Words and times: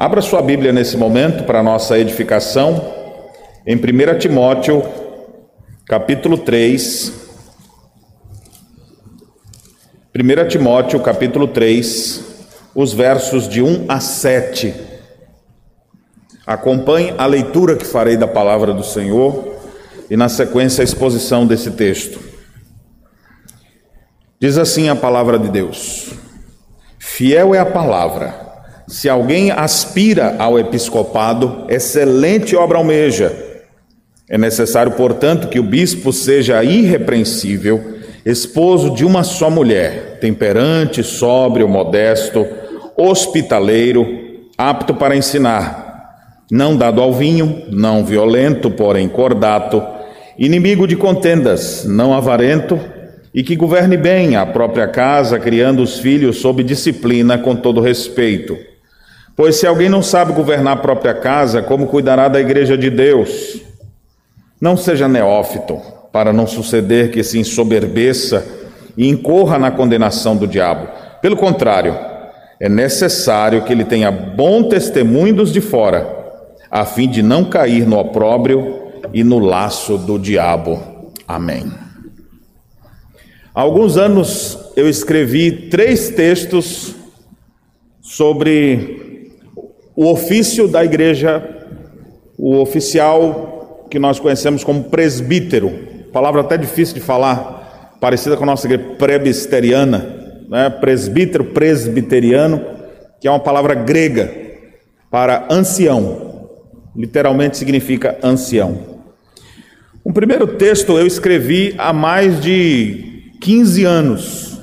Abra 0.00 0.22
sua 0.22 0.40
Bíblia 0.40 0.72
nesse 0.72 0.96
momento 0.96 1.42
para 1.42 1.60
nossa 1.60 1.98
edificação, 1.98 2.94
em 3.66 3.74
1 3.74 4.16
Timóteo, 4.20 4.80
capítulo 5.88 6.38
3. 6.38 7.12
1 10.14 10.48
Timóteo, 10.48 11.00
capítulo 11.00 11.48
3, 11.48 12.22
os 12.76 12.92
versos 12.92 13.48
de 13.48 13.60
1 13.60 13.86
a 13.88 13.98
7. 13.98 14.72
Acompanhe 16.46 17.12
a 17.18 17.26
leitura 17.26 17.74
que 17.74 17.84
farei 17.84 18.16
da 18.16 18.28
palavra 18.28 18.72
do 18.72 18.84
Senhor 18.84 19.52
e, 20.08 20.16
na 20.16 20.28
sequência, 20.28 20.80
a 20.80 20.84
exposição 20.84 21.44
desse 21.44 21.72
texto. 21.72 22.20
Diz 24.38 24.58
assim 24.58 24.88
a 24.88 24.94
palavra 24.94 25.40
de 25.40 25.48
Deus: 25.48 26.12
Fiel 27.00 27.52
é 27.52 27.58
a 27.58 27.66
palavra 27.66 28.46
se 28.88 29.06
alguém 29.06 29.50
aspira 29.50 30.34
ao 30.38 30.58
episcopado, 30.58 31.66
excelente 31.68 32.56
obra 32.56 32.78
almeja. 32.78 33.30
É 34.26 34.38
necessário, 34.38 34.92
portanto, 34.92 35.48
que 35.48 35.60
o 35.60 35.62
bispo 35.62 36.10
seja 36.10 36.64
irrepreensível, 36.64 37.98
esposo 38.24 38.94
de 38.94 39.04
uma 39.04 39.22
só 39.22 39.50
mulher, 39.50 40.18
temperante, 40.20 41.02
sóbrio, 41.02 41.68
modesto, 41.68 42.46
hospitaleiro, 42.96 44.06
apto 44.56 44.94
para 44.94 45.14
ensinar, 45.14 46.44
não 46.50 46.74
dado 46.74 47.02
ao 47.02 47.12
vinho, 47.12 47.64
não 47.70 48.04
violento, 48.04 48.70
porém 48.70 49.06
cordato, 49.06 49.82
inimigo 50.38 50.86
de 50.86 50.96
contendas, 50.96 51.84
não 51.84 52.14
avarento, 52.14 52.80
e 53.34 53.42
que 53.42 53.54
governe 53.54 53.98
bem 53.98 54.34
a 54.34 54.46
própria 54.46 54.88
casa, 54.88 55.38
criando 55.38 55.82
os 55.82 55.98
filhos 55.98 56.38
sob 56.38 56.62
disciplina 56.62 57.36
com 57.36 57.54
todo 57.54 57.82
respeito. 57.82 58.67
Pois 59.38 59.54
se 59.54 59.68
alguém 59.68 59.88
não 59.88 60.02
sabe 60.02 60.32
governar 60.32 60.72
a 60.72 60.80
própria 60.80 61.14
casa, 61.14 61.62
como 61.62 61.86
cuidará 61.86 62.26
da 62.26 62.40
igreja 62.40 62.76
de 62.76 62.90
Deus? 62.90 63.60
Não 64.60 64.76
seja 64.76 65.06
neófito, 65.06 65.80
para 66.10 66.32
não 66.32 66.44
suceder 66.44 67.12
que 67.12 67.22
se 67.22 67.38
ensoberbeça 67.38 68.44
e 68.96 69.08
incorra 69.08 69.56
na 69.56 69.70
condenação 69.70 70.36
do 70.36 70.44
diabo. 70.44 70.88
Pelo 71.22 71.36
contrário, 71.36 71.96
é 72.58 72.68
necessário 72.68 73.62
que 73.62 73.72
ele 73.72 73.84
tenha 73.84 74.10
bom 74.10 74.64
testemunho 74.64 75.36
dos 75.36 75.52
de 75.52 75.60
fora, 75.60 76.04
a 76.68 76.84
fim 76.84 77.08
de 77.08 77.22
não 77.22 77.44
cair 77.44 77.86
no 77.86 77.96
opróbrio 77.96 78.90
e 79.14 79.22
no 79.22 79.38
laço 79.38 79.96
do 79.96 80.18
diabo. 80.18 81.12
Amém. 81.28 81.72
Há 83.54 83.60
alguns 83.60 83.96
anos 83.96 84.58
eu 84.74 84.88
escrevi 84.88 85.68
três 85.68 86.08
textos 86.08 86.92
sobre 88.02 88.97
o 89.98 90.12
ofício 90.12 90.68
da 90.68 90.84
igreja, 90.84 91.42
o 92.38 92.60
oficial 92.60 93.88
que 93.90 93.98
nós 93.98 94.20
conhecemos 94.20 94.62
como 94.62 94.84
presbítero, 94.84 95.72
palavra 96.12 96.40
até 96.40 96.56
difícil 96.56 96.94
de 96.94 97.00
falar, 97.00 97.96
parecida 98.00 98.36
com 98.36 98.44
a 98.44 98.46
nossa 98.46 98.68
igreja 98.68 98.94
presbiteriana, 98.96 100.06
né? 100.48 100.70
presbítero, 100.70 101.46
presbiteriano, 101.46 102.64
que 103.20 103.26
é 103.26 103.30
uma 103.32 103.40
palavra 103.40 103.74
grega 103.74 104.32
para 105.10 105.48
ancião, 105.50 106.48
literalmente 106.94 107.56
significa 107.56 108.16
ancião. 108.22 109.02
Um 110.06 110.12
primeiro 110.12 110.46
texto 110.46 110.96
eu 110.96 111.08
escrevi 111.08 111.74
há 111.76 111.92
mais 111.92 112.40
de 112.40 113.32
15 113.40 113.84
anos, 113.84 114.60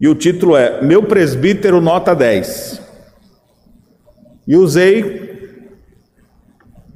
e 0.00 0.06
o 0.06 0.14
título 0.14 0.56
é 0.56 0.80
Meu 0.82 1.02
Presbítero 1.02 1.80
Nota 1.80 2.14
10. 2.14 2.85
E 4.46 4.56
usei, 4.56 5.60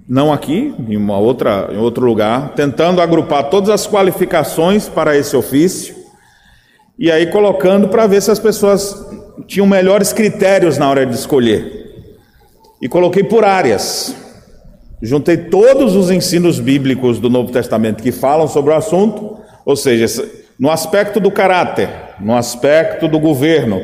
não 0.09 0.33
aqui, 0.33 0.75
em, 0.89 0.97
uma 0.97 1.19
outra, 1.19 1.69
em 1.73 1.79
outro 1.79 2.07
lugar, 2.07 2.55
tentando 2.55 3.01
agrupar 3.01 3.51
todas 3.51 3.71
as 3.71 3.87
qualificações 3.87 4.89
para 4.89 5.17
esse 5.17 5.37
ofício, 5.37 5.95
e 6.99 7.11
aí 7.11 7.27
colocando 7.27 7.89
para 7.89 8.07
ver 8.07 8.21
se 8.21 8.31
as 8.31 8.39
pessoas 8.39 8.95
tinham 9.47 9.67
melhores 9.67 10.13
critérios 10.13 10.79
na 10.79 10.89
hora 10.89 11.05
de 11.05 11.15
escolher. 11.15 12.07
E 12.81 12.89
coloquei 12.89 13.25
por 13.25 13.45
áreas. 13.45 14.15
Juntei 15.03 15.37
todos 15.37 15.97
os 15.97 16.11
ensinos 16.11 16.61
bíblicos 16.61 17.19
do 17.19 17.31
Novo 17.31 17.51
Testamento 17.51 18.03
que 18.03 18.13
falam 18.13 18.47
sobre 18.47 18.73
o 18.73 18.77
assunto, 18.77 19.39
ou 19.65 19.75
seja, 19.75 20.07
no 20.59 20.71
aspecto 20.71 21.19
do 21.19 21.31
caráter, 21.31 21.89
no 22.21 22.37
aspecto 22.37 23.09
do 23.09 23.19
governo, 23.19 23.81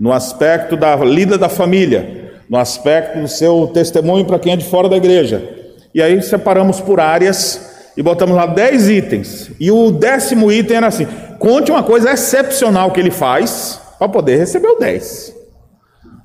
no 0.00 0.10
aspecto 0.10 0.74
da 0.74 0.96
lida 0.96 1.36
da 1.36 1.50
família, 1.50 2.23
no 2.48 2.58
aspecto 2.58 3.18
do 3.18 3.28
seu 3.28 3.70
testemunho 3.72 4.24
para 4.24 4.38
quem 4.38 4.52
é 4.52 4.56
de 4.56 4.64
fora 4.64 4.88
da 4.88 4.96
igreja. 4.96 5.42
E 5.94 6.02
aí 6.02 6.20
separamos 6.22 6.80
por 6.80 7.00
áreas 7.00 7.92
e 7.96 8.02
botamos 8.02 8.34
lá 8.34 8.46
10 8.46 8.88
itens. 8.88 9.50
E 9.60 9.70
o 9.70 9.90
décimo 9.90 10.50
item 10.50 10.76
era 10.76 10.88
assim: 10.88 11.06
conte 11.38 11.70
uma 11.70 11.82
coisa 11.82 12.12
excepcional 12.12 12.90
que 12.90 13.00
ele 13.00 13.10
faz 13.10 13.80
para 13.98 14.08
poder 14.08 14.36
receber 14.36 14.68
o 14.68 14.78
10. 14.78 15.34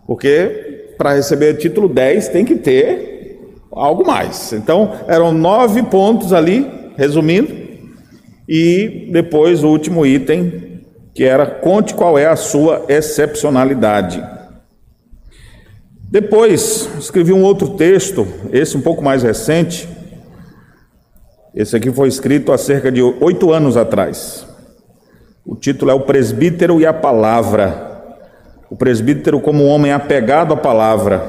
Porque 0.08 0.94
para 0.98 1.14
receber 1.14 1.54
o 1.54 1.58
título 1.58 1.88
10 1.88 2.30
tem 2.30 2.44
que 2.44 2.56
ter 2.56 3.40
algo 3.72 4.06
mais. 4.06 4.52
Então 4.54 4.94
eram 5.08 5.32
nove 5.32 5.84
pontos 5.84 6.34
ali, 6.34 6.70
resumindo, 6.98 7.54
e 8.48 9.08
depois 9.12 9.64
o 9.64 9.70
último 9.70 10.06
item, 10.06 10.82
que 11.14 11.24
era 11.24 11.46
conte 11.46 11.94
qual 11.94 12.18
é 12.18 12.26
a 12.26 12.36
sua 12.36 12.86
excepcionalidade. 12.90 14.22
Depois, 16.12 16.90
escrevi 16.98 17.32
um 17.32 17.44
outro 17.44 17.76
texto, 17.76 18.28
esse 18.52 18.76
um 18.76 18.82
pouco 18.82 19.04
mais 19.04 19.22
recente. 19.22 19.88
Esse 21.54 21.76
aqui 21.76 21.92
foi 21.92 22.08
escrito 22.08 22.52
há 22.52 22.58
cerca 22.58 22.92
de 22.92 23.00
oito 23.00 23.54
anos 23.54 23.78
atrás. 23.78 24.44
O 25.46 25.56
título 25.56 25.92
é 25.92 25.94
O 25.94 26.02
Presbítero 26.02 26.82
e 26.82 26.86
a 26.86 26.94
Palavra. 26.94 28.16
O 28.72 28.76
presbítero, 28.76 29.40
como 29.40 29.64
um 29.64 29.68
homem 29.68 29.92
apegado 29.92 30.54
à 30.54 30.58
palavra, 30.58 31.22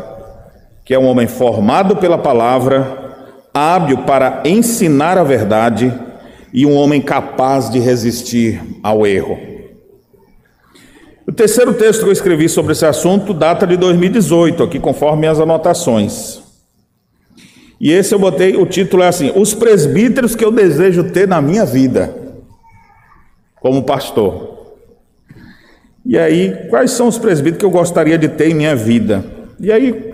que 0.83 0.95
é 0.95 0.99
um 0.99 1.07
homem 1.07 1.27
formado 1.27 1.97
pela 1.97 2.17
palavra, 2.17 3.17
hábil 3.53 4.05
para 4.05 4.43
ensinar 4.47 5.19
a 5.19 5.25
verdade 5.25 5.93
e 6.55 6.65
um 6.65 6.75
homem 6.75 7.03
capaz 7.03 7.69
de 7.69 7.79
resistir 7.79 8.63
ao 8.83 9.07
erro. 9.07 9.50
O 11.31 11.33
terceiro 11.33 11.73
texto 11.73 12.03
que 12.03 12.09
eu 12.09 12.13
escrevi 12.13 12.49
sobre 12.49 12.73
esse 12.73 12.85
assunto 12.85 13.33
data 13.33 13.65
de 13.65 13.77
2018, 13.77 14.65
aqui 14.65 14.81
conforme 14.81 15.29
as 15.29 15.39
anotações. 15.39 16.43
E 17.81 17.93
esse 17.93 18.13
eu 18.13 18.19
botei, 18.19 18.57
o 18.57 18.67
título 18.67 19.05
é 19.05 19.07
assim: 19.07 19.31
Os 19.37 19.55
presbíteros 19.55 20.35
que 20.35 20.45
eu 20.45 20.51
desejo 20.51 21.05
ter 21.05 21.29
na 21.29 21.41
minha 21.41 21.65
vida, 21.65 22.13
como 23.61 23.85
pastor. 23.85 24.75
E 26.05 26.19
aí, 26.19 26.67
quais 26.69 26.91
são 26.91 27.07
os 27.07 27.17
presbíteros 27.17 27.61
que 27.61 27.65
eu 27.65 27.71
gostaria 27.71 28.19
de 28.19 28.27
ter 28.27 28.51
em 28.51 28.55
minha 28.55 28.75
vida? 28.75 29.25
E 29.61 29.71
aí, 29.71 30.13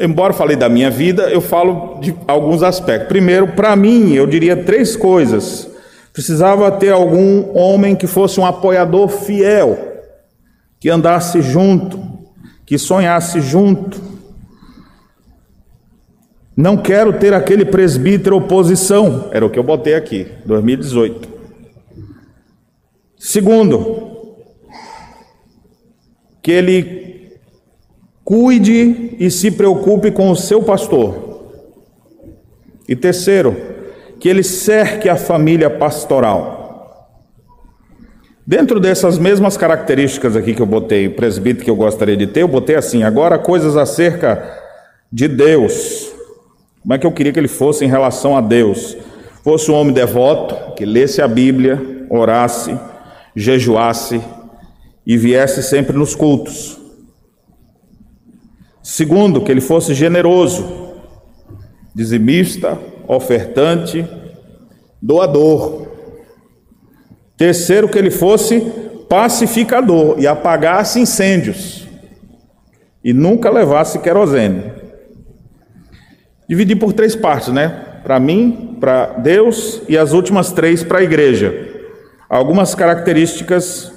embora 0.00 0.32
falei 0.32 0.56
da 0.56 0.70
minha 0.70 0.90
vida, 0.90 1.24
eu 1.24 1.42
falo 1.42 2.00
de 2.00 2.14
alguns 2.26 2.62
aspectos. 2.62 3.08
Primeiro, 3.08 3.48
para 3.48 3.76
mim, 3.76 4.14
eu 4.14 4.26
diria 4.26 4.56
três 4.56 4.96
coisas. 4.96 5.68
Precisava 6.10 6.70
ter 6.70 6.90
algum 6.90 7.54
homem 7.54 7.94
que 7.94 8.06
fosse 8.06 8.40
um 8.40 8.46
apoiador 8.46 9.08
fiel 9.08 9.97
que 10.80 10.88
andasse 10.88 11.42
junto, 11.42 12.00
que 12.64 12.78
sonhasse 12.78 13.40
junto. 13.40 14.00
Não 16.56 16.76
quero 16.76 17.18
ter 17.18 17.32
aquele 17.34 17.64
presbítero 17.64 18.36
oposição, 18.36 19.28
era 19.32 19.46
o 19.46 19.50
que 19.50 19.58
eu 19.58 19.62
botei 19.62 19.94
aqui, 19.94 20.26
2018. 20.44 21.28
Segundo, 23.16 24.08
que 26.42 26.52
ele 26.52 27.38
cuide 28.24 29.16
e 29.18 29.30
se 29.30 29.50
preocupe 29.50 30.10
com 30.10 30.30
o 30.30 30.36
seu 30.36 30.62
pastor. 30.62 31.28
E 32.88 32.96
terceiro, 32.96 33.56
que 34.18 34.28
ele 34.28 34.42
cerque 34.42 35.08
a 35.08 35.16
família 35.16 35.70
pastoral. 35.70 36.57
Dentro 38.48 38.80
dessas 38.80 39.18
mesmas 39.18 39.58
características 39.58 40.34
aqui 40.34 40.54
que 40.54 40.62
eu 40.62 40.64
botei, 40.64 41.06
presbítero 41.06 41.66
que 41.66 41.70
eu 41.70 41.76
gostaria 41.76 42.16
de 42.16 42.26
ter, 42.26 42.40
eu 42.40 42.48
botei 42.48 42.76
assim: 42.76 43.02
agora 43.02 43.38
coisas 43.38 43.76
acerca 43.76 44.42
de 45.12 45.28
Deus. 45.28 46.10
Como 46.80 46.94
é 46.94 46.98
que 46.98 47.06
eu 47.06 47.12
queria 47.12 47.30
que 47.30 47.38
ele 47.38 47.46
fosse 47.46 47.84
em 47.84 47.88
relação 47.88 48.34
a 48.34 48.40
Deus? 48.40 48.96
Fosse 49.44 49.70
um 49.70 49.74
homem 49.74 49.92
devoto, 49.92 50.74
que 50.74 50.86
lesse 50.86 51.20
a 51.20 51.28
Bíblia, 51.28 52.06
orasse, 52.08 52.74
jejuasse 53.36 54.18
e 55.06 55.14
viesse 55.18 55.62
sempre 55.62 55.94
nos 55.94 56.14
cultos. 56.14 56.80
Segundo, 58.82 59.42
que 59.42 59.52
ele 59.52 59.60
fosse 59.60 59.92
generoso, 59.92 60.94
dizimista, 61.94 62.78
ofertante, 63.06 64.06
doador. 65.02 65.97
Terceiro, 67.38 67.88
que 67.88 67.96
ele 67.96 68.10
fosse 68.10 68.60
pacificador 69.08 70.16
e 70.18 70.26
apagasse 70.26 71.00
incêndios. 71.00 71.88
e 73.02 73.12
nunca 73.12 73.48
levasse 73.48 74.00
querosene. 74.00 74.64
Dividi 76.48 76.74
por 76.74 76.92
três 76.92 77.14
partes, 77.14 77.48
né? 77.48 78.00
Para 78.02 78.18
mim, 78.18 78.76
para 78.80 79.06
Deus 79.18 79.80
e 79.88 79.96
as 79.96 80.12
últimas 80.12 80.52
três 80.52 80.82
para 80.82 80.98
a 80.98 81.02
igreja. 81.02 81.68
Algumas 82.28 82.74
características, 82.74 83.92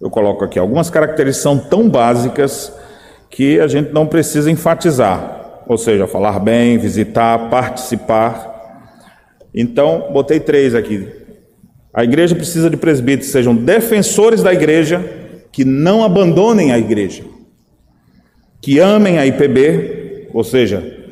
eu 0.00 0.10
coloco 0.10 0.44
aqui, 0.44 0.58
algumas 0.58 0.90
características 0.90 1.42
são 1.42 1.58
tão 1.58 1.88
básicas 1.88 2.72
que 3.30 3.58
a 3.58 3.66
gente 3.66 3.92
não 3.92 4.06
precisa 4.06 4.50
enfatizar, 4.50 5.62
ou 5.66 5.78
seja, 5.78 6.06
falar 6.06 6.38
bem, 6.38 6.76
visitar, 6.76 7.48
participar. 7.48 8.52
Então, 9.54 10.10
botei 10.12 10.38
três 10.38 10.74
aqui. 10.74 11.08
A 11.92 12.04
igreja 12.04 12.34
precisa 12.34 12.70
de 12.70 12.76
presbíteros 12.76 13.26
que 13.26 13.32
sejam 13.32 13.54
defensores 13.54 14.42
da 14.42 14.52
igreja, 14.52 15.04
que 15.52 15.64
não 15.64 16.02
abandonem 16.02 16.72
a 16.72 16.78
igreja, 16.78 17.24
que 18.60 18.78
amem 18.78 19.18
a 19.18 19.26
IPB, 19.26 20.28
ou 20.32 20.42
seja, 20.42 21.02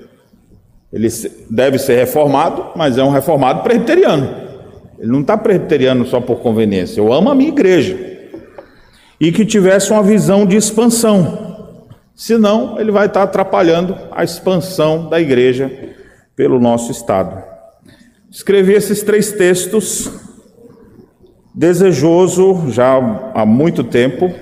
ele 0.93 1.09
deve 1.51 1.79
ser 1.79 1.97
reformado, 1.97 2.73
mas 2.75 2.97
é 2.99 3.05
um 3.05 3.11
reformado 3.11 3.63
presbiteriano. 3.63 4.49
Ele 4.99 5.11
não 5.11 5.21
está 5.21 5.37
presbiteriano 5.37 6.05
só 6.07 6.21
por 6.21 6.41
conveniência. 6.41 7.01
Eu 7.01 7.13
amo 7.13 7.31
a 7.31 7.35
minha 7.35 7.51
igreja. 7.51 7.97
E 9.21 9.31
que 9.31 9.47
tivesse 9.47 9.91
uma 9.91 10.03
visão 10.03 10.45
de 10.45 10.57
expansão. 10.57 11.69
Senão, 12.15 12.79
ele 12.79 12.91
vai 12.91 13.07
estar 13.07 13.23
atrapalhando 13.23 13.97
a 14.11 14.25
expansão 14.25 15.09
da 15.09 15.21
igreja 15.21 15.71
pelo 16.35 16.59
nosso 16.59 16.91
Estado. 16.91 17.43
Escrevi 18.31 18.75
esses 18.75 19.03
três 19.03 19.33
textos, 19.33 20.11
desejoso 21.55 22.71
já 22.71 22.97
há 23.35 23.45
muito 23.45 23.83
tempo, 23.83 24.33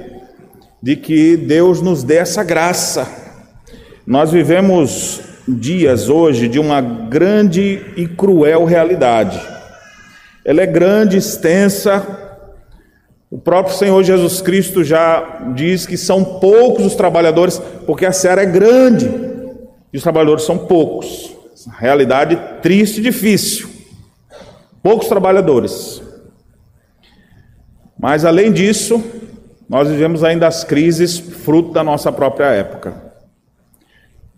de 0.82 0.96
que 0.96 1.37
Deus 1.37 1.81
nos 1.81 2.02
dê 2.05 2.16
essa 2.16 2.44
graça. 2.44 3.08
Nós 4.06 4.31
vivemos 4.31 5.20
dias 5.46 6.08
hoje 6.08 6.49
de 6.49 6.58
uma 6.58 6.81
grande 6.81 7.81
e 7.96 8.06
cruel 8.06 8.64
realidade. 8.64 9.40
Ela 10.44 10.62
é 10.62 10.66
grande, 10.66 11.16
extensa. 11.16 12.06
O 13.31 13.38
próprio 13.38 13.75
Senhor 13.75 14.02
Jesus 14.02 14.40
Cristo 14.40 14.84
já 14.84 15.52
diz 15.54 15.87
que 15.87 15.96
são 15.96 16.25
poucos 16.25 16.87
os 16.87 16.94
trabalhadores, 16.94 17.61
porque 17.87 18.06
a 18.06 18.12
seara 18.12 18.43
é 18.43 18.46
grande 18.46 19.11
e 19.93 19.96
os 19.96 20.02
trabalhadores 20.02 20.44
são 20.44 20.56
poucos. 20.56 21.37
Realidade 21.78 22.38
triste 22.62 23.00
e 23.00 23.02
difícil. 23.02 23.69
Poucos 24.82 25.08
trabalhadores. 25.08 26.07
Mas 27.99 28.25
além 28.25 28.53
disso, 28.53 29.03
nós 29.69 29.89
vivemos 29.89 30.23
ainda 30.23 30.47
as 30.47 30.65
crises 30.65 31.19
fruto 31.19 31.73
da 31.73 31.83
nossa 31.83 32.12
própria 32.12 32.47
época. 32.47 33.09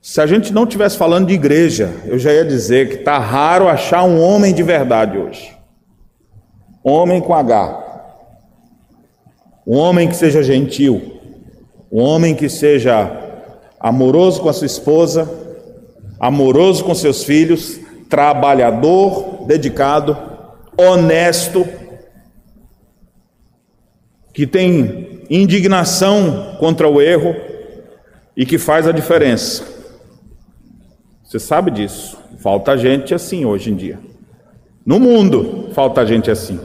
Se 0.02 0.20
a 0.20 0.26
gente 0.26 0.52
não 0.52 0.64
estivesse 0.64 0.96
falando 0.96 1.26
de 1.26 1.34
igreja, 1.34 1.92
eu 2.06 2.18
já 2.18 2.32
ia 2.32 2.44
dizer 2.44 2.88
que 2.88 2.94
está 2.96 3.18
raro 3.18 3.68
achar 3.68 4.02
um 4.02 4.20
homem 4.20 4.54
de 4.54 4.62
verdade 4.62 5.18
hoje. 5.18 5.54
Homem 6.82 7.20
com 7.20 7.34
H. 7.34 7.78
Um 9.66 9.76
homem 9.76 10.08
que 10.08 10.16
seja 10.16 10.42
gentil. 10.42 11.20
Um 11.92 12.00
homem 12.00 12.34
que 12.34 12.48
seja 12.48 13.10
amoroso 13.78 14.40
com 14.40 14.48
a 14.48 14.52
sua 14.54 14.66
esposa, 14.66 15.28
amoroso 16.18 16.82
com 16.82 16.94
seus 16.94 17.22
filhos, 17.22 17.78
trabalhador, 18.08 19.44
dedicado, 19.46 20.16
honesto, 20.78 21.66
que 24.32 24.46
tem 24.46 25.22
indignação 25.28 26.56
contra 26.58 26.88
o 26.88 27.00
erro 27.00 27.34
e 28.36 28.46
que 28.46 28.58
faz 28.58 28.86
a 28.86 28.92
diferença. 28.92 29.64
Você 31.24 31.38
sabe 31.38 31.70
disso. 31.70 32.18
Falta 32.38 32.76
gente 32.76 33.14
assim 33.14 33.44
hoje 33.44 33.70
em 33.70 33.76
dia. 33.76 33.98
No 34.84 34.98
mundo 34.98 35.68
falta 35.72 36.06
gente 36.06 36.30
assim. 36.30 36.58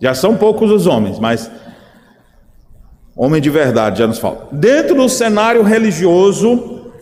Já 0.00 0.14
são 0.14 0.36
poucos 0.36 0.70
os 0.70 0.86
homens, 0.86 1.18
mas 1.18 1.50
homem 3.16 3.40
de 3.40 3.48
verdade 3.48 4.00
já 4.00 4.06
nos 4.06 4.18
falta. 4.18 4.54
Dentro 4.54 4.94
do 4.94 5.08
cenário 5.08 5.62
religioso, 5.62 6.92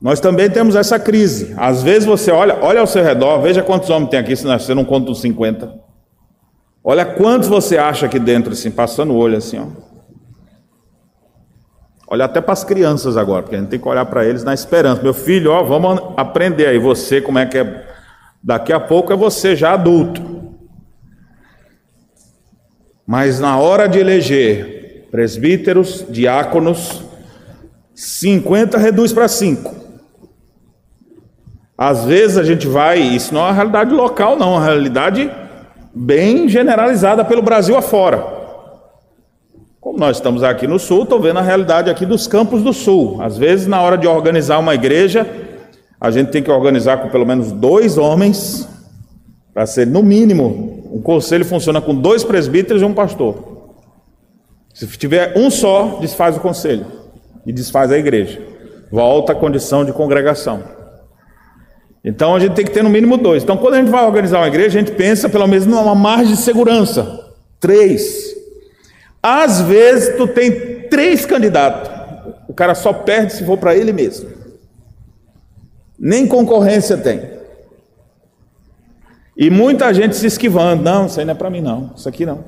nós 0.00 0.20
também 0.20 0.48
temos 0.48 0.74
essa 0.76 0.98
crise. 0.98 1.52
Às 1.58 1.82
vezes 1.82 2.04
você 2.04 2.30
olha, 2.30 2.58
olha 2.62 2.80
ao 2.80 2.86
seu 2.86 3.02
redor, 3.02 3.40
veja 3.42 3.62
quantos 3.62 3.90
homens 3.90 4.10
tem 4.10 4.20
aqui, 4.20 4.34
se 4.34 4.44
você 4.44 4.74
não 4.74 4.84
conta 4.84 5.10
os 5.10 5.20
50. 5.20 5.85
Olha 6.88 7.04
quantos 7.04 7.48
você 7.48 7.76
acha 7.76 8.06
aqui 8.06 8.16
dentro, 8.16 8.52
assim, 8.52 8.70
passando 8.70 9.12
o 9.12 9.16
olho 9.16 9.36
assim, 9.36 9.58
ó. 9.58 9.66
Olha 12.06 12.26
até 12.26 12.40
para 12.40 12.52
as 12.52 12.62
crianças 12.62 13.16
agora, 13.16 13.42
porque 13.42 13.56
a 13.56 13.58
gente 13.58 13.70
tem 13.70 13.80
que 13.80 13.88
olhar 13.88 14.06
para 14.06 14.24
eles 14.24 14.44
na 14.44 14.54
esperança. 14.54 15.02
Meu 15.02 15.12
filho, 15.12 15.50
ó, 15.50 15.64
vamos 15.64 16.00
aprender 16.16 16.66
aí 16.66 16.78
você 16.78 17.20
como 17.20 17.40
é 17.40 17.46
que 17.46 17.58
é. 17.58 17.84
Daqui 18.40 18.72
a 18.72 18.78
pouco 18.78 19.12
é 19.12 19.16
você 19.16 19.56
já 19.56 19.72
adulto. 19.72 20.22
Mas 23.04 23.40
na 23.40 23.58
hora 23.58 23.88
de 23.88 23.98
eleger 23.98 25.08
presbíteros, 25.10 26.06
diáconos, 26.08 27.02
50 27.96 28.78
reduz 28.78 29.12
para 29.12 29.26
5. 29.26 29.74
Às 31.76 32.04
vezes 32.04 32.38
a 32.38 32.44
gente 32.44 32.68
vai, 32.68 33.00
isso 33.00 33.34
não 33.34 33.40
é 33.40 33.44
uma 33.46 33.52
realidade 33.54 33.92
local, 33.92 34.36
não, 34.36 34.54
é 34.54 34.58
uma 34.58 34.64
realidade 34.64 35.45
bem 35.98 36.46
generalizada 36.46 37.24
pelo 37.24 37.40
Brasil 37.40 37.74
afora. 37.74 38.22
Como 39.80 39.98
nós 39.98 40.18
estamos 40.18 40.42
aqui 40.42 40.66
no 40.66 40.78
sul, 40.78 41.04
estou 41.04 41.18
vendo 41.18 41.38
a 41.38 41.42
realidade 41.42 41.88
aqui 41.88 42.04
dos 42.04 42.26
campos 42.26 42.62
do 42.62 42.72
sul. 42.74 43.22
Às 43.22 43.38
vezes, 43.38 43.66
na 43.66 43.80
hora 43.80 43.96
de 43.96 44.06
organizar 44.06 44.58
uma 44.58 44.74
igreja, 44.74 45.26
a 45.98 46.10
gente 46.10 46.30
tem 46.30 46.42
que 46.42 46.50
organizar 46.50 46.98
com 46.98 47.08
pelo 47.08 47.24
menos 47.24 47.50
dois 47.50 47.96
homens, 47.96 48.68
para 49.54 49.64
ser, 49.64 49.86
no 49.86 50.02
mínimo, 50.02 50.90
um 50.92 51.00
conselho 51.00 51.46
funciona 51.46 51.80
com 51.80 51.94
dois 51.94 52.22
presbíteros 52.22 52.82
e 52.82 52.84
um 52.84 52.92
pastor. 52.92 53.56
Se 54.74 54.86
tiver 54.98 55.32
um 55.34 55.50
só, 55.50 55.98
desfaz 55.98 56.36
o 56.36 56.40
conselho 56.40 56.84
e 57.46 57.52
desfaz 57.52 57.90
a 57.90 57.96
igreja. 57.96 58.42
Volta 58.92 59.32
à 59.32 59.34
condição 59.34 59.82
de 59.82 59.94
congregação. 59.94 60.75
Então 62.06 62.36
a 62.36 62.38
gente 62.38 62.54
tem 62.54 62.64
que 62.64 62.70
ter 62.70 62.84
no 62.84 62.88
mínimo 62.88 63.16
dois. 63.16 63.42
Então, 63.42 63.56
quando 63.56 63.74
a 63.74 63.78
gente 63.78 63.90
vai 63.90 64.06
organizar 64.06 64.38
uma 64.38 64.46
igreja, 64.46 64.78
a 64.78 64.80
gente 64.80 64.92
pensa 64.92 65.28
pelo 65.28 65.48
menos 65.48 65.66
numa 65.66 65.92
margem 65.92 66.36
de 66.36 66.40
segurança. 66.40 67.34
Três. 67.58 68.32
Às 69.20 69.60
vezes 69.60 70.16
tu 70.16 70.28
tem 70.28 70.86
três 70.88 71.26
candidatos, 71.26 71.90
o 72.46 72.54
cara 72.54 72.76
só 72.76 72.92
perde 72.92 73.32
se 73.32 73.44
for 73.44 73.58
para 73.58 73.74
ele 73.74 73.92
mesmo. 73.92 74.30
Nem 75.98 76.28
concorrência 76.28 76.96
tem. 76.96 77.22
E 79.36 79.50
muita 79.50 79.92
gente 79.92 80.14
se 80.14 80.26
esquivando, 80.28 80.84
não, 80.84 81.06
isso 81.06 81.18
aí 81.18 81.26
não 81.26 81.32
é 81.32 81.34
para 81.34 81.50
mim 81.50 81.60
não, 81.60 81.90
isso 81.96 82.08
aqui 82.08 82.24
não. 82.24 82.44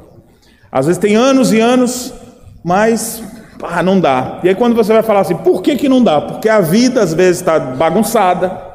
Às 0.70 0.86
vezes 0.86 1.00
tem 1.00 1.16
anos 1.16 1.52
e 1.52 1.58
anos, 1.58 2.14
mas 2.62 3.24
ah, 3.60 3.82
não 3.82 3.98
dá. 3.98 4.38
E 4.44 4.48
aí 4.48 4.54
quando 4.54 4.76
você 4.76 4.92
vai 4.92 5.02
falar 5.02 5.20
assim, 5.20 5.36
por 5.36 5.62
que, 5.62 5.74
que 5.74 5.88
não 5.88 6.02
dá? 6.02 6.20
Porque 6.20 6.48
a 6.48 6.60
vida 6.60 7.02
às 7.02 7.12
vezes 7.12 7.40
está 7.40 7.58
bagunçada, 7.58 8.67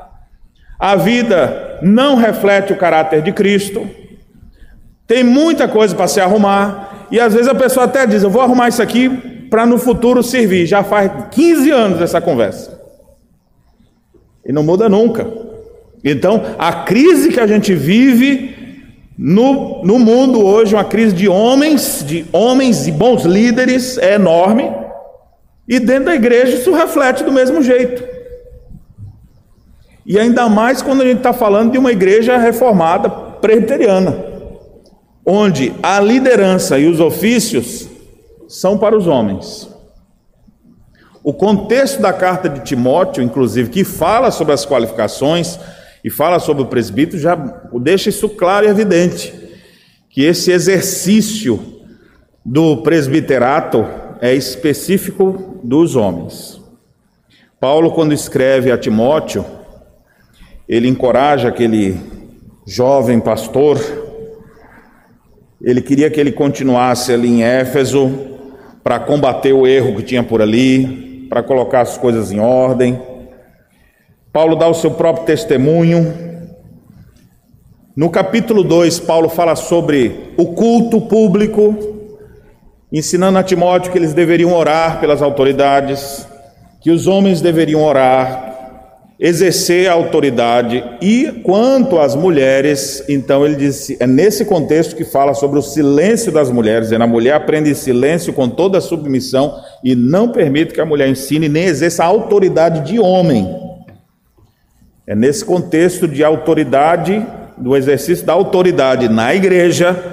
a 0.83 0.97
vida 0.97 1.79
não 1.81 2.17
reflete 2.17 2.73
o 2.73 2.75
caráter 2.75 3.21
de 3.21 3.31
Cristo, 3.31 3.89
tem 5.07 5.23
muita 5.23 5.65
coisa 5.65 5.95
para 5.95 6.09
se 6.09 6.19
arrumar, 6.19 7.07
e 7.09 7.21
às 7.21 7.33
vezes 7.33 7.47
a 7.47 7.55
pessoa 7.55 7.85
até 7.85 8.05
diz: 8.05 8.21
Eu 8.21 8.29
vou 8.29 8.41
arrumar 8.41 8.67
isso 8.67 8.81
aqui 8.81 9.07
para 9.49 9.65
no 9.65 9.77
futuro 9.77 10.21
servir. 10.21 10.65
Já 10.65 10.83
faz 10.83 11.09
15 11.31 11.71
anos 11.71 12.01
essa 12.01 12.19
conversa. 12.19 12.81
E 14.45 14.51
não 14.51 14.61
muda 14.61 14.89
nunca. 14.89 15.25
Então, 16.03 16.43
a 16.59 16.73
crise 16.73 17.29
que 17.29 17.39
a 17.39 17.47
gente 17.47 17.73
vive 17.73 18.83
no, 19.17 19.81
no 19.85 19.97
mundo 19.97 20.45
hoje, 20.45 20.75
uma 20.75 20.83
crise 20.83 21.15
de 21.15 21.29
homens, 21.29 22.03
de 22.05 22.25
homens 22.33 22.89
e 22.89 22.91
bons 22.91 23.23
líderes, 23.23 23.97
é 23.97 24.15
enorme. 24.15 24.69
E 25.65 25.79
dentro 25.79 26.05
da 26.05 26.15
igreja 26.15 26.57
isso 26.57 26.73
reflete 26.73 27.23
do 27.23 27.31
mesmo 27.31 27.63
jeito. 27.63 28.12
E 30.05 30.19
ainda 30.19 30.49
mais 30.49 30.81
quando 30.81 31.01
a 31.01 31.05
gente 31.05 31.17
está 31.17 31.33
falando 31.33 31.71
de 31.71 31.77
uma 31.77 31.91
igreja 31.91 32.37
reformada 32.37 33.09
presbiteriana 33.09 34.33
onde 35.25 35.73
a 35.81 35.99
liderança 35.99 36.77
e 36.77 36.87
os 36.87 36.99
ofícios 36.99 37.87
são 38.47 38.77
para 38.77 38.97
os 38.97 39.07
homens. 39.07 39.69
O 41.23 41.33
contexto 41.33 42.01
da 42.01 42.11
carta 42.11 42.49
de 42.49 42.61
Timóteo, 42.61 43.23
inclusive, 43.23 43.69
que 43.69 43.83
fala 43.85 44.29
sobre 44.29 44.53
as 44.53 44.65
qualificações 44.65 45.57
e 46.03 46.09
fala 46.09 46.37
sobre 46.39 46.63
o 46.63 46.67
presbítero, 46.67 47.21
já 47.21 47.35
deixa 47.79 48.09
isso 48.09 48.27
claro 48.27 48.65
e 48.65 48.69
evidente, 48.69 49.33
que 50.09 50.23
esse 50.23 50.51
exercício 50.51 51.81
do 52.43 52.83
presbiterato 52.83 53.85
é 54.19 54.35
específico 54.35 55.61
dos 55.63 55.95
homens. 55.95 56.61
Paulo, 57.57 57.91
quando 57.91 58.13
escreve 58.13 58.69
a 58.69 58.77
Timóteo, 58.77 59.45
ele 60.67 60.87
encoraja 60.87 61.49
aquele 61.49 61.97
jovem 62.65 63.19
pastor 63.19 63.79
ele 65.63 65.81
queria 65.81 66.09
que 66.09 66.19
ele 66.19 66.33
continuasse 66.33 67.13
ali 67.13 67.29
em 67.29 67.43
Éfeso 67.43 68.11
para 68.83 68.99
combater 68.99 69.53
o 69.53 69.65
erro 69.65 69.95
que 69.95 70.03
tinha 70.03 70.21
por 70.21 70.41
ali, 70.41 71.25
para 71.29 71.41
colocar 71.41 71.79
as 71.79 71.97
coisas 71.97 72.33
em 72.33 72.39
ordem. 72.41 73.01
Paulo 74.33 74.57
dá 74.57 74.67
o 74.67 74.73
seu 74.73 74.91
próprio 74.91 75.25
testemunho. 75.25 76.13
No 77.95 78.09
capítulo 78.09 78.61
2, 78.61 78.99
Paulo 78.99 79.29
fala 79.29 79.55
sobre 79.55 80.33
o 80.35 80.47
culto 80.47 80.99
público, 80.99 81.77
ensinando 82.91 83.37
a 83.37 83.43
Timóteo 83.43 83.89
que 83.89 83.97
eles 83.97 84.13
deveriam 84.13 84.51
orar 84.51 84.99
pelas 84.99 85.21
autoridades, 85.21 86.27
que 86.81 86.91
os 86.91 87.07
homens 87.07 87.39
deveriam 87.39 87.81
orar, 87.81 88.52
exercer 89.19 89.89
a 89.89 89.93
autoridade. 89.93 90.83
E 91.01 91.41
quanto 91.43 91.99
às 91.99 92.15
mulheres, 92.15 93.03
então 93.07 93.45
ele 93.45 93.55
disse, 93.55 93.97
é 93.99 94.07
nesse 94.07 94.45
contexto 94.45 94.95
que 94.95 95.05
fala 95.05 95.33
sobre 95.33 95.59
o 95.59 95.61
silêncio 95.61 96.31
das 96.31 96.51
mulheres, 96.51 96.87
dizendo 96.87 97.03
a 97.03 97.07
mulher 97.07 97.33
aprende 97.33 97.73
silêncio 97.75 98.33
com 98.33 98.49
toda 98.49 98.81
submissão 98.81 99.55
e 99.83 99.95
não 99.95 100.29
permite 100.29 100.73
que 100.73 100.81
a 100.81 100.85
mulher 100.85 101.07
ensine 101.07 101.47
nem 101.47 101.65
exerça 101.65 102.03
a 102.03 102.07
autoridade 102.07 102.91
de 102.91 102.99
homem. 102.99 103.47
É 105.05 105.15
nesse 105.15 105.43
contexto 105.43 106.07
de 106.07 106.23
autoridade, 106.23 107.25
do 107.57 107.75
exercício 107.75 108.25
da 108.25 108.33
autoridade 108.33 109.07
na 109.09 109.35
igreja, 109.35 110.11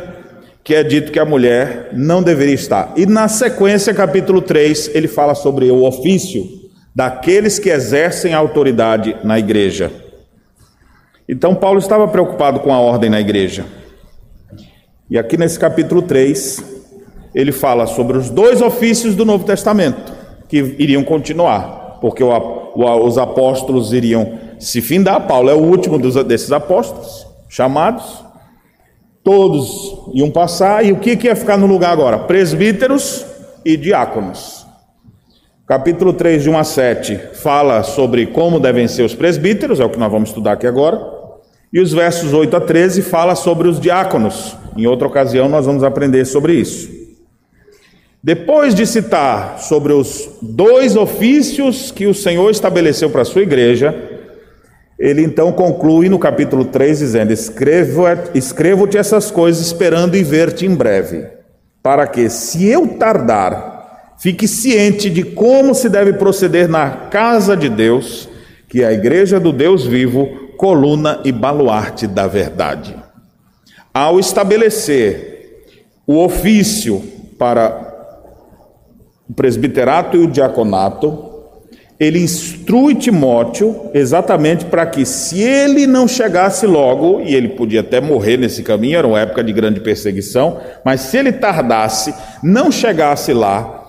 que 0.63 0.75
é 0.75 0.83
dito 0.83 1.11
que 1.11 1.19
a 1.19 1.25
mulher 1.25 1.89
não 1.93 2.23
deveria 2.23 2.55
estar. 2.55 2.93
E 2.97 3.07
na 3.07 3.29
sequência, 3.29 3.95
capítulo 3.95 4.43
3, 4.43 4.91
ele 4.95 5.09
fala 5.09 5.35
sobre 5.35 5.71
o 5.71 5.85
ofício 5.85 6.60
daqueles 6.95 7.59
que 7.59 7.71
exercem 7.71 8.35
autoridade 8.35 9.17
na 9.23 9.39
igreja. 9.39 9.91
Então, 11.29 11.55
Paulo 11.55 11.79
estava 11.79 12.09
preocupado 12.09 12.61
com 12.61 12.73
a 12.73 12.81
ordem 12.81 13.09
na 13.09 13.21
igreja. 13.21 13.65
E 15.09 15.19
aqui 15.19 15.37
nesse 15.37 15.59
capítulo 15.59 16.03
3, 16.03 16.65
ele 17.35 17.53
fala 17.53 17.87
sobre 17.87 18.17
os 18.17 18.31
dois 18.31 18.61
ofícios 18.61 19.15
do 19.15 19.25
Novo 19.25 19.45
Testamento 19.45 20.13
que 20.49 20.59
iriam 20.79 21.05
continuar, 21.05 21.99
porque 22.01 22.25
os 22.25 23.19
apóstolos 23.19 23.93
iriam 23.93 24.39
se 24.59 24.81
findar. 24.81 25.29
Paulo 25.29 25.49
é 25.49 25.55
o 25.55 25.63
último 25.63 25.99
desses 26.25 26.51
apóstolos 26.51 27.27
chamados. 27.49 28.25
Todos 29.23 29.97
iam 30.13 30.31
passar, 30.31 30.85
e 30.85 30.93
o 30.93 30.97
que, 30.97 31.17
que 31.17 31.29
ia 31.29 31.37
ficar 31.37 31.57
no 31.57 31.67
lugar 31.67 31.93
agora? 31.93 32.19
Presbíteros 32.19 33.25
e 33.65 33.77
diáconos. 33.77 34.67
Capítulo 35.71 36.13
3, 36.13 36.43
de 36.43 36.51
1 36.51 36.59
a 36.59 36.65
7, 36.65 37.21
fala 37.35 37.85
sobre 37.85 38.27
como 38.27 38.59
devem 38.59 38.89
ser 38.89 39.05
os 39.05 39.15
presbíteros, 39.15 39.79
é 39.79 39.85
o 39.85 39.89
que 39.89 40.01
nós 40.01 40.11
vamos 40.11 40.31
estudar 40.31 40.55
aqui 40.55 40.67
agora. 40.67 41.01
E 41.73 41.79
os 41.79 41.93
versos 41.93 42.33
8 42.33 42.57
a 42.57 42.61
13 42.61 43.03
fala 43.03 43.37
sobre 43.37 43.69
os 43.69 43.79
diáconos. 43.79 44.57
Em 44.77 44.89
outra 44.89 45.07
ocasião 45.07 45.49
nós 45.49 45.67
vamos 45.67 45.85
aprender 45.85 46.25
sobre 46.25 46.55
isso. 46.55 46.91
Depois 48.21 48.75
de 48.75 48.85
citar 48.85 49.61
sobre 49.61 49.93
os 49.93 50.29
dois 50.43 50.97
ofícios 50.97 51.93
que 51.93 52.09
o 52.09 52.15
Senhor 52.15 52.51
estabeleceu 52.51 53.09
para 53.09 53.23
a 53.23 53.25
sua 53.25 53.43
igreja, 53.43 53.95
ele 54.99 55.23
então 55.23 55.53
conclui 55.53 56.09
no 56.09 56.19
capítulo 56.19 56.65
3 56.65 56.99
dizendo: 56.99 57.33
Escrevo-te 57.33 58.99
essas 58.99 59.31
coisas 59.31 59.65
esperando 59.65 60.17
e 60.17 60.25
ver-te 60.25 60.67
em 60.67 60.75
breve, 60.75 61.29
para 61.81 62.09
que, 62.09 62.29
se 62.29 62.67
eu 62.67 62.89
tardar, 62.99 63.70
Fique 64.21 64.47
ciente 64.47 65.09
de 65.09 65.23
como 65.23 65.75
se 65.75 65.89
deve 65.89 66.13
proceder 66.13 66.69
na 66.69 66.91
casa 66.91 67.57
de 67.57 67.71
Deus, 67.71 68.29
que 68.69 68.83
é 68.83 68.87
a 68.87 68.93
igreja 68.93 69.41
do 69.41 69.51
Deus 69.51 69.87
vivo, 69.87 70.29
coluna 70.59 71.21
e 71.25 71.33
baluarte 71.33 72.07
da 72.07 72.27
verdade. 72.27 72.95
Ao 73.95 74.21
estabelecer 74.21 75.65
o 76.07 76.23
ofício 76.23 77.03
para 77.39 77.89
o 79.27 79.33
presbiterato 79.33 80.19
e 80.19 80.21
o 80.21 80.31
diaconato, 80.31 81.31
ele 81.99 82.19
instrui 82.19 82.97
Timóteo 82.97 83.89
exatamente 83.95 84.67
para 84.67 84.85
que, 84.85 85.07
se 85.07 85.41
ele 85.41 85.87
não 85.87 86.07
chegasse 86.07 86.67
logo, 86.67 87.23
e 87.23 87.35
ele 87.35 87.49
podia 87.49 87.81
até 87.81 88.03
morrer 88.03 88.37
nesse 88.37 88.63
caminho, 88.63 88.99
era 88.99 89.07
uma 89.07 89.21
época 89.21 89.43
de 89.43 89.53
grande 89.53 89.81
perseguição, 89.81 90.61
mas 90.85 91.01
se 91.01 91.17
ele 91.17 91.33
tardasse, 91.33 92.15
não 92.43 92.71
chegasse 92.71 93.33
lá, 93.33 93.80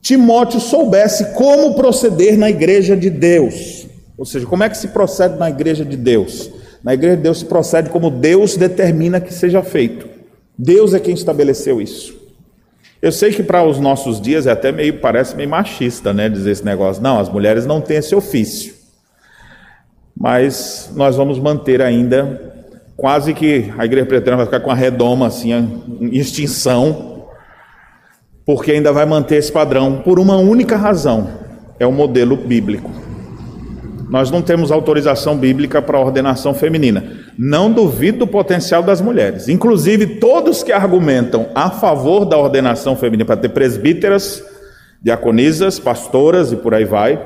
Timóteo 0.00 0.60
soubesse 0.60 1.32
como 1.34 1.74
proceder 1.74 2.38
na 2.38 2.48
igreja 2.48 2.96
de 2.96 3.10
Deus. 3.10 3.86
Ou 4.16 4.24
seja, 4.24 4.46
como 4.46 4.64
é 4.64 4.68
que 4.68 4.76
se 4.76 4.88
procede 4.88 5.38
na 5.38 5.48
igreja 5.50 5.84
de 5.84 5.96
Deus? 5.96 6.50
Na 6.82 6.94
igreja 6.94 7.16
de 7.16 7.22
Deus 7.22 7.38
se 7.38 7.44
procede 7.44 7.90
como 7.90 8.10
Deus 8.10 8.56
determina 8.56 9.20
que 9.20 9.32
seja 9.32 9.62
feito. 9.62 10.08
Deus 10.56 10.94
é 10.94 11.00
quem 11.00 11.14
estabeleceu 11.14 11.80
isso. 11.80 12.16
Eu 13.00 13.12
sei 13.12 13.32
que 13.32 13.44
para 13.44 13.62
os 13.62 13.78
nossos 13.78 14.20
dias 14.20 14.46
é 14.46 14.50
até 14.50 14.72
meio, 14.72 14.98
parece 14.98 15.36
meio 15.36 15.48
machista, 15.48 16.12
né, 16.12 16.28
dizer 16.28 16.50
esse 16.50 16.64
negócio. 16.64 17.00
Não, 17.00 17.20
as 17.20 17.28
mulheres 17.28 17.64
não 17.64 17.80
têm 17.80 17.98
esse 17.98 18.14
ofício. 18.14 18.74
Mas 20.16 20.90
nós 20.96 21.14
vamos 21.14 21.38
manter 21.38 21.80
ainda, 21.80 22.52
quase 22.96 23.32
que 23.32 23.72
a 23.78 23.84
igreja 23.84 24.04
preteriana 24.04 24.38
vai 24.38 24.46
ficar 24.46 24.60
com 24.60 24.70
a 24.70 24.74
redoma 24.74 25.28
assim, 25.28 25.52
em 25.52 26.16
extinção, 26.16 27.17
porque 28.48 28.72
ainda 28.72 28.90
vai 28.94 29.04
manter 29.04 29.36
esse 29.36 29.52
padrão 29.52 30.00
por 30.02 30.18
uma 30.18 30.38
única 30.38 30.74
razão: 30.74 31.28
é 31.78 31.86
o 31.86 31.92
modelo 31.92 32.34
bíblico. 32.34 32.90
Nós 34.08 34.30
não 34.30 34.40
temos 34.40 34.72
autorização 34.72 35.36
bíblica 35.36 35.82
para 35.82 36.00
ordenação 36.00 36.54
feminina. 36.54 37.04
Não 37.38 37.70
duvido 37.70 38.20
do 38.20 38.26
potencial 38.26 38.82
das 38.82 39.02
mulheres. 39.02 39.50
Inclusive, 39.50 40.18
todos 40.18 40.62
que 40.62 40.72
argumentam 40.72 41.48
a 41.54 41.68
favor 41.68 42.24
da 42.24 42.38
ordenação 42.38 42.96
feminina 42.96 43.26
para 43.26 43.36
ter 43.36 43.50
presbíteras, 43.50 44.42
diaconisas, 45.02 45.78
pastoras 45.78 46.50
e 46.50 46.56
por 46.56 46.72
aí 46.72 46.86
vai, 46.86 47.20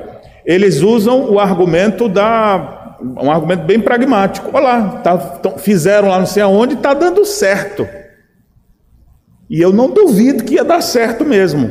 eles 0.45 0.81
usam 0.81 1.31
o 1.31 1.39
argumento 1.39 2.09
da 2.09 2.97
um 3.01 3.31
argumento 3.31 3.63
bem 3.63 3.79
pragmático. 3.79 4.51
Olha 4.53 4.67
lá, 4.67 4.89
tá, 5.05 5.19
fizeram 5.59 6.09
lá 6.09 6.19
não 6.19 6.27
sei 6.27 6.43
aonde, 6.43 6.75
está 6.75 6.93
dando 6.93 7.25
certo. 7.25 7.87
E 9.53 9.61
eu 9.61 9.71
não 9.71 9.91
duvido 9.91 10.45
que 10.45 10.55
ia 10.55 10.65
dar 10.65 10.81
certo 10.81 11.27
mesmo. 11.27 11.71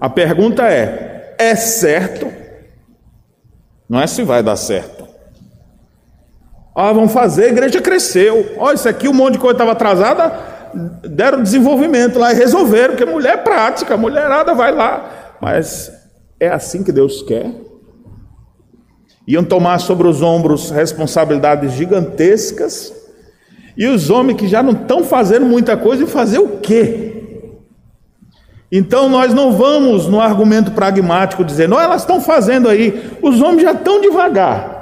A 0.00 0.08
pergunta 0.08 0.62
é: 0.62 1.34
é 1.36 1.56
certo? 1.56 2.32
Não 3.88 4.00
é 4.00 4.06
se 4.06 4.22
vai 4.22 4.44
dar 4.44 4.54
certo. 4.54 5.04
Ah, 6.72 6.92
vamos 6.92 7.12
fazer, 7.12 7.46
a 7.46 7.48
igreja 7.48 7.82
cresceu. 7.82 8.54
Olha, 8.56 8.76
isso 8.76 8.88
aqui, 8.88 9.08
um 9.08 9.12
monte 9.12 9.32
de 9.32 9.38
coisa 9.40 9.54
estava 9.54 9.72
atrasada, 9.72 10.38
deram 11.02 11.42
desenvolvimento 11.42 12.16
lá 12.16 12.32
e 12.32 12.36
resolveram, 12.36 12.94
porque 12.94 13.10
mulher 13.10 13.34
é 13.34 13.36
prática, 13.38 13.96
mulherada 13.96 14.54
vai 14.54 14.72
lá. 14.72 15.36
Mas 15.40 15.90
é 16.38 16.48
assim 16.48 16.84
que 16.84 16.92
Deus 16.92 17.22
quer. 17.22 17.50
Iam 19.26 19.42
tomar 19.42 19.80
sobre 19.80 20.06
os 20.06 20.22
ombros 20.22 20.70
responsabilidades 20.70 21.72
gigantescas, 21.72 22.92
e 23.76 23.86
os 23.86 24.10
homens 24.10 24.38
que 24.38 24.48
já 24.48 24.62
não 24.62 24.72
estão 24.72 25.04
fazendo 25.04 25.44
muita 25.44 25.76
coisa, 25.76 26.06
fazer 26.06 26.38
o 26.38 26.58
quê? 26.58 27.12
Então 28.70 29.08
nós 29.08 29.32
não 29.32 29.52
vamos 29.52 30.08
no 30.08 30.20
argumento 30.20 30.72
pragmático 30.72 31.44
dizer, 31.44 31.68
não, 31.68 31.80
elas 31.80 32.02
estão 32.02 32.20
fazendo 32.20 32.68
aí, 32.68 33.10
os 33.22 33.40
homens 33.40 33.62
já 33.62 33.72
estão 33.72 34.00
devagar. 34.00 34.76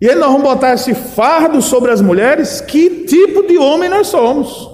E 0.00 0.08
aí 0.08 0.14
nós 0.14 0.30
vamos 0.30 0.42
botar 0.42 0.74
esse 0.74 0.94
fardo 0.94 1.60
sobre 1.62 1.90
as 1.90 2.00
mulheres, 2.00 2.60
que 2.60 3.04
tipo 3.04 3.46
de 3.46 3.58
homem 3.58 3.88
nós 3.88 4.06
somos? 4.06 4.68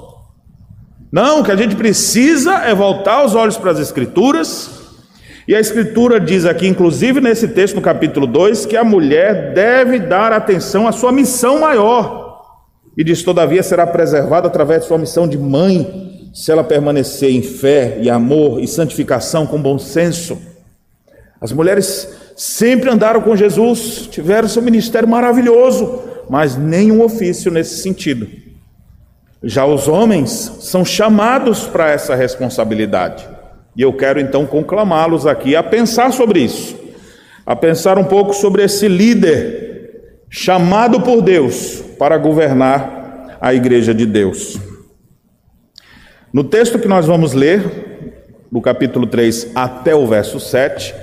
Não, 1.12 1.40
o 1.40 1.44
que 1.44 1.52
a 1.52 1.56
gente 1.56 1.76
precisa 1.76 2.54
é 2.58 2.74
voltar 2.74 3.24
os 3.24 3.34
olhos 3.34 3.56
para 3.56 3.70
as 3.70 3.78
Escrituras, 3.78 4.70
e 5.48 5.54
a 5.54 5.60
Escritura 5.60 6.18
diz 6.18 6.44
aqui, 6.44 6.66
inclusive 6.66 7.20
nesse 7.20 7.48
texto, 7.48 7.76
no 7.76 7.80
capítulo 7.80 8.26
2, 8.26 8.66
que 8.66 8.76
a 8.76 8.82
mulher 8.82 9.52
deve 9.54 10.00
dar 10.00 10.32
atenção 10.32 10.88
à 10.88 10.92
sua 10.92 11.12
missão 11.12 11.60
maior, 11.60 12.25
e 12.96 13.04
diz: 13.04 13.22
todavia 13.22 13.62
será 13.62 13.86
preservada 13.86 14.46
através 14.48 14.82
de 14.82 14.88
sua 14.88 14.98
missão 14.98 15.28
de 15.28 15.36
mãe, 15.36 16.30
se 16.32 16.50
ela 16.50 16.64
permanecer 16.64 17.30
em 17.30 17.42
fé 17.42 17.98
e 18.00 18.08
amor 18.08 18.60
e 18.60 18.66
santificação 18.66 19.46
com 19.46 19.60
bom 19.60 19.78
senso. 19.78 20.38
As 21.40 21.52
mulheres 21.52 22.08
sempre 22.34 22.90
andaram 22.90 23.20
com 23.20 23.36
Jesus, 23.36 24.08
tiveram 24.10 24.48
seu 24.48 24.62
ministério 24.62 25.08
maravilhoso, 25.08 26.02
mas 26.28 26.56
nenhum 26.56 27.02
ofício 27.02 27.50
nesse 27.50 27.82
sentido. 27.82 28.26
Já 29.42 29.64
os 29.64 29.86
homens 29.86 30.30
são 30.60 30.84
chamados 30.84 31.66
para 31.66 31.90
essa 31.90 32.14
responsabilidade. 32.14 33.26
E 33.76 33.82
eu 33.82 33.92
quero 33.92 34.18
então 34.18 34.46
conclamá-los 34.46 35.26
aqui 35.26 35.54
a 35.54 35.62
pensar 35.62 36.12
sobre 36.12 36.40
isso, 36.40 36.74
a 37.44 37.54
pensar 37.54 37.98
um 37.98 38.04
pouco 38.04 38.32
sobre 38.32 38.64
esse 38.64 38.88
líder 38.88 39.65
chamado 40.38 41.00
por 41.00 41.22
Deus 41.22 41.82
para 41.98 42.18
governar 42.18 43.38
a 43.40 43.54
igreja 43.54 43.94
de 43.94 44.04
Deus. 44.04 44.60
No 46.30 46.44
texto 46.44 46.78
que 46.78 46.86
nós 46.86 47.06
vamos 47.06 47.32
ler, 47.32 48.44
do 48.52 48.60
capítulo 48.60 49.06
3 49.06 49.52
até 49.54 49.94
o 49.94 50.06
verso 50.06 50.38
7, 50.38 50.94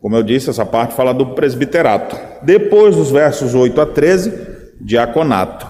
como 0.00 0.16
eu 0.16 0.22
disse, 0.22 0.48
essa 0.48 0.64
parte 0.64 0.94
fala 0.94 1.12
do 1.12 1.34
presbiterato. 1.34 2.16
Depois 2.42 2.96
dos 2.96 3.10
versos 3.10 3.54
8 3.54 3.78
a 3.82 3.86
13, 3.86 4.32
diaconato. 4.80 5.66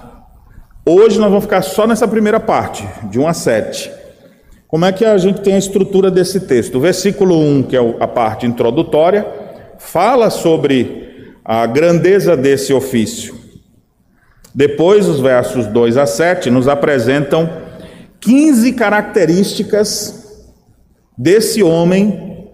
Hoje 0.86 1.18
nós 1.18 1.30
vamos 1.30 1.44
ficar 1.44 1.62
só 1.62 1.88
nessa 1.88 2.06
primeira 2.06 2.38
parte, 2.38 2.86
de 3.10 3.18
1 3.18 3.26
a 3.26 3.34
7. 3.34 3.90
Como 4.68 4.84
é 4.84 4.92
que 4.92 5.04
a 5.04 5.18
gente 5.18 5.40
tem 5.40 5.54
a 5.54 5.58
estrutura 5.58 6.08
desse 6.08 6.38
texto? 6.38 6.76
O 6.76 6.80
versículo 6.80 7.36
1, 7.36 7.64
que 7.64 7.76
é 7.76 7.96
a 7.98 8.06
parte 8.06 8.46
introdutória, 8.46 9.26
fala 9.76 10.30
sobre 10.30 11.03
a 11.44 11.66
grandeza 11.66 12.36
desse 12.36 12.72
ofício. 12.72 13.34
Depois, 14.54 15.06
os 15.06 15.20
versos 15.20 15.66
2 15.66 15.96
a 15.96 16.06
7 16.06 16.50
nos 16.50 16.68
apresentam 16.68 17.50
15 18.20 18.72
características 18.72 20.42
desse 21.18 21.62
homem 21.62 22.48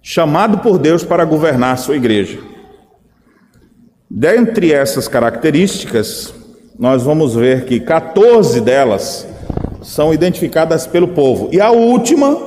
chamado 0.00 0.58
por 0.58 0.78
Deus 0.78 1.02
para 1.02 1.24
governar 1.24 1.76
sua 1.78 1.96
igreja. 1.96 2.38
Dentre 4.10 4.72
essas 4.72 5.08
características, 5.08 6.32
nós 6.78 7.02
vamos 7.02 7.34
ver 7.34 7.64
que 7.64 7.80
14 7.80 8.60
delas 8.60 9.26
são 9.82 10.14
identificadas 10.14 10.86
pelo 10.86 11.08
povo. 11.08 11.50
E 11.52 11.60
a 11.60 11.70
última 11.70 12.38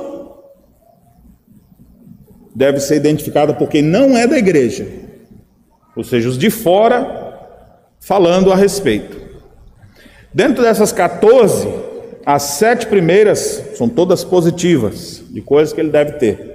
deve 2.54 2.80
ser 2.80 2.96
identificada 2.96 3.52
por 3.54 3.68
quem 3.68 3.82
não 3.82 4.16
é 4.16 4.26
da 4.26 4.38
igreja, 4.38 4.86
ou 5.96 6.02
seja, 6.04 6.28
os 6.28 6.38
de 6.38 6.50
fora 6.50 7.38
falando 8.00 8.52
a 8.52 8.56
respeito. 8.56 9.20
Dentro 10.32 10.62
dessas 10.62 10.92
14, 10.92 11.68
as 12.24 12.42
sete 12.42 12.86
primeiras 12.86 13.62
são 13.74 13.88
todas 13.88 14.24
positivas, 14.24 15.22
de 15.30 15.40
coisas 15.40 15.72
que 15.72 15.80
ele 15.80 15.90
deve 15.90 16.12
ter. 16.12 16.52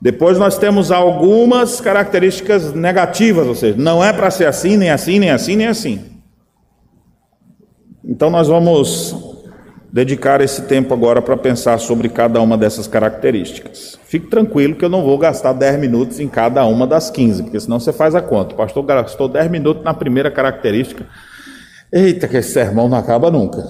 Depois 0.00 0.38
nós 0.38 0.58
temos 0.58 0.92
algumas 0.92 1.80
características 1.80 2.72
negativas, 2.72 3.46
ou 3.46 3.54
seja, 3.54 3.76
não 3.76 4.04
é 4.04 4.12
para 4.12 4.30
ser 4.30 4.46
assim, 4.46 4.76
nem 4.76 4.90
assim, 4.90 5.18
nem 5.18 5.30
assim, 5.30 5.56
nem 5.56 5.66
assim. 5.66 6.04
Então 8.04 8.30
nós 8.30 8.46
vamos 8.46 9.27
dedicar 9.90 10.40
esse 10.40 10.62
tempo 10.62 10.92
agora 10.92 11.22
para 11.22 11.36
pensar 11.36 11.78
sobre 11.78 12.08
cada 12.08 12.40
uma 12.40 12.58
dessas 12.58 12.86
características. 12.86 13.98
Fique 14.04 14.26
tranquilo 14.26 14.76
que 14.76 14.84
eu 14.84 14.88
não 14.88 15.02
vou 15.02 15.16
gastar 15.16 15.52
10 15.52 15.80
minutos 15.80 16.20
em 16.20 16.28
cada 16.28 16.64
uma 16.66 16.86
das 16.86 17.10
15, 17.10 17.44
porque 17.44 17.60
senão 17.60 17.80
você 17.80 17.92
faz 17.92 18.14
a 18.14 18.20
conta. 18.20 18.54
O 18.54 18.56
pastor 18.56 18.84
gastou 18.84 19.28
10 19.28 19.50
minutos 19.50 19.82
na 19.82 19.94
primeira 19.94 20.30
característica. 20.30 21.06
Eita, 21.90 22.28
que 22.28 22.36
esse 22.36 22.52
sermão 22.52 22.88
não 22.88 22.98
acaba 22.98 23.30
nunca. 23.30 23.66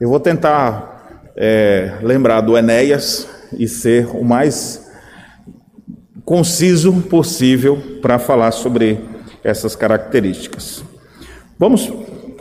Eu 0.00 0.08
vou 0.08 0.20
tentar 0.20 1.20
é, 1.36 1.98
lembrar 2.02 2.40
do 2.40 2.56
Enéas 2.56 3.28
e 3.52 3.68
ser 3.68 4.06
o 4.06 4.24
mais 4.24 4.90
conciso 6.24 6.92
possível 7.02 7.80
para 8.00 8.18
falar 8.18 8.52
sobre 8.52 9.00
essas 9.44 9.76
características. 9.76 10.82
Vamos, 11.58 11.92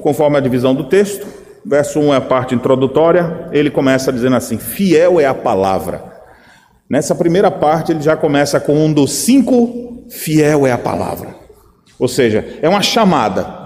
conforme 0.01 0.37
a 0.37 0.41
divisão 0.41 0.73
do 0.73 0.85
texto, 0.85 1.44
verso 1.65 1.99
1 1.99 2.13
é 2.13 2.17
a 2.17 2.21
parte 2.21 2.53
introdutória, 2.53 3.49
ele 3.51 3.71
começa 3.71 4.13
dizendo 4.13 4.35
assim: 4.35 4.57
fiel 4.57 5.19
é 5.19 5.25
a 5.25 5.33
palavra. 5.33 6.03
Nessa 6.89 7.15
primeira 7.15 7.49
parte, 7.49 7.91
ele 7.91 8.01
já 8.01 8.15
começa 8.15 8.59
com 8.59 8.73
um 8.73 8.93
dos 8.93 9.11
cinco: 9.11 10.05
fiel 10.09 10.67
é 10.67 10.71
a 10.71 10.77
palavra. 10.77 11.29
Ou 11.97 12.07
seja, 12.07 12.45
é 12.61 12.69
uma 12.69 12.81
chamada. 12.81 13.65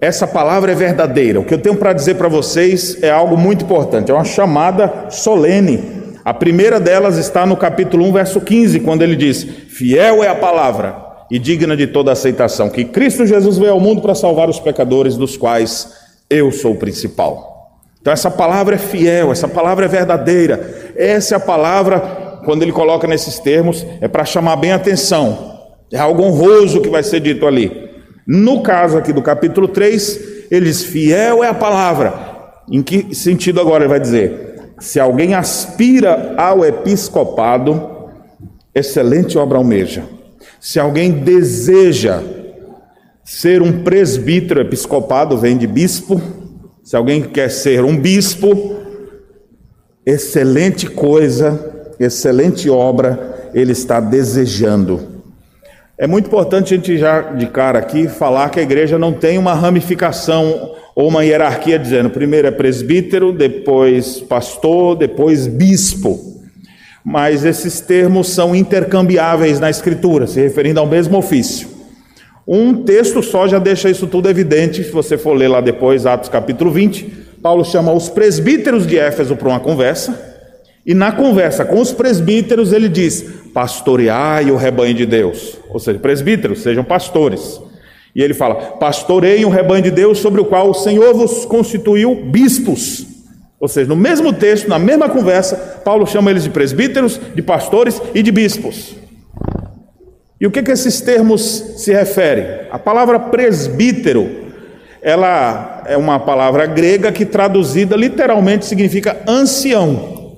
Essa 0.00 0.26
palavra 0.26 0.72
é 0.72 0.74
verdadeira. 0.74 1.40
O 1.40 1.44
que 1.44 1.54
eu 1.54 1.60
tenho 1.60 1.76
para 1.76 1.92
dizer 1.92 2.16
para 2.16 2.28
vocês 2.28 3.02
é 3.02 3.10
algo 3.10 3.36
muito 3.36 3.64
importante. 3.64 4.10
É 4.10 4.14
uma 4.14 4.24
chamada 4.24 5.06
solene. 5.10 5.96
A 6.24 6.34
primeira 6.34 6.80
delas 6.80 7.16
está 7.16 7.46
no 7.46 7.56
capítulo 7.56 8.04
1, 8.06 8.12
verso 8.12 8.40
15, 8.40 8.80
quando 8.80 9.02
ele 9.02 9.14
diz: 9.14 9.44
Fiel 9.44 10.24
é 10.24 10.28
a 10.28 10.34
palavra 10.34 11.06
e 11.30 11.38
digna 11.38 11.76
de 11.76 11.86
toda 11.86 12.12
aceitação, 12.12 12.68
que 12.68 12.84
Cristo 12.84 13.26
Jesus 13.26 13.58
veio 13.58 13.72
ao 13.72 13.80
mundo 13.80 14.00
para 14.00 14.14
salvar 14.14 14.48
os 14.48 14.60
pecadores, 14.60 15.16
dos 15.16 15.36
quais 15.36 16.05
eu 16.28 16.50
sou 16.50 16.72
o 16.72 16.78
principal. 16.78 17.80
Então, 18.00 18.12
essa 18.12 18.30
palavra 18.30 18.76
é 18.76 18.78
fiel, 18.78 19.32
essa 19.32 19.48
palavra 19.48 19.86
é 19.86 19.88
verdadeira. 19.88 20.92
Essa 20.96 21.34
é 21.34 21.36
a 21.36 21.40
palavra, 21.40 22.40
quando 22.44 22.62
ele 22.62 22.72
coloca 22.72 23.06
nesses 23.06 23.38
termos, 23.38 23.84
é 24.00 24.06
para 24.06 24.24
chamar 24.24 24.56
bem 24.56 24.72
atenção. 24.72 25.60
É 25.92 25.98
algo 25.98 26.22
honroso 26.22 26.80
que 26.80 26.88
vai 26.88 27.02
ser 27.02 27.20
dito 27.20 27.46
ali. 27.46 27.90
No 28.26 28.62
caso 28.62 28.98
aqui 28.98 29.12
do 29.12 29.22
capítulo 29.22 29.68
3, 29.68 30.46
ele 30.50 30.66
diz: 30.66 30.84
fiel 30.84 31.42
é 31.42 31.48
a 31.48 31.54
palavra. 31.54 32.14
Em 32.70 32.82
que 32.82 33.14
sentido 33.14 33.60
agora 33.60 33.84
ele 33.84 33.90
vai 33.90 34.00
dizer? 34.00 34.74
Se 34.78 35.00
alguém 35.00 35.34
aspira 35.34 36.34
ao 36.36 36.64
episcopado, 36.64 38.10
excelente 38.74 39.38
obra 39.38 39.58
almeja. 39.58 40.04
Se 40.60 40.78
alguém 40.78 41.10
deseja 41.10 42.22
Ser 43.26 43.60
um 43.60 43.82
presbítero 43.82 44.60
episcopado 44.60 45.36
vem 45.36 45.58
de 45.58 45.66
bispo. 45.66 46.22
Se 46.84 46.94
alguém 46.94 47.20
quer 47.20 47.50
ser 47.50 47.84
um 47.84 47.98
bispo, 47.98 48.76
excelente 50.06 50.86
coisa, 50.86 51.88
excelente 51.98 52.70
obra 52.70 53.50
ele 53.52 53.72
está 53.72 53.98
desejando. 53.98 55.00
É 55.98 56.06
muito 56.06 56.26
importante 56.26 56.72
a 56.72 56.76
gente 56.76 56.96
já 56.96 57.20
de 57.32 57.48
cara 57.48 57.80
aqui 57.80 58.06
falar 58.06 58.48
que 58.50 58.60
a 58.60 58.62
igreja 58.62 58.96
não 58.96 59.12
tem 59.12 59.38
uma 59.38 59.54
ramificação 59.54 60.76
ou 60.94 61.08
uma 61.08 61.24
hierarquia 61.24 61.80
dizendo 61.80 62.10
primeiro 62.10 62.46
é 62.46 62.52
presbítero, 62.52 63.32
depois 63.32 64.20
pastor, 64.20 64.94
depois 64.94 65.48
bispo. 65.48 66.16
Mas 67.04 67.44
esses 67.44 67.80
termos 67.80 68.28
são 68.28 68.54
intercambiáveis 68.54 69.58
na 69.58 69.68
escritura, 69.68 70.28
se 70.28 70.40
referindo 70.40 70.78
ao 70.78 70.86
mesmo 70.86 71.18
ofício. 71.18 71.75
Um 72.46 72.84
texto 72.84 73.24
só 73.24 73.48
já 73.48 73.58
deixa 73.58 73.90
isso 73.90 74.06
tudo 74.06 74.30
evidente, 74.30 74.84
se 74.84 74.92
você 74.92 75.18
for 75.18 75.32
ler 75.32 75.48
lá 75.48 75.60
depois, 75.60 76.06
Atos 76.06 76.28
capítulo 76.28 76.70
20. 76.70 77.26
Paulo 77.42 77.64
chama 77.64 77.92
os 77.92 78.08
presbíteros 78.08 78.86
de 78.86 78.96
Éfeso 78.96 79.34
para 79.34 79.48
uma 79.48 79.58
conversa, 79.58 80.16
e 80.86 80.94
na 80.94 81.10
conversa 81.10 81.64
com 81.64 81.80
os 81.80 81.90
presbíteros 81.90 82.72
ele 82.72 82.88
diz: 82.88 83.26
pastoreai 83.52 84.48
o 84.52 84.56
rebanho 84.56 84.94
de 84.94 85.04
Deus. 85.04 85.58
Ou 85.70 85.80
seja, 85.80 85.98
presbíteros, 85.98 86.60
sejam 86.60 86.84
pastores. 86.84 87.60
E 88.14 88.22
ele 88.22 88.32
fala: 88.32 88.54
pastoreiem 88.54 89.44
o 89.44 89.50
rebanho 89.50 89.82
de 89.82 89.90
Deus 89.90 90.18
sobre 90.18 90.40
o 90.40 90.44
qual 90.44 90.70
o 90.70 90.74
Senhor 90.74 91.14
vos 91.14 91.44
constituiu 91.46 92.14
bispos. 92.26 93.04
Ou 93.58 93.66
seja, 93.66 93.88
no 93.88 93.96
mesmo 93.96 94.32
texto, 94.32 94.68
na 94.68 94.78
mesma 94.78 95.08
conversa, 95.08 95.80
Paulo 95.84 96.06
chama 96.06 96.30
eles 96.30 96.44
de 96.44 96.50
presbíteros, 96.50 97.18
de 97.34 97.42
pastores 97.42 98.00
e 98.14 98.22
de 98.22 98.30
bispos. 98.30 98.94
E 100.40 100.46
o 100.46 100.50
que, 100.50 100.62
que 100.62 100.70
esses 100.70 101.00
termos 101.00 101.40
se 101.78 101.92
referem? 101.92 102.68
A 102.70 102.78
palavra 102.78 103.18
presbítero, 103.18 104.28
ela 105.00 105.82
é 105.86 105.96
uma 105.96 106.20
palavra 106.20 106.66
grega 106.66 107.10
que 107.10 107.24
traduzida 107.24 107.96
literalmente 107.96 108.66
significa 108.66 109.22
ancião. 109.26 110.36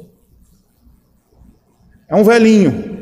É 2.08 2.14
um 2.14 2.22
velhinho. 2.22 2.98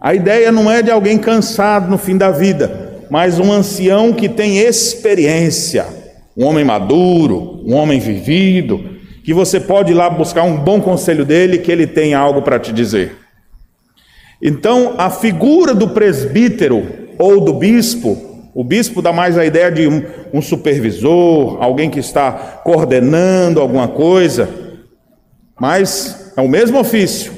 A 0.00 0.14
ideia 0.14 0.50
não 0.50 0.70
é 0.70 0.82
de 0.82 0.90
alguém 0.90 1.18
cansado 1.18 1.88
no 1.88 1.98
fim 1.98 2.16
da 2.16 2.30
vida, 2.30 3.04
mas 3.10 3.38
um 3.38 3.52
ancião 3.52 4.12
que 4.12 4.28
tem 4.28 4.58
experiência, 4.58 5.86
um 6.36 6.46
homem 6.46 6.64
maduro, 6.64 7.62
um 7.64 7.74
homem 7.74 8.00
vivido, 8.00 8.98
que 9.22 9.32
você 9.32 9.60
pode 9.60 9.92
ir 9.92 9.94
lá 9.94 10.10
buscar 10.10 10.42
um 10.42 10.56
bom 10.56 10.80
conselho 10.80 11.24
dele, 11.24 11.58
que 11.58 11.70
ele 11.70 11.86
tem 11.86 12.14
algo 12.14 12.42
para 12.42 12.58
te 12.58 12.72
dizer. 12.72 13.19
Então, 14.42 14.94
a 14.96 15.10
figura 15.10 15.74
do 15.74 15.88
presbítero 15.88 16.86
ou 17.18 17.40
do 17.40 17.52
bispo, 17.52 18.50
o 18.54 18.64
bispo 18.64 19.02
dá 19.02 19.12
mais 19.12 19.36
a 19.36 19.44
ideia 19.44 19.70
de 19.70 19.86
um, 19.86 20.02
um 20.32 20.40
supervisor, 20.40 21.58
alguém 21.62 21.90
que 21.90 22.00
está 22.00 22.32
coordenando 22.64 23.60
alguma 23.60 23.88
coisa, 23.88 24.48
mas 25.60 26.32
é 26.36 26.40
o 26.40 26.48
mesmo 26.48 26.78
ofício. 26.78 27.32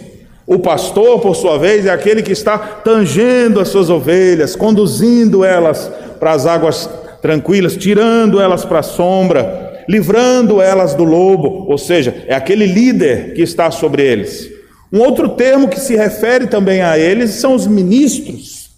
O 0.46 0.58
pastor, 0.58 1.20
por 1.20 1.34
sua 1.34 1.58
vez, 1.58 1.86
é 1.86 1.90
aquele 1.90 2.22
que 2.22 2.32
está 2.32 2.58
tangendo 2.58 3.58
as 3.58 3.68
suas 3.68 3.90
ovelhas, 3.90 4.54
conduzindo 4.54 5.44
elas 5.44 5.90
para 6.20 6.32
as 6.32 6.46
águas 6.46 6.88
tranquilas, 7.20 7.76
tirando 7.76 8.40
elas 8.40 8.64
para 8.64 8.80
a 8.80 8.82
sombra, 8.84 9.82
livrando 9.88 10.60
elas 10.60 10.94
do 10.94 11.04
lobo, 11.04 11.66
ou 11.68 11.78
seja, 11.78 12.14
é 12.26 12.34
aquele 12.34 12.66
líder 12.66 13.34
que 13.34 13.42
está 13.42 13.70
sobre 13.70 14.02
eles. 14.02 14.51
Um 14.92 15.00
outro 15.00 15.30
termo 15.30 15.68
que 15.68 15.80
se 15.80 15.96
refere 15.96 16.46
também 16.46 16.82
a 16.82 16.98
eles 16.98 17.30
são 17.30 17.54
os 17.54 17.66
ministros. 17.66 18.70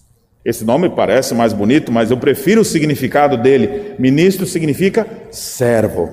Esse 0.45 0.65
nome 0.65 0.91
parece 0.91 1.35
mais 1.35 1.53
bonito, 1.53 1.91
mas 1.91 2.11
eu 2.11 2.17
prefiro 2.19 2.61
o 2.61 2.65
significado 2.65 3.37
dele. 3.37 3.95
Ministro 3.99 4.47
significa 4.47 5.07
servo. 5.31 6.11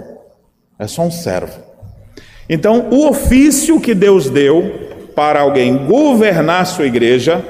É 0.80 0.88
só 0.88 1.04
um 1.04 1.12
servo. 1.12 1.60
Então, 2.50 2.88
o 2.90 3.10
ofício 3.10 3.80
que 3.80 3.94
Deus 3.94 4.30
deu 4.30 4.90
para 5.16 5.42
alguém 5.42 5.86
governar 5.86 6.66
sua 6.66 6.88
igreja 6.88 7.46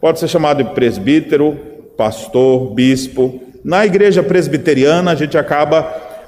pode 0.00 0.18
ser 0.18 0.28
chamado 0.28 0.62
de 0.64 0.70
presbítero, 0.70 1.58
pastor, 1.96 2.72
bispo. 2.72 3.42
Na 3.62 3.84
igreja 3.84 4.22
presbiteriana, 4.22 5.10
a 5.10 5.14
gente 5.14 5.36
acaba 5.36 5.82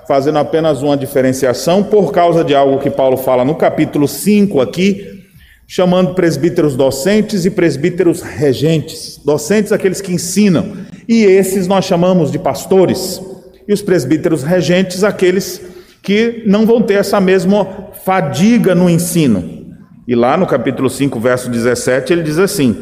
fazendo 0.06 0.38
apenas 0.38 0.82
uma 0.82 0.96
diferenciação 0.96 1.82
por 1.82 2.12
causa 2.12 2.44
de 2.44 2.54
algo 2.54 2.80
que 2.80 2.90
Paulo 2.90 3.16
fala 3.16 3.44
no 3.44 3.54
capítulo 3.54 4.06
5 4.06 4.60
aqui, 4.60 5.21
chamando 5.66 6.14
presbíteros 6.14 6.76
docentes 6.76 7.44
e 7.44 7.50
presbíteros 7.50 8.20
regentes. 8.20 9.20
Docentes, 9.24 9.72
aqueles 9.72 10.00
que 10.00 10.12
ensinam, 10.12 10.76
e 11.08 11.24
esses 11.24 11.66
nós 11.66 11.84
chamamos 11.84 12.30
de 12.30 12.38
pastores. 12.38 13.20
E 13.66 13.72
os 13.72 13.82
presbíteros 13.82 14.42
regentes, 14.42 15.04
aqueles 15.04 15.60
que 16.02 16.42
não 16.46 16.66
vão 16.66 16.82
ter 16.82 16.94
essa 16.94 17.20
mesma 17.20 17.66
fadiga 18.04 18.74
no 18.74 18.90
ensino. 18.90 19.62
E 20.06 20.14
lá 20.14 20.36
no 20.36 20.46
capítulo 20.46 20.90
5, 20.90 21.18
verso 21.20 21.48
17, 21.48 22.12
ele 22.12 22.22
diz 22.22 22.38
assim: 22.38 22.76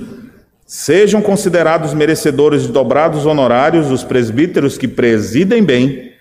Sejam 0.66 1.20
considerados 1.20 1.92
merecedores 1.92 2.62
de 2.62 2.68
dobrados 2.68 3.26
honorários 3.26 3.90
os 3.90 4.02
presbíteros 4.02 4.78
que 4.78 4.88
presidem 4.88 5.62
bem, 5.62 6.12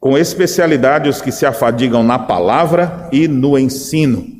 com 0.00 0.16
especialidade 0.16 1.08
os 1.08 1.20
que 1.20 1.30
se 1.30 1.44
afadigam 1.44 2.02
na 2.02 2.18
palavra 2.18 3.08
e 3.12 3.28
no 3.28 3.58
ensino. 3.58 4.35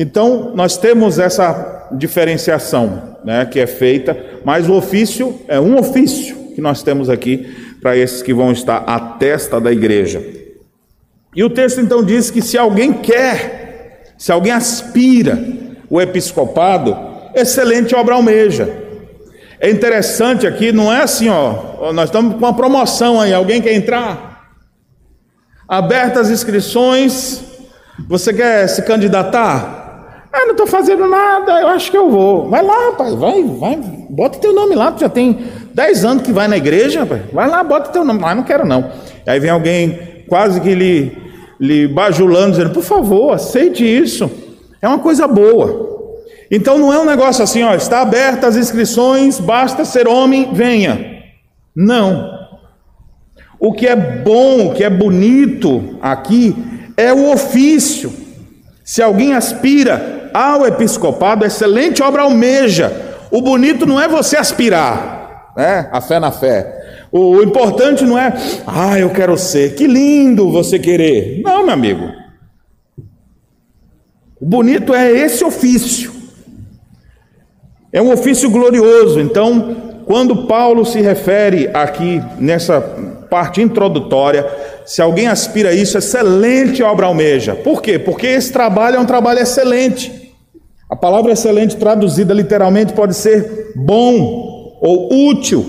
Então, 0.00 0.52
nós 0.54 0.76
temos 0.76 1.18
essa 1.18 1.88
diferenciação 1.90 3.16
né, 3.24 3.44
que 3.44 3.58
é 3.58 3.66
feita, 3.66 4.16
mas 4.44 4.68
o 4.68 4.74
ofício 4.74 5.40
é 5.48 5.58
um 5.58 5.76
ofício 5.76 6.36
que 6.54 6.60
nós 6.60 6.84
temos 6.84 7.10
aqui 7.10 7.74
para 7.82 7.96
esses 7.96 8.22
que 8.22 8.32
vão 8.32 8.52
estar 8.52 8.76
à 8.86 9.00
testa 9.00 9.60
da 9.60 9.72
igreja. 9.72 10.24
E 11.34 11.42
o 11.42 11.50
texto 11.50 11.80
então 11.80 12.04
diz 12.04 12.30
que 12.30 12.40
se 12.40 12.56
alguém 12.56 12.92
quer, 12.92 14.14
se 14.16 14.30
alguém 14.30 14.52
aspira 14.52 15.36
o 15.90 16.00
episcopado, 16.00 16.96
excelente 17.34 17.92
obra 17.92 18.14
almeja. 18.14 18.72
É 19.58 19.68
interessante 19.68 20.46
aqui, 20.46 20.70
não 20.70 20.92
é 20.92 21.02
assim, 21.02 21.28
ó, 21.28 21.92
nós 21.92 22.04
estamos 22.04 22.34
com 22.34 22.38
uma 22.38 22.54
promoção 22.54 23.20
aí, 23.20 23.34
alguém 23.34 23.60
quer 23.60 23.72
entrar? 23.72 24.52
Abertas 25.68 26.28
as 26.28 26.32
inscrições, 26.32 27.42
você 28.08 28.32
quer 28.32 28.68
se 28.68 28.82
candidatar? 28.82 29.77
Ah, 30.32 30.44
não 30.44 30.52
estou 30.52 30.66
fazendo 30.66 31.06
nada, 31.06 31.60
eu 31.60 31.68
acho 31.68 31.90
que 31.90 31.96
eu 31.96 32.10
vou. 32.10 32.48
Vai 32.48 32.62
lá, 32.62 32.92
pai, 32.92 33.16
vai, 33.16 33.42
vai, 33.42 33.76
bota 34.10 34.38
teu 34.38 34.52
nome 34.52 34.74
lá, 34.74 34.92
tu 34.92 35.00
já 35.00 35.08
tem 35.08 35.38
10 35.74 36.04
anos 36.04 36.22
que 36.22 36.32
vai 36.32 36.46
na 36.48 36.56
igreja, 36.56 37.06
pai. 37.06 37.22
vai 37.32 37.48
lá, 37.48 37.64
bota 37.64 37.90
teu 37.90 38.04
nome. 38.04 38.20
Ah, 38.22 38.34
não 38.34 38.42
quero 38.42 38.66
não. 38.66 38.90
Aí 39.26 39.40
vem 39.40 39.50
alguém 39.50 40.24
quase 40.28 40.60
que 40.60 40.74
lhe, 40.74 41.16
lhe 41.58 41.88
bajulando, 41.88 42.52
dizendo, 42.52 42.70
por 42.70 42.82
favor, 42.82 43.32
aceite 43.32 43.84
isso. 43.84 44.30
É 44.82 44.88
uma 44.88 44.98
coisa 44.98 45.26
boa. 45.26 45.88
Então 46.50 46.78
não 46.78 46.92
é 46.92 46.98
um 46.98 47.04
negócio 47.04 47.42
assim, 47.42 47.62
ó, 47.62 47.74
está 47.74 48.00
aberta 48.00 48.46
as 48.46 48.56
inscrições, 48.56 49.38
basta 49.38 49.84
ser 49.84 50.08
homem, 50.08 50.50
venha. 50.52 51.22
Não. 51.74 52.38
O 53.60 53.72
que 53.72 53.86
é 53.86 53.96
bom, 53.96 54.68
o 54.68 54.74
que 54.74 54.84
é 54.84 54.90
bonito 54.90 55.98
aqui 56.00 56.56
é 56.96 57.12
o 57.12 57.32
ofício. 57.32 58.12
Se 58.84 59.02
alguém 59.02 59.34
aspira 59.34 60.17
ao 60.32 60.66
episcopado, 60.66 61.44
excelente 61.44 62.02
obra 62.02 62.22
almeja. 62.22 62.92
O 63.30 63.42
bonito 63.42 63.86
não 63.86 64.00
é 64.00 64.08
você 64.08 64.36
aspirar, 64.36 65.52
né? 65.56 65.88
A 65.92 66.00
fé 66.00 66.18
na 66.18 66.30
fé. 66.30 67.06
O, 67.10 67.36
o 67.36 67.42
importante 67.42 68.04
não 68.04 68.18
é, 68.18 68.32
ah, 68.66 68.98
eu 68.98 69.10
quero 69.10 69.36
ser. 69.36 69.74
Que 69.74 69.86
lindo 69.86 70.50
você 70.50 70.78
querer. 70.78 71.42
Não, 71.42 71.64
meu 71.64 71.74
amigo. 71.74 72.10
O 74.40 74.46
bonito 74.46 74.94
é 74.94 75.10
esse 75.10 75.44
ofício. 75.44 76.12
É 77.92 78.00
um 78.00 78.12
ofício 78.12 78.50
glorioso. 78.50 79.18
Então, 79.18 79.76
quando 80.04 80.46
Paulo 80.46 80.84
se 80.84 81.00
refere 81.00 81.70
aqui 81.74 82.22
nessa 82.38 82.80
parte 83.28 83.60
introdutória, 83.60 84.46
se 84.88 85.02
alguém 85.02 85.26
aspira 85.26 85.68
a 85.68 85.74
isso, 85.74 85.98
excelente 85.98 86.82
obra 86.82 87.04
almeja. 87.04 87.54
Por 87.54 87.82
quê? 87.82 87.98
Porque 87.98 88.26
esse 88.26 88.50
trabalho 88.50 88.96
é 88.96 88.98
um 88.98 89.04
trabalho 89.04 89.38
excelente. 89.38 90.34
A 90.88 90.96
palavra 90.96 91.32
excelente 91.32 91.76
traduzida 91.76 92.32
literalmente 92.32 92.94
pode 92.94 93.12
ser 93.12 93.74
bom 93.76 94.78
ou 94.80 95.28
útil. 95.28 95.62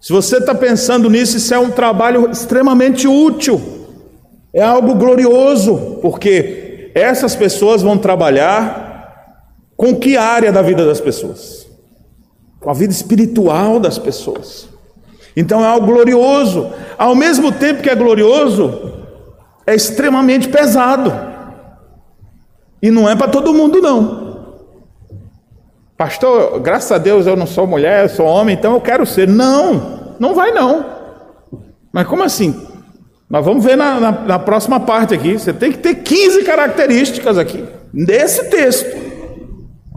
Se 0.00 0.12
você 0.12 0.38
está 0.38 0.56
pensando 0.56 1.08
nisso, 1.08 1.36
isso 1.36 1.54
é 1.54 1.58
um 1.60 1.70
trabalho 1.70 2.28
extremamente 2.28 3.06
útil. 3.06 3.62
É 4.52 4.60
algo 4.60 4.96
glorioso, 4.96 6.00
porque 6.02 6.90
essas 6.96 7.36
pessoas 7.36 7.80
vão 7.80 7.96
trabalhar 7.96 9.44
com 9.76 9.94
que 9.94 10.16
área 10.16 10.50
da 10.50 10.62
vida 10.62 10.84
das 10.84 11.00
pessoas? 11.00 11.64
Com 12.58 12.70
a 12.70 12.74
vida 12.74 12.92
espiritual 12.92 13.78
das 13.78 14.00
pessoas. 14.00 14.68
Então 15.36 15.62
é 15.62 15.66
algo 15.66 15.86
glorioso. 15.86 16.72
Ao 16.96 17.14
mesmo 17.14 17.52
tempo 17.52 17.82
que 17.82 17.90
é 17.90 17.94
glorioso, 17.94 18.92
é 19.66 19.74
extremamente 19.74 20.48
pesado. 20.48 21.12
E 22.80 22.90
não 22.90 23.08
é 23.08 23.14
para 23.14 23.28
todo 23.28 23.52
mundo, 23.52 23.80
não. 23.82 24.26
Pastor, 25.96 26.60
graças 26.60 26.92
a 26.92 26.98
Deus 26.98 27.26
eu 27.26 27.36
não 27.36 27.46
sou 27.46 27.66
mulher, 27.66 28.04
eu 28.04 28.08
sou 28.08 28.26
homem, 28.26 28.54
então 28.54 28.74
eu 28.74 28.80
quero 28.80 29.04
ser. 29.04 29.28
Não, 29.28 30.14
não 30.18 30.34
vai 30.34 30.52
não. 30.52 30.84
Mas 31.92 32.06
como 32.06 32.22
assim? 32.22 32.66
Nós 33.28 33.44
vamos 33.44 33.64
ver 33.64 33.76
na, 33.76 33.98
na, 33.98 34.12
na 34.12 34.38
próxima 34.38 34.78
parte 34.78 35.14
aqui. 35.14 35.38
Você 35.38 35.52
tem 35.52 35.72
que 35.72 35.78
ter 35.78 35.96
15 35.96 36.44
características 36.44 37.36
aqui, 37.36 37.64
nesse 37.92 38.44
texto. 38.50 39.06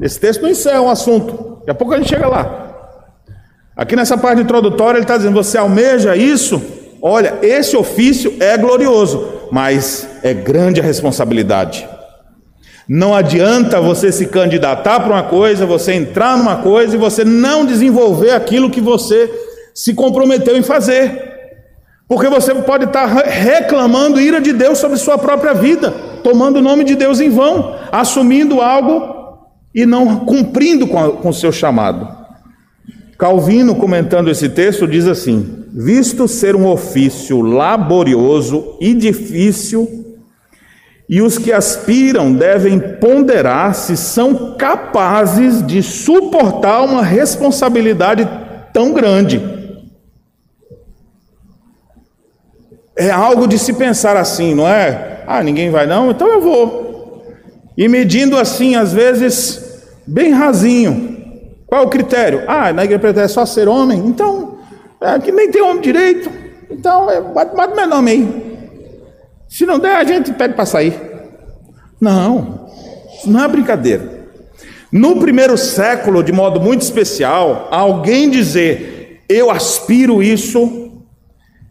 Esse 0.02 0.20
texto 0.20 0.42
não 0.42 0.50
encerra 0.50 0.82
um 0.82 0.90
assunto, 0.90 1.58
daqui 1.60 1.72
a 1.72 1.76
pouco 1.76 1.94
a 1.94 1.98
gente 1.98 2.10
chega 2.10 2.28
lá. 2.28 2.69
Aqui 3.80 3.96
nessa 3.96 4.18
parte 4.18 4.42
introdutória 4.42 4.98
ele 4.98 5.06
está 5.06 5.16
dizendo: 5.16 5.42
você 5.42 5.58
almeja 5.58 6.14
isso? 6.14 6.62
Olha, 7.02 7.40
esse 7.42 7.78
ofício 7.78 8.36
é 8.38 8.58
glorioso, 8.58 9.26
mas 9.54 10.06
é 10.22 10.34
grande 10.34 10.82
a 10.82 10.84
responsabilidade. 10.84 11.88
Não 12.90 13.16
adianta 13.16 13.80
você 13.80 14.12
se 14.12 14.26
candidatar 14.26 15.00
para 15.00 15.14
uma 15.14 15.24
coisa, 15.24 15.66
você 15.66 15.94
entrar 15.94 16.38
numa 16.38 16.58
coisa 16.58 16.94
e 16.94 17.00
você 17.00 17.24
não 17.24 17.66
desenvolver 17.66 18.32
aquilo 18.32 18.70
que 18.70 18.82
você 18.82 19.32
se 19.74 19.94
comprometeu 19.94 20.58
em 20.58 20.62
fazer. 20.62 21.30
Porque 22.06 22.28
você 22.28 22.54
pode 22.56 22.84
estar 22.84 23.06
reclamando 23.06 24.20
ira 24.20 24.42
de 24.42 24.52
Deus 24.52 24.78
sobre 24.78 24.98
sua 24.98 25.18
própria 25.18 25.54
vida, 25.54 25.90
tomando 26.22 26.58
o 26.58 26.62
nome 26.62 26.84
de 26.84 26.96
Deus 26.96 27.22
em 27.22 27.30
vão, 27.30 27.78
assumindo 27.94 28.60
algo 28.60 29.48
e 29.74 29.86
não 29.86 30.26
cumprindo 30.26 30.86
com 30.86 31.30
o 31.30 31.34
seu 31.34 31.54
chamado. 31.54 32.19
Calvino, 33.20 33.76
comentando 33.76 34.32
esse 34.32 34.48
texto, 34.48 34.88
diz 34.88 35.06
assim: 35.06 35.66
Visto 35.74 36.26
ser 36.26 36.56
um 36.56 36.66
ofício 36.66 37.42
laborioso 37.42 38.78
e 38.80 38.94
difícil, 38.94 40.18
e 41.08 41.22
os 41.22 41.38
que 41.38 41.52
aspiram 41.52 42.34
devem 42.34 42.80
ponderar 42.80 43.76
se 43.76 43.98
são 43.98 44.56
capazes 44.56 45.66
de 45.68 45.84
suportar 45.84 46.82
uma 46.82 47.04
responsabilidade 47.04 48.26
tão 48.72 48.94
grande. 48.94 49.42
É 52.96 53.12
algo 53.12 53.48
de 53.48 53.60
se 53.60 53.74
pensar 53.74 54.16
assim, 54.16 54.56
não 54.56 54.66
é? 54.68 55.24
Ah, 55.28 55.44
ninguém 55.44 55.70
vai 55.70 55.86
não, 55.86 56.10
então 56.10 56.28
eu 56.28 56.40
vou. 56.40 57.26
E 57.78 57.86
medindo 57.90 58.38
assim, 58.38 58.76
às 58.76 58.94
vezes, 58.94 59.84
bem 60.08 60.32
rasinho. 60.32 61.19
Qual 61.70 61.84
é 61.84 61.86
o 61.86 61.90
critério? 61.90 62.44
Ah, 62.48 62.74
na 62.74 62.84
igreja 62.84 63.22
é 63.22 63.28
só 63.28 63.46
ser 63.46 63.68
homem? 63.68 64.00
Então, 64.00 64.58
é, 65.00 65.20
que 65.20 65.32
nem 65.32 65.52
tem 65.52 65.62
homem 65.62 65.82
direito. 65.82 66.30
Então, 66.70 67.10
é, 67.10 67.22
bate, 67.22 67.56
bate 67.56 67.76
meu 67.76 67.88
nome 67.88 68.12
aí. 68.12 68.50
Se 69.48 69.68
não 69.68 69.78
der, 69.78 69.96
a 69.96 70.04
gente 70.04 70.34
pede 70.34 70.56
para 70.56 70.66
sair. 70.66 71.00
Não, 72.02 72.68
não 73.26 73.44
é 73.44 73.48
brincadeira. 73.48 74.20
No 74.92 75.20
primeiro 75.20 75.56
século, 75.58 76.24
de 76.24 76.32
modo 76.32 76.60
muito 76.60 76.82
especial, 76.82 77.68
alguém 77.70 78.30
dizer 78.30 79.22
eu 79.30 79.52
aspiro 79.52 80.24
isso 80.24 80.90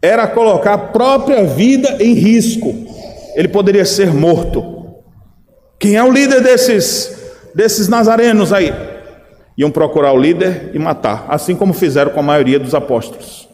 era 0.01 0.25
colocar 0.27 0.73
a 0.75 0.77
própria 0.77 1.43
vida 1.43 1.97
em 1.99 2.13
risco. 2.13 2.73
Ele 3.35 3.49
poderia 3.49 3.83
ser 3.83 4.13
morto. 4.13 4.95
Quem 5.77 5.95
é 5.95 6.03
o 6.03 6.11
líder 6.11 6.41
desses, 6.41 7.17
desses 7.53 7.89
nazarenos 7.89 8.53
aí? 8.53 8.73
Iam 9.59 9.69
procurar 9.69 10.13
o 10.13 10.17
líder 10.17 10.71
e 10.73 10.79
matar, 10.79 11.25
assim 11.27 11.53
como 11.53 11.73
fizeram 11.73 12.11
com 12.11 12.21
a 12.21 12.23
maioria 12.23 12.57
dos 12.57 12.73
apóstolos. 12.73 13.49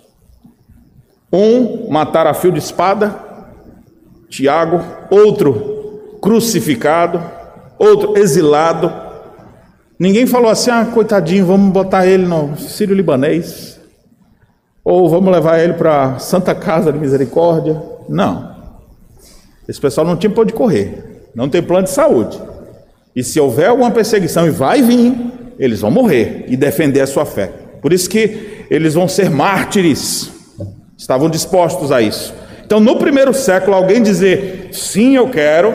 Um 1.33 1.89
mataram 1.89 2.29
a 2.29 2.33
fio 2.35 2.51
de 2.51 2.59
espada, 2.59 3.15
Tiago, 4.29 4.81
outro 5.09 6.17
crucificado, 6.21 7.19
outro 7.79 8.15
exilado. 8.17 8.93
Ninguém 9.97 10.27
falou 10.27 10.51
assim: 10.51 10.69
ah, 10.69 10.85
coitadinho, 10.85 11.47
vamos 11.47 11.73
botar 11.73 12.05
ele 12.05 12.27
no 12.27 12.55
Sírio 12.55 12.95
Libanês, 12.95 13.79
ou 14.83 15.09
vamos 15.09 15.33
levar 15.33 15.59
ele 15.59 15.73
para 15.73 16.19
Santa 16.19 16.53
Casa 16.53 16.93
de 16.93 16.99
Misericórdia. 16.99 17.81
Não, 18.07 18.55
esse 19.67 19.81
pessoal 19.81 20.05
não 20.05 20.15
tinha 20.15 20.29
para 20.29 20.43
onde 20.43 20.53
correr 20.53 21.15
não 21.35 21.49
tem 21.49 21.61
plano 21.61 21.83
de 21.83 21.91
saúde. 21.91 22.41
E 23.13 23.23
se 23.23 23.39
houver 23.39 23.67
alguma 23.67 23.91
perseguição, 23.91 24.47
e 24.47 24.49
vai 24.49 24.81
vir, 24.81 25.13
eles 25.57 25.81
vão 25.81 25.91
morrer 25.91 26.45
e 26.47 26.57
defender 26.57 27.01
a 27.01 27.07
sua 27.07 27.25
fé. 27.25 27.51
Por 27.81 27.93
isso 27.93 28.09
que 28.09 28.65
eles 28.69 28.93
vão 28.93 29.07
ser 29.07 29.29
mártires. 29.29 30.31
Estavam 30.97 31.29
dispostos 31.29 31.91
a 31.91 32.01
isso. 32.01 32.33
Então, 32.65 32.79
no 32.79 32.95
primeiro 32.95 33.33
século, 33.33 33.75
alguém 33.75 34.01
dizer 34.01 34.69
sim, 34.71 35.15
eu 35.15 35.29
quero, 35.29 35.73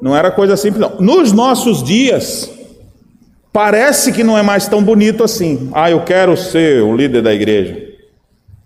não 0.00 0.16
era 0.16 0.30
coisa 0.30 0.56
simples, 0.56 0.80
não. 0.80 1.00
Nos 1.00 1.32
nossos 1.32 1.82
dias, 1.82 2.50
parece 3.52 4.12
que 4.12 4.22
não 4.22 4.38
é 4.38 4.42
mais 4.42 4.68
tão 4.68 4.82
bonito 4.82 5.24
assim. 5.24 5.70
Ah, 5.72 5.90
eu 5.90 6.02
quero 6.02 6.36
ser 6.36 6.82
o 6.82 6.94
líder 6.96 7.22
da 7.22 7.34
igreja. 7.34 7.76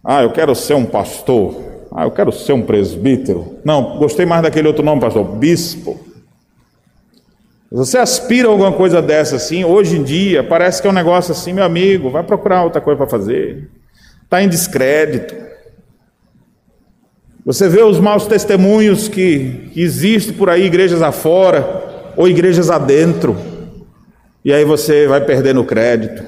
Ah, 0.05 0.23
eu 0.23 0.31
quero 0.31 0.55
ser 0.55 0.75
um 0.75 0.85
pastor. 0.85 1.57
Ah, 1.91 2.05
eu 2.05 2.11
quero 2.11 2.31
ser 2.31 2.53
um 2.53 2.63
presbítero. 2.63 3.59
Não, 3.65 3.97
gostei 3.97 4.27
mais 4.27 4.43
daquele 4.43 4.69
outro 4.69 4.85
nome, 4.85 5.01
pastor, 5.01 5.25
bispo. 5.25 6.06
Você 7.77 7.99
aspira 7.99 8.49
a 8.49 8.51
alguma 8.51 8.73
coisa 8.73 9.03
dessa 9.03 9.37
assim, 9.37 9.62
hoje 9.62 9.99
em 9.99 10.03
dia, 10.03 10.43
parece 10.43 10.81
que 10.81 10.89
é 10.89 10.91
um 10.91 10.95
negócio 10.95 11.33
assim, 11.33 11.53
meu 11.53 11.62
amigo, 11.62 12.09
vai 12.09 12.23
procurar 12.23 12.65
outra 12.65 12.81
coisa 12.81 12.97
para 12.97 13.07
fazer. 13.07 13.69
Está 14.25 14.43
em 14.43 14.49
descrédito. 14.49 15.35
Você 17.45 17.69
vê 17.69 17.83
os 17.83 18.01
maus 18.01 18.27
testemunhos 18.27 19.09
que, 19.09 19.69
que 19.75 19.83
existem 19.83 20.33
por 20.33 20.49
aí, 20.49 20.65
igrejas 20.65 21.03
afora 21.03 22.12
ou 22.17 22.27
igrejas 22.27 22.71
adentro, 22.71 23.37
e 24.43 24.55
aí 24.55 24.65
você 24.65 25.07
vai 25.07 25.21
perdendo 25.21 25.62
crédito. 25.62 26.25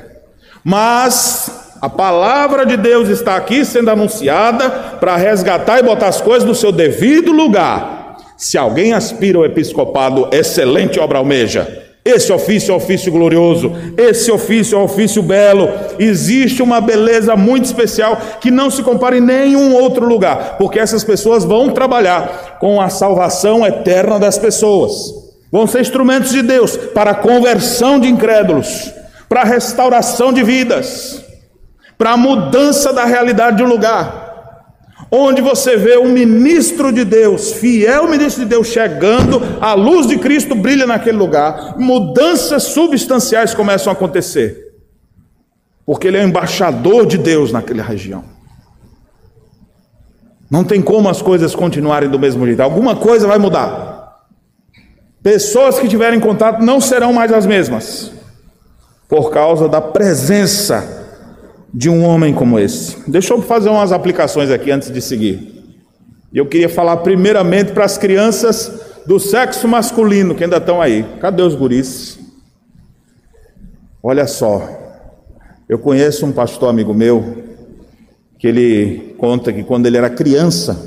Mas 0.62 1.50
a 1.80 1.88
palavra 1.88 2.66
de 2.66 2.76
Deus 2.76 3.08
está 3.08 3.36
aqui 3.36 3.64
sendo 3.64 3.90
anunciada 3.90 4.68
para 5.00 5.16
resgatar 5.16 5.78
e 5.78 5.82
botar 5.82 6.08
as 6.08 6.20
coisas 6.20 6.46
no 6.46 6.54
seu 6.54 6.70
devido 6.70 7.32
lugar. 7.32 7.97
Se 8.38 8.56
alguém 8.56 8.94
aspira 8.94 9.36
ao 9.36 9.44
episcopado, 9.44 10.28
excelente 10.32 10.98
obra 10.98 11.18
almeja. 11.18 11.84
Esse 12.02 12.32
ofício 12.32 12.72
é 12.72 12.74
ofício 12.74 13.12
glorioso, 13.12 13.70
esse 13.98 14.30
ofício 14.30 14.78
é 14.78 14.82
ofício 14.82 15.22
belo. 15.22 15.68
Existe 15.98 16.62
uma 16.62 16.80
beleza 16.80 17.36
muito 17.36 17.66
especial 17.66 18.16
que 18.40 18.50
não 18.50 18.70
se 18.70 18.82
compara 18.82 19.18
em 19.18 19.20
nenhum 19.20 19.74
outro 19.74 20.06
lugar, 20.06 20.56
porque 20.56 20.78
essas 20.78 21.04
pessoas 21.04 21.44
vão 21.44 21.68
trabalhar 21.68 22.56
com 22.58 22.80
a 22.80 22.88
salvação 22.88 23.66
eterna 23.66 24.18
das 24.18 24.38
pessoas. 24.38 24.92
Vão 25.52 25.66
ser 25.66 25.82
instrumentos 25.82 26.30
de 26.30 26.40
Deus 26.40 26.78
para 26.78 27.10
a 27.10 27.14
conversão 27.14 28.00
de 28.00 28.08
incrédulos, 28.08 28.90
para 29.28 29.42
a 29.42 29.44
restauração 29.44 30.32
de 30.32 30.42
vidas 30.42 31.28
para 31.98 32.12
a 32.12 32.16
mudança 32.16 32.92
da 32.92 33.04
realidade 33.04 33.56
de 33.56 33.64
um 33.64 33.66
lugar. 33.66 34.27
Onde 35.10 35.40
você 35.40 35.76
vê 35.76 35.96
um 35.96 36.12
ministro 36.12 36.92
de 36.92 37.02
Deus, 37.02 37.52
fiel 37.52 38.08
ministro 38.08 38.42
de 38.42 38.48
Deus, 38.48 38.68
chegando, 38.68 39.40
a 39.58 39.72
luz 39.72 40.06
de 40.06 40.18
Cristo 40.18 40.54
brilha 40.54 40.86
naquele 40.86 41.16
lugar, 41.16 41.78
mudanças 41.78 42.64
substanciais 42.64 43.54
começam 43.54 43.90
a 43.90 43.94
acontecer, 43.94 44.74
porque 45.86 46.08
ele 46.08 46.18
é 46.18 46.22
embaixador 46.22 47.06
de 47.06 47.16
Deus 47.16 47.50
naquela 47.50 47.82
região. 47.82 48.22
Não 50.50 50.62
tem 50.62 50.82
como 50.82 51.08
as 51.08 51.22
coisas 51.22 51.54
continuarem 51.54 52.10
do 52.10 52.18
mesmo 52.18 52.44
jeito, 52.44 52.60
alguma 52.60 52.94
coisa 52.94 53.26
vai 53.26 53.38
mudar. 53.38 54.26
Pessoas 55.22 55.78
que 55.78 55.88
tiverem 55.88 56.20
contato 56.20 56.62
não 56.62 56.82
serão 56.82 57.14
mais 57.14 57.32
as 57.32 57.46
mesmas, 57.46 58.12
por 59.08 59.30
causa 59.30 59.68
da 59.70 59.80
presença 59.80 60.97
de 61.72 61.88
um 61.88 62.04
homem 62.04 62.34
como 62.34 62.58
esse. 62.58 62.96
Deixa 63.10 63.34
eu 63.34 63.42
fazer 63.42 63.68
umas 63.68 63.92
aplicações 63.92 64.50
aqui 64.50 64.70
antes 64.70 64.90
de 64.90 65.00
seguir. 65.00 65.58
Eu 66.32 66.46
queria 66.46 66.68
falar 66.68 66.98
primeiramente 66.98 67.72
para 67.72 67.84
as 67.84 67.96
crianças 67.96 68.80
do 69.06 69.18
sexo 69.18 69.66
masculino 69.66 70.34
que 70.34 70.44
ainda 70.44 70.58
estão 70.58 70.80
aí. 70.80 71.04
Cadê 71.20 71.42
os 71.42 71.54
guris? 71.54 72.18
Olha 74.02 74.26
só, 74.26 74.68
eu 75.68 75.78
conheço 75.78 76.24
um 76.26 76.32
pastor 76.32 76.70
amigo 76.70 76.94
meu 76.94 77.44
que 78.38 78.46
ele 78.46 79.14
conta 79.18 79.52
que 79.52 79.64
quando 79.64 79.86
ele 79.86 79.96
era 79.96 80.08
criança, 80.08 80.78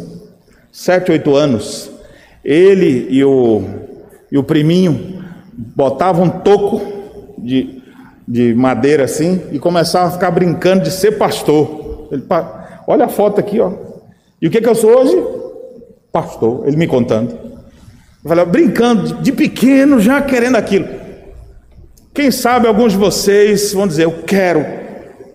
sete, 0.72 1.12
oito 1.12 1.36
anos, 1.36 1.92
ele 2.44 3.08
e 3.10 3.24
o, 3.24 3.64
e 4.32 4.38
o 4.38 4.44
priminho 4.44 5.24
botavam 5.52 6.26
um 6.26 6.30
toco 6.30 6.82
de, 7.38 7.81
de 8.32 8.56
madeira 8.56 9.04
assim 9.04 9.42
e 9.52 9.60
começava 9.60 10.08
a 10.08 10.12
ficar 10.12 10.32
brincando 10.32 10.84
de 10.84 10.92
ser 10.92 11.18
pastor. 11.18 12.08
Ele, 12.10 12.24
olha 12.88 13.04
a 13.04 13.10
foto 13.10 13.42
aqui, 13.42 13.60
ó. 13.60 13.74
E 14.42 14.48
o 14.48 14.50
que, 14.50 14.62
que 14.62 14.70
eu 14.70 14.74
sou 14.74 14.90
hoje? 14.90 15.22
Pastor. 16.14 16.66
Ele 16.66 16.78
me 16.78 16.88
contando. 16.88 17.38
Eu 18.24 18.30
falei, 18.30 18.46
brincando 18.46 19.16
de 19.16 19.34
pequeno, 19.34 20.00
já 20.00 20.22
querendo 20.22 20.56
aquilo. 20.56 20.88
Quem 22.14 22.32
sabe 22.32 22.68
alguns 22.68 22.94
de 22.94 22.98
vocês 22.98 23.74
vão 23.74 23.86
dizer, 23.86 24.06
eu 24.06 24.24
quero, 24.24 24.66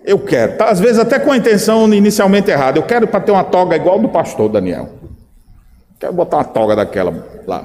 eu 0.03 0.17
quero. 0.17 0.57
Tá, 0.57 0.69
às 0.69 0.79
vezes 0.79 0.97
até 0.97 1.19
com 1.19 1.31
a 1.31 1.37
intenção 1.37 1.93
inicialmente 1.93 2.49
errada. 2.49 2.79
Eu 2.79 2.83
quero 2.83 3.07
para 3.07 3.19
ter 3.19 3.31
uma 3.31 3.43
toga 3.43 3.75
igual 3.75 3.99
do 3.99 4.09
pastor 4.09 4.49
Daniel. 4.49 4.89
Quero 5.99 6.13
botar 6.13 6.37
uma 6.37 6.45
toga 6.45 6.75
daquela 6.75 7.13
lá. 7.45 7.63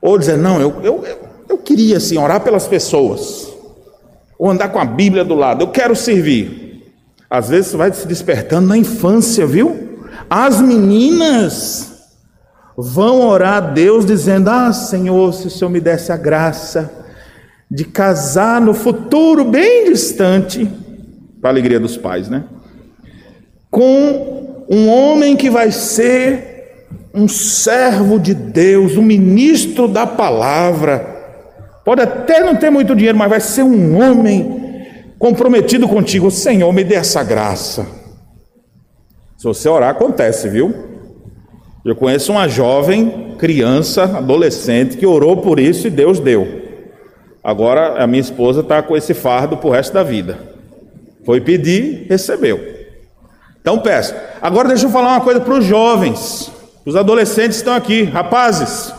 Ou 0.00 0.16
dizer, 0.16 0.38
não, 0.38 0.58
eu, 0.58 0.80
eu, 0.82 1.04
eu 1.50 1.58
queria 1.58 1.98
assim, 1.98 2.16
orar 2.16 2.40
pelas 2.40 2.66
pessoas 2.66 3.51
ou 4.38 4.50
andar 4.50 4.68
com 4.68 4.78
a 4.78 4.84
Bíblia 4.84 5.24
do 5.24 5.34
lado. 5.34 5.62
Eu 5.62 5.68
quero 5.68 5.94
servir. 5.94 6.92
Às 7.28 7.48
vezes 7.48 7.72
vai 7.72 7.92
se 7.92 8.06
despertando 8.06 8.68
na 8.68 8.76
infância, 8.76 9.46
viu? 9.46 9.98
As 10.28 10.60
meninas 10.60 12.10
vão 12.76 13.26
orar 13.26 13.54
a 13.54 13.60
Deus 13.60 14.04
dizendo: 14.04 14.48
Ah, 14.50 14.72
Senhor, 14.72 15.32
se 15.32 15.46
o 15.46 15.50
Senhor 15.50 15.70
me 15.70 15.80
desse 15.80 16.12
a 16.12 16.16
graça 16.16 16.90
de 17.70 17.84
casar 17.84 18.60
no 18.60 18.74
futuro 18.74 19.44
bem 19.44 19.86
distante, 19.86 20.70
para 21.40 21.50
a 21.50 21.52
alegria 21.52 21.80
dos 21.80 21.96
pais, 21.96 22.28
né? 22.28 22.44
Com 23.70 24.64
um 24.68 24.88
homem 24.88 25.36
que 25.36 25.48
vai 25.48 25.70
ser 25.70 26.52
um 27.14 27.26
servo 27.26 28.18
de 28.18 28.34
Deus, 28.34 28.96
um 28.96 29.02
ministro 29.02 29.88
da 29.88 30.06
palavra 30.06 31.11
Pode 31.84 32.02
até 32.02 32.40
não 32.40 32.54
ter 32.54 32.70
muito 32.70 32.94
dinheiro, 32.94 33.18
mas 33.18 33.28
vai 33.28 33.40
ser 33.40 33.62
um 33.62 34.00
homem 34.00 34.62
comprometido 35.18 35.88
contigo. 35.88 36.30
Senhor, 36.30 36.72
me 36.72 36.84
dê 36.84 36.94
essa 36.94 37.22
graça. 37.22 37.86
Se 39.36 39.44
você 39.44 39.68
orar, 39.68 39.90
acontece, 39.90 40.48
viu? 40.48 40.72
Eu 41.84 41.96
conheço 41.96 42.30
uma 42.30 42.48
jovem, 42.48 43.34
criança, 43.38 44.04
adolescente, 44.04 44.96
que 44.96 45.04
orou 45.04 45.38
por 45.38 45.58
isso 45.58 45.88
e 45.88 45.90
Deus 45.90 46.20
deu. 46.20 46.62
Agora 47.42 48.00
a 48.00 48.06
minha 48.06 48.20
esposa 48.20 48.60
está 48.60 48.80
com 48.82 48.96
esse 48.96 49.14
fardo 49.14 49.56
para 49.56 49.68
o 49.68 49.72
resto 49.72 49.92
da 49.92 50.04
vida. 50.04 50.38
Foi 51.26 51.40
pedir, 51.40 52.06
recebeu. 52.08 52.60
Então 53.60 53.80
peço. 53.80 54.14
Agora 54.40 54.68
deixa 54.68 54.86
eu 54.86 54.90
falar 54.90 55.14
uma 55.14 55.20
coisa 55.20 55.40
para 55.40 55.54
os 55.54 55.64
jovens. 55.64 56.52
Os 56.86 56.94
adolescentes 56.94 57.56
estão 57.56 57.74
aqui, 57.74 58.04
rapazes. 58.04 58.92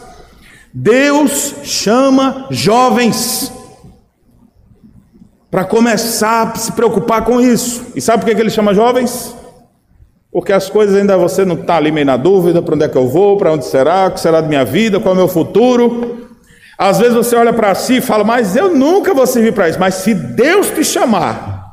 Deus 0.73 1.55
chama 1.63 2.47
jovens 2.49 3.53
para 5.51 5.63
começar 5.63 6.47
a 6.47 6.55
se 6.55 6.71
preocupar 6.71 7.23
com 7.23 7.39
isso. 7.39 7.85
E 7.95 8.01
sabe 8.01 8.25
por 8.25 8.33
que 8.33 8.41
ele 8.41 8.49
chama 8.49 8.73
jovens? 8.73 9.35
Porque 10.31 10.51
as 10.51 10.67
coisas 10.67 10.95
ainda 10.95 11.15
você 11.15 11.45
não 11.45 11.53
está 11.53 11.75
ali 11.75 11.91
meio 11.91 12.07
na 12.07 12.17
dúvida: 12.17 12.59
para 12.59 12.73
onde 12.73 12.85
é 12.85 12.89
que 12.89 12.97
eu 12.97 13.07
vou, 13.07 13.37
para 13.37 13.53
onde 13.53 13.65
será, 13.65 14.07
o 14.07 14.11
que 14.11 14.19
será 14.19 14.41
da 14.41 14.47
minha 14.47 14.65
vida, 14.65 14.99
qual 14.99 15.11
é 15.11 15.13
o 15.13 15.17
meu 15.17 15.27
futuro. 15.27 16.27
Às 16.75 16.97
vezes 16.97 17.13
você 17.13 17.35
olha 17.35 17.53
para 17.53 17.75
si 17.75 17.97
e 17.97 18.01
fala, 18.01 18.23
mas 18.23 18.55
eu 18.55 18.73
nunca 18.75 19.13
vou 19.13 19.27
servir 19.27 19.53
para 19.53 19.69
isso. 19.69 19.79
Mas 19.79 19.93
se 19.93 20.15
Deus 20.15 20.71
te 20.71 20.83
chamar, 20.83 21.71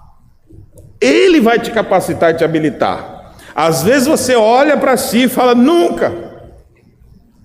Ele 1.01 1.41
vai 1.41 1.59
te 1.59 1.71
capacitar 1.71 2.33
e 2.33 2.37
te 2.37 2.45
habilitar. 2.45 3.33
Às 3.55 3.83
vezes 3.83 4.07
você 4.07 4.37
olha 4.37 4.77
para 4.77 4.99
si 4.99 5.25
e 5.25 5.29
fala, 5.29 5.55
nunca. 5.55 6.13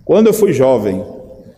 Quando 0.03 0.27
eu 0.27 0.33
fui 0.33 0.51
jovem, 0.51 1.14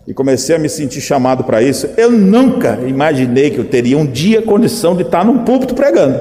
e 0.07 0.13
comecei 0.13 0.55
a 0.55 0.59
me 0.59 0.69
sentir 0.69 1.01
chamado 1.01 1.43
para 1.43 1.61
isso, 1.61 1.89
eu 1.97 2.09
nunca 2.09 2.79
imaginei 2.87 3.51
que 3.51 3.57
eu 3.57 3.65
teria 3.65 3.97
um 3.97 4.05
dia 4.05 4.41
condição 4.41 4.95
de 4.95 5.03
estar 5.03 5.25
num 5.25 5.39
púlpito 5.39 5.75
pregando. 5.75 6.17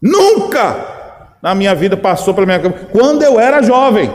Nunca 0.00 0.96
na 1.42 1.54
minha 1.54 1.74
vida 1.74 1.98
passou 1.98 2.32
pela 2.32 2.46
minha 2.46 2.58
cabeça. 2.58 2.86
Quando 2.90 3.22
eu 3.22 3.38
era 3.38 3.62
jovem. 3.62 4.10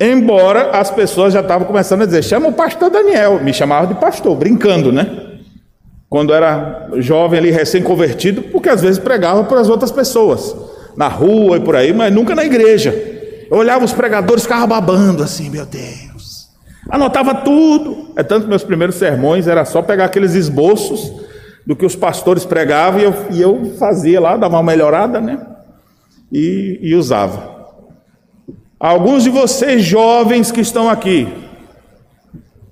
Embora 0.00 0.70
as 0.72 0.90
pessoas 0.90 1.32
já 1.32 1.40
estavam 1.40 1.66
começando 1.66 2.02
a 2.02 2.06
dizer, 2.06 2.22
chama 2.24 2.48
o 2.48 2.52
pastor 2.52 2.90
Daniel. 2.90 3.40
Me 3.42 3.52
chamavam 3.52 3.92
de 3.92 4.00
pastor, 4.00 4.36
brincando, 4.36 4.92
né? 4.92 5.38
Quando 6.08 6.32
era 6.32 6.88
jovem 6.96 7.38
ali, 7.38 7.50
recém-convertido, 7.50 8.42
porque 8.42 8.68
às 8.68 8.80
vezes 8.80 8.98
pregava 8.98 9.44
para 9.44 9.60
as 9.60 9.68
outras 9.68 9.90
pessoas, 9.90 10.56
na 10.96 11.06
rua 11.06 11.58
e 11.58 11.60
por 11.60 11.76
aí, 11.76 11.92
mas 11.92 12.12
nunca 12.12 12.34
na 12.34 12.44
igreja. 12.44 12.90
Eu 13.50 13.58
olhava 13.58 13.84
os 13.84 13.92
pregadores, 13.92 14.44
ficava 14.44 14.66
babando 14.66 15.22
assim, 15.22 15.50
meu 15.50 15.66
Deus. 15.66 16.07
Anotava 16.88 17.34
tudo. 17.34 18.12
É 18.16 18.22
tanto 18.22 18.44
que 18.44 18.48
meus 18.48 18.64
primeiros 18.64 18.96
sermões 18.96 19.46
era 19.46 19.64
só 19.64 19.82
pegar 19.82 20.06
aqueles 20.06 20.34
esboços 20.34 21.12
do 21.66 21.76
que 21.76 21.84
os 21.84 21.94
pastores 21.94 22.44
pregavam 22.44 23.00
e 23.00 23.04
eu, 23.04 23.14
e 23.30 23.42
eu 23.42 23.74
fazia 23.78 24.20
lá, 24.20 24.36
dava 24.36 24.56
uma 24.56 24.62
melhorada, 24.62 25.20
né? 25.20 25.46
E, 26.32 26.78
e 26.80 26.94
usava. 26.94 27.58
Alguns 28.80 29.24
de 29.24 29.30
vocês 29.30 29.82
jovens 29.82 30.50
que 30.50 30.60
estão 30.60 30.88
aqui, 30.88 31.28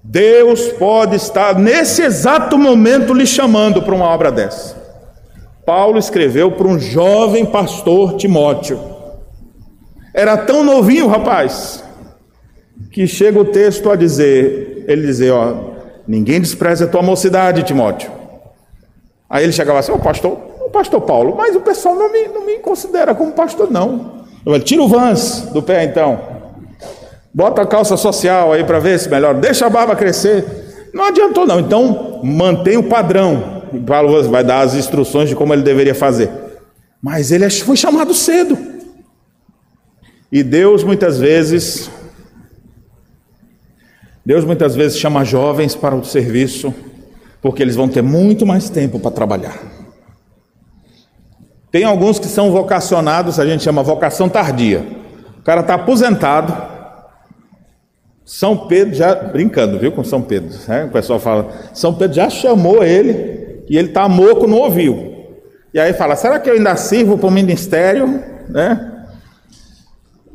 Deus 0.02 0.68
pode 0.72 1.16
estar 1.16 1.58
nesse 1.58 2.00
exato 2.00 2.56
momento 2.56 3.12
lhe 3.12 3.26
chamando 3.26 3.82
para 3.82 3.94
uma 3.94 4.06
obra 4.06 4.30
dessa. 4.30 4.76
Paulo 5.66 5.98
escreveu 5.98 6.52
para 6.52 6.68
um 6.68 6.78
jovem 6.78 7.44
pastor 7.44 8.16
Timóteo. 8.16 8.80
Era 10.14 10.36
tão 10.38 10.62
novinho, 10.62 11.08
rapaz, 11.08 11.84
que 12.90 13.06
chega 13.06 13.38
o 13.38 13.44
texto 13.44 13.90
a 13.90 13.96
dizer, 13.96 14.84
ele 14.86 15.06
dizer, 15.06 15.30
ó, 15.32 15.74
ninguém 16.06 16.40
despreza 16.40 16.84
a 16.84 16.88
tua 16.88 17.02
mocidade, 17.02 17.62
Timóteo. 17.62 18.10
Aí 19.28 19.44
ele 19.44 19.52
chegava 19.52 19.78
assim, 19.78 19.92
o 19.92 19.98
pastor, 19.98 20.38
o 20.60 20.70
pastor 20.70 21.00
Paulo, 21.00 21.34
mas 21.36 21.56
o 21.56 21.60
pessoal 21.60 21.94
não 21.94 22.12
me, 22.12 22.28
não 22.28 22.46
me 22.46 22.58
considera 22.58 23.14
como 23.14 23.32
pastor, 23.32 23.70
não. 23.70 24.24
Eu 24.44 24.60
tira 24.60 24.82
o 24.82 24.88
vans 24.88 25.48
do 25.52 25.62
pé 25.62 25.84
então. 25.84 26.20
Bota 27.34 27.62
a 27.62 27.66
calça 27.66 27.96
social 27.96 28.52
aí 28.52 28.64
para 28.64 28.78
ver 28.78 28.98
se 28.98 29.10
melhor. 29.10 29.34
Deixa 29.34 29.66
a 29.66 29.70
barba 29.70 29.96
crescer. 29.96 30.44
Não 30.94 31.04
adiantou, 31.04 31.46
não. 31.46 31.60
Então, 31.60 32.20
mantém 32.22 32.76
o 32.76 32.84
padrão. 32.84 33.62
Paulo 33.86 34.22
vai 34.30 34.44
dar 34.44 34.60
as 34.60 34.74
instruções 34.74 35.28
de 35.28 35.36
como 35.36 35.52
ele 35.52 35.62
deveria 35.62 35.94
fazer. 35.94 36.30
Mas 37.02 37.30
ele 37.30 37.50
foi 37.50 37.76
chamado 37.76 38.14
cedo. 38.14 38.56
E 40.30 40.42
Deus 40.42 40.82
muitas 40.82 41.18
vezes 41.18 41.90
Deus 44.26 44.44
muitas 44.44 44.74
vezes 44.74 44.98
chama 44.98 45.24
jovens 45.24 45.76
para 45.76 45.94
o 45.94 46.04
serviço, 46.04 46.74
porque 47.40 47.62
eles 47.62 47.76
vão 47.76 47.88
ter 47.88 48.02
muito 48.02 48.44
mais 48.44 48.68
tempo 48.68 48.98
para 48.98 49.12
trabalhar. 49.12 49.56
Tem 51.70 51.84
alguns 51.84 52.18
que 52.18 52.26
são 52.26 52.50
vocacionados, 52.50 53.38
a 53.38 53.46
gente 53.46 53.62
chama 53.62 53.84
vocação 53.84 54.28
tardia. 54.28 54.84
O 55.38 55.42
cara 55.42 55.60
está 55.60 55.74
aposentado. 55.74 56.52
São 58.24 58.66
Pedro 58.66 58.96
já, 58.96 59.14
brincando, 59.14 59.78
viu, 59.78 59.92
com 59.92 60.02
São 60.02 60.20
Pedro, 60.20 60.58
né? 60.66 60.86
o 60.86 60.90
pessoal 60.90 61.20
fala, 61.20 61.48
São 61.72 61.94
Pedro 61.94 62.16
já 62.16 62.28
chamou 62.28 62.82
ele 62.82 63.62
e 63.68 63.78
ele 63.78 63.90
está 63.90 64.08
moco, 64.08 64.48
não 64.48 64.58
ouviu. 64.58 65.14
E 65.72 65.78
aí 65.78 65.92
fala, 65.92 66.16
será 66.16 66.40
que 66.40 66.50
eu 66.50 66.54
ainda 66.54 66.74
sirvo 66.74 67.16
para 67.16 67.28
o 67.28 67.30
ministério? 67.30 68.24
Né? 68.48 69.04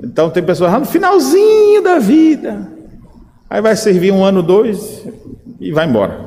Então 0.02 0.30
tem 0.30 0.42
pessoas 0.42 0.72
lá 0.72 0.80
no 0.80 0.86
finalzinho 0.86 1.84
da 1.84 2.00
vida. 2.00 2.71
Aí 3.52 3.60
vai 3.60 3.76
servir 3.76 4.14
um 4.14 4.24
ano, 4.24 4.42
dois 4.42 5.06
e 5.60 5.74
vai 5.74 5.86
embora. 5.86 6.22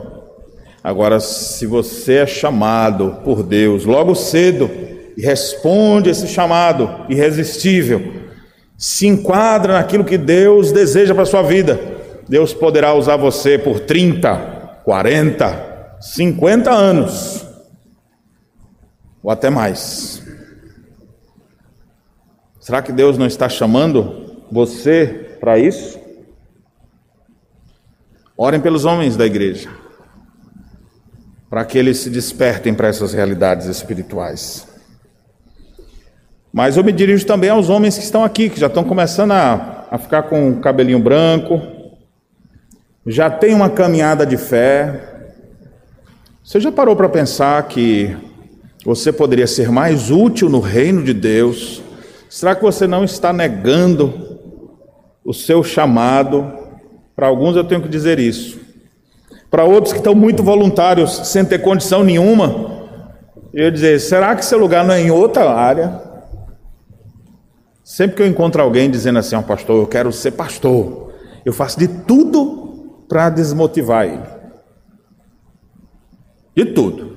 Agora, 0.83 1.19
se 1.21 1.65
você 1.65 2.17
é 2.17 2.27
chamado 2.27 3.23
por 3.25 3.43
Deus 3.43 3.87
logo 3.87 4.15
cedo 4.15 4.71
e 5.17 5.23
responde 5.23 6.11
esse 6.11 6.29
chamado 6.29 7.07
irresistível, 7.09 8.13
se 8.77 9.07
enquadra 9.07 9.73
naquilo 9.73 10.05
que 10.05 10.19
Deus 10.19 10.71
deseja 10.71 11.15
para 11.15 11.25
sua 11.25 11.41
vida, 11.41 11.81
Deus 12.29 12.53
poderá 12.53 12.93
usar 12.93 13.17
você 13.17 13.59
por 13.59 13.81
30, 13.81 14.83
40, 14.85 15.97
50 16.03 16.71
anos, 16.71 17.47
ou 19.23 19.31
até 19.31 19.49
mais. 19.49 20.23
Será 22.61 22.83
que 22.83 22.93
Deus 22.93 23.17
não 23.17 23.27
está 23.27 23.49
chamando 23.49 24.45
você 24.53 25.39
para 25.41 25.59
isso? 25.59 26.04
Orem 28.37 28.61
pelos 28.61 28.85
homens 28.85 29.17
da 29.17 29.25
igreja, 29.25 29.71
para 31.49 31.65
que 31.65 31.79
eles 31.79 31.99
se 31.99 32.11
despertem 32.11 32.75
para 32.75 32.89
essas 32.89 33.13
realidades 33.13 33.67
espirituais. 33.67 34.67
Mas 36.53 36.77
eu 36.77 36.83
me 36.83 36.91
dirijo 36.91 37.25
também 37.27 37.51
aos 37.51 37.69
homens 37.69 37.97
que 37.97 38.03
estão 38.03 38.25
aqui, 38.25 38.51
que 38.51 38.59
já 38.59 38.67
estão 38.67 38.83
começando 38.83 39.31
a, 39.31 39.87
a 39.89 39.99
ficar 39.99 40.25
com 40.25 40.51
o 40.51 40.61
cabelinho 40.61 40.99
branco, 40.99 41.63
já 43.07 43.31
tem 43.31 43.55
uma 43.55 43.71
caminhada 43.71 44.27
de 44.27 44.37
fé. 44.37 45.29
Você 46.43 46.59
já 46.59 46.73
parou 46.73 46.97
para 46.97 47.09
pensar 47.09 47.63
que 47.69 48.17
você 48.85 49.13
poderia 49.13 49.47
ser 49.47 49.71
mais 49.71 50.11
útil 50.11 50.49
no 50.49 50.59
reino 50.59 51.05
de 51.05 51.15
Deus? 51.15 51.83
Será 52.29 52.57
que 52.57 52.63
você 52.63 52.85
não 52.85 53.05
está 53.05 53.33
negando 53.33 54.13
o 55.25 55.33
seu 55.33 55.63
chamado? 55.63 56.64
Para 57.15 57.29
alguns 57.29 57.55
eu 57.57 57.65
tenho 57.65 57.83
que 57.83 57.89
dizer 57.89 58.19
isso. 58.19 58.59
Para 59.51 59.65
outros 59.65 59.93
que 59.93 59.99
estão 59.99 60.15
muito 60.15 60.43
voluntários, 60.43 61.29
sem 61.29 61.45
ter 61.45 61.61
condição 61.61 62.03
nenhuma, 62.03 62.89
eu 63.53 63.71
dizer: 63.71 64.01
será 64.01 64.35
que 64.35 64.45
seu 64.45 64.59
lugar 64.59 64.85
não 64.85 64.95
é 64.95 65.01
em 65.01 65.11
outra 65.11 65.49
área? 65.51 66.03
Sempre 67.85 68.17
que 68.17 68.23
eu 68.23 68.27
encontro 68.27 68.61
alguém 68.61 68.91
dizendo 68.91 69.19
assim, 69.19 69.37
ó, 69.37 69.41
oh, 69.41 69.43
pastor, 69.43 69.77
eu 69.77 69.87
quero 69.87 70.11
ser 70.11 70.33
pastor, 70.33 71.13
eu 71.45 71.53
faço 71.53 71.79
de 71.79 71.87
tudo 71.87 73.05
para 73.09 73.29
desmotivar 73.29 74.07
ele. 74.07 74.23
De 76.57 76.65
tudo. 76.65 77.15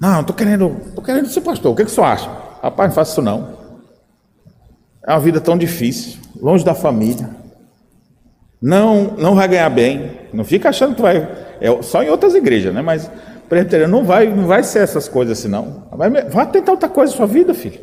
Não, 0.00 0.22
estou 0.22 0.34
querendo, 0.34 0.74
tô 0.94 1.02
querendo 1.02 1.28
ser 1.28 1.42
pastor. 1.42 1.72
O 1.72 1.76
que, 1.76 1.84
que 1.84 1.90
você 1.90 2.00
acha? 2.00 2.30
Rapaz, 2.62 2.88
não 2.88 2.94
faço 2.94 3.12
isso 3.12 3.22
não. 3.22 3.56
É 5.06 5.12
uma 5.12 5.20
vida 5.20 5.40
tão 5.40 5.56
difícil, 5.56 6.18
longe 6.40 6.64
da 6.64 6.74
família 6.74 7.45
não, 8.60 9.14
não 9.18 9.34
vai 9.34 9.48
ganhar 9.48 9.70
bem. 9.70 10.10
Não 10.32 10.44
fica 10.44 10.68
achando 10.68 10.94
que 10.94 11.02
vai. 11.02 11.28
É 11.60 11.82
só 11.82 12.02
em 12.02 12.08
outras 12.08 12.34
igrejas, 12.34 12.74
né? 12.74 12.82
Mas 12.82 13.10
presbiteriano 13.48 13.96
não 13.96 14.04
vai, 14.04 14.26
não 14.26 14.46
vai 14.46 14.62
ser 14.62 14.80
essas 14.80 15.08
coisas 15.08 15.38
assim, 15.38 15.48
não. 15.48 15.84
Vai, 15.92 16.10
vai 16.10 16.50
tentar 16.50 16.72
outra 16.72 16.88
coisa 16.88 17.12
na 17.12 17.16
sua 17.16 17.26
vida, 17.26 17.54
filho. 17.54 17.80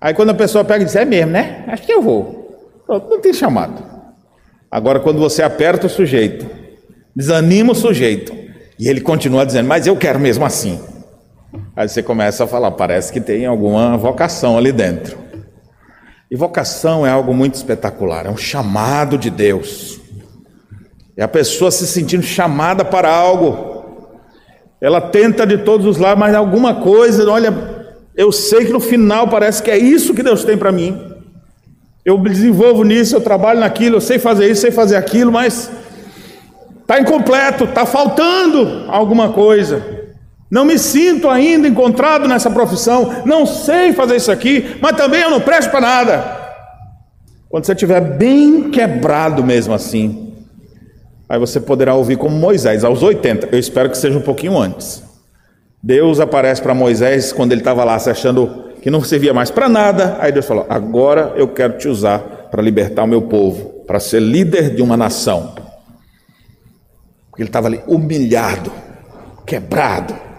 Aí 0.00 0.14
quando 0.14 0.30
a 0.30 0.34
pessoa 0.34 0.64
pega 0.64 0.82
e 0.82 0.86
diz, 0.86 0.96
é 0.96 1.04
mesmo, 1.04 1.32
né? 1.32 1.64
Acho 1.68 1.82
que 1.82 1.92
eu 1.92 2.02
vou. 2.02 2.74
não 2.88 3.20
tem 3.20 3.32
chamado. 3.32 3.82
Agora, 4.70 5.00
quando 5.00 5.18
você 5.18 5.42
aperta 5.42 5.86
o 5.86 5.90
sujeito, 5.90 6.46
desanima 7.14 7.72
o 7.72 7.74
sujeito, 7.74 8.32
e 8.78 8.88
ele 8.88 9.00
continua 9.00 9.44
dizendo, 9.44 9.66
mas 9.66 9.86
eu 9.86 9.96
quero 9.96 10.18
mesmo 10.18 10.44
assim. 10.44 10.80
Aí 11.76 11.88
você 11.88 12.02
começa 12.02 12.44
a 12.44 12.46
falar, 12.46 12.70
parece 12.70 13.12
que 13.12 13.20
tem 13.20 13.44
alguma 13.44 13.96
vocação 13.96 14.56
ali 14.56 14.72
dentro. 14.72 15.18
E 16.30 16.36
vocação 16.36 17.04
é 17.04 17.10
algo 17.10 17.34
muito 17.34 17.54
espetacular, 17.54 18.24
é 18.24 18.30
um 18.30 18.36
chamado 18.36 19.18
de 19.18 19.30
Deus. 19.30 20.00
É 21.16 21.24
a 21.24 21.28
pessoa 21.28 21.72
se 21.72 21.86
sentindo 21.88 22.22
chamada 22.22 22.84
para 22.84 23.10
algo. 23.10 24.14
Ela 24.80 25.00
tenta 25.00 25.44
de 25.44 25.58
todos 25.58 25.86
os 25.86 25.98
lados, 25.98 26.20
mas 26.20 26.34
alguma 26.34 26.76
coisa, 26.76 27.28
olha, 27.28 27.52
eu 28.16 28.30
sei 28.30 28.64
que 28.64 28.72
no 28.72 28.78
final 28.78 29.26
parece 29.26 29.60
que 29.60 29.70
é 29.70 29.76
isso 29.76 30.14
que 30.14 30.22
Deus 30.22 30.44
tem 30.44 30.56
para 30.56 30.70
mim. 30.70 30.98
Eu 32.04 32.16
desenvolvo 32.16 32.84
nisso, 32.84 33.16
eu 33.16 33.20
trabalho 33.20 33.60
naquilo, 33.60 33.96
eu 33.96 34.00
sei 34.00 34.18
fazer 34.18 34.48
isso, 34.50 34.62
sei 34.62 34.70
fazer 34.70 34.96
aquilo, 34.96 35.32
mas 35.32 35.68
está 36.80 37.00
incompleto, 37.00 37.64
está 37.64 37.84
faltando 37.84 38.84
alguma 38.88 39.32
coisa. 39.32 39.99
Não 40.50 40.64
me 40.64 40.78
sinto 40.78 41.28
ainda 41.28 41.68
encontrado 41.68 42.26
nessa 42.26 42.50
profissão, 42.50 43.22
não 43.24 43.46
sei 43.46 43.92
fazer 43.92 44.16
isso 44.16 44.32
aqui, 44.32 44.76
mas 44.80 44.96
também 44.96 45.22
eu 45.22 45.30
não 45.30 45.40
presto 45.40 45.70
para 45.70 45.80
nada. 45.80 46.40
Quando 47.48 47.64
você 47.64 47.72
estiver 47.72 48.00
bem 48.00 48.70
quebrado 48.70 49.44
mesmo 49.44 49.72
assim, 49.72 50.34
aí 51.28 51.38
você 51.38 51.60
poderá 51.60 51.94
ouvir 51.94 52.16
como 52.16 52.36
Moisés, 52.36 52.82
aos 52.82 53.00
80, 53.02 53.48
eu 53.52 53.58
espero 53.58 53.90
que 53.90 53.96
seja 53.96 54.18
um 54.18 54.22
pouquinho 54.22 54.58
antes. 54.58 55.04
Deus 55.80 56.18
aparece 56.18 56.60
para 56.60 56.74
Moisés 56.74 57.32
quando 57.32 57.52
ele 57.52 57.60
estava 57.60 57.84
lá 57.84 57.98
se 57.98 58.10
achando 58.10 58.70
que 58.82 58.90
não 58.90 59.02
servia 59.04 59.32
mais 59.32 59.50
para 59.50 59.68
nada, 59.68 60.16
aí 60.20 60.32
Deus 60.32 60.46
falou: 60.46 60.66
Agora 60.68 61.32
eu 61.36 61.48
quero 61.48 61.78
te 61.78 61.88
usar 61.88 62.18
para 62.50 62.60
libertar 62.60 63.04
o 63.04 63.08
meu 63.08 63.22
povo, 63.22 63.84
para 63.86 64.00
ser 64.00 64.20
líder 64.20 64.74
de 64.74 64.82
uma 64.82 64.96
nação. 64.96 65.54
Porque 67.30 67.42
ele 67.42 67.48
estava 67.48 67.68
ali 67.68 67.80
humilhado, 67.86 68.70
quebrado 69.46 70.29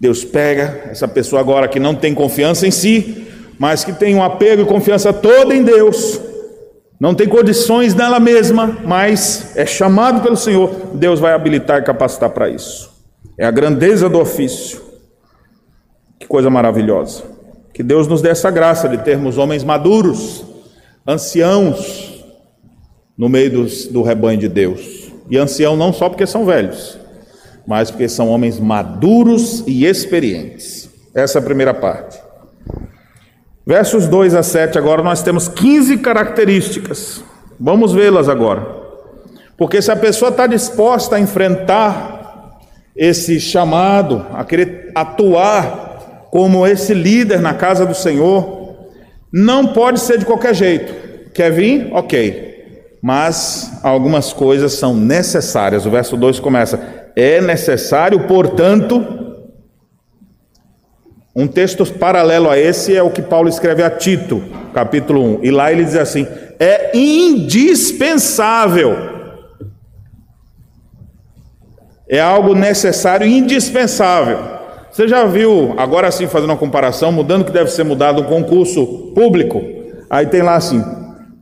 Deus 0.00 0.24
pega 0.24 0.88
essa 0.90 1.06
pessoa 1.06 1.40
agora 1.40 1.68
que 1.68 1.78
não 1.78 1.94
tem 1.94 2.14
confiança 2.14 2.66
em 2.66 2.70
si, 2.70 3.26
mas 3.58 3.84
que 3.84 3.92
tem 3.92 4.14
um 4.14 4.22
apego 4.22 4.62
e 4.62 4.64
confiança 4.64 5.12
toda 5.12 5.54
em 5.54 5.62
Deus, 5.62 6.18
não 6.98 7.14
tem 7.14 7.28
condições 7.28 7.94
nela 7.94 8.18
mesma, 8.18 8.78
mas 8.84 9.56
é 9.56 9.64
chamado 9.64 10.22
pelo 10.22 10.36
Senhor, 10.36 10.70
Deus 10.94 11.20
vai 11.20 11.32
habilitar 11.32 11.80
e 11.80 11.84
capacitar 11.84 12.30
para 12.30 12.48
isso. 12.48 12.90
É 13.38 13.46
a 13.46 13.50
grandeza 13.50 14.08
do 14.08 14.18
ofício. 14.18 14.82
Que 16.18 16.26
coisa 16.26 16.50
maravilhosa. 16.50 17.22
Que 17.72 17.82
Deus 17.82 18.06
nos 18.06 18.20
dê 18.20 18.28
essa 18.28 18.50
graça 18.50 18.86
de 18.86 18.98
termos 18.98 19.38
homens 19.38 19.64
maduros, 19.64 20.44
anciãos, 21.06 22.22
no 23.16 23.30
meio 23.30 23.50
dos, 23.50 23.86
do 23.86 24.02
rebanho 24.02 24.38
de 24.38 24.48
Deus. 24.48 25.10
E 25.30 25.38
ancião 25.38 25.76
não 25.76 25.94
só 25.94 26.08
porque 26.10 26.26
são 26.26 26.44
velhos, 26.44 26.98
mas 27.70 27.88
porque 27.88 28.08
são 28.08 28.28
homens 28.28 28.58
maduros 28.58 29.62
e 29.64 29.86
experientes. 29.86 30.90
Essa 31.14 31.38
é 31.38 31.40
a 31.40 31.44
primeira 31.44 31.72
parte. 31.72 32.18
Versos 33.64 34.08
2 34.08 34.34
a 34.34 34.42
7, 34.42 34.76
agora 34.76 35.04
nós 35.04 35.22
temos 35.22 35.46
15 35.46 35.98
características. 35.98 37.22
Vamos 37.60 37.92
vê-las 37.92 38.28
agora. 38.28 38.66
Porque 39.56 39.80
se 39.80 39.88
a 39.88 39.94
pessoa 39.94 40.32
está 40.32 40.48
disposta 40.48 41.14
a 41.14 41.20
enfrentar 41.20 42.58
esse 42.96 43.38
chamado, 43.38 44.26
a 44.32 44.44
querer 44.44 44.90
atuar 44.92 46.26
como 46.32 46.66
esse 46.66 46.92
líder 46.92 47.40
na 47.40 47.54
casa 47.54 47.86
do 47.86 47.94
Senhor, 47.94 48.88
não 49.32 49.68
pode 49.68 50.00
ser 50.00 50.18
de 50.18 50.24
qualquer 50.24 50.56
jeito. 50.56 50.92
Quer 51.32 51.52
vir? 51.52 51.88
Ok. 51.92 52.98
Mas 53.00 53.78
algumas 53.84 54.32
coisas 54.32 54.72
são 54.72 54.92
necessárias. 54.92 55.86
O 55.86 55.90
verso 55.90 56.16
2 56.16 56.40
começa: 56.40 56.99
é 57.16 57.40
necessário, 57.40 58.26
portanto, 58.26 59.20
um 61.34 61.46
texto 61.46 61.86
paralelo 61.86 62.50
a 62.50 62.58
esse 62.58 62.96
é 62.96 63.02
o 63.02 63.10
que 63.10 63.22
Paulo 63.22 63.48
escreve 63.48 63.82
a 63.82 63.90
Tito, 63.90 64.42
capítulo 64.74 65.40
1. 65.40 65.44
E 65.44 65.50
lá 65.50 65.72
ele 65.72 65.84
diz 65.84 65.96
assim: 65.96 66.26
é 66.58 66.96
indispensável. 66.96 68.96
É 72.08 72.20
algo 72.20 72.54
necessário 72.54 73.26
e 73.26 73.38
indispensável. 73.38 74.38
Você 74.90 75.06
já 75.06 75.24
viu, 75.24 75.74
agora 75.78 76.10
sim, 76.10 76.26
fazendo 76.26 76.50
uma 76.50 76.56
comparação, 76.56 77.12
mudando 77.12 77.44
que 77.44 77.52
deve 77.52 77.70
ser 77.70 77.84
mudado 77.84 78.22
um 78.22 78.24
concurso 78.24 79.12
público? 79.14 79.62
Aí 80.10 80.26
tem 80.26 80.42
lá 80.42 80.56
assim: 80.56 80.84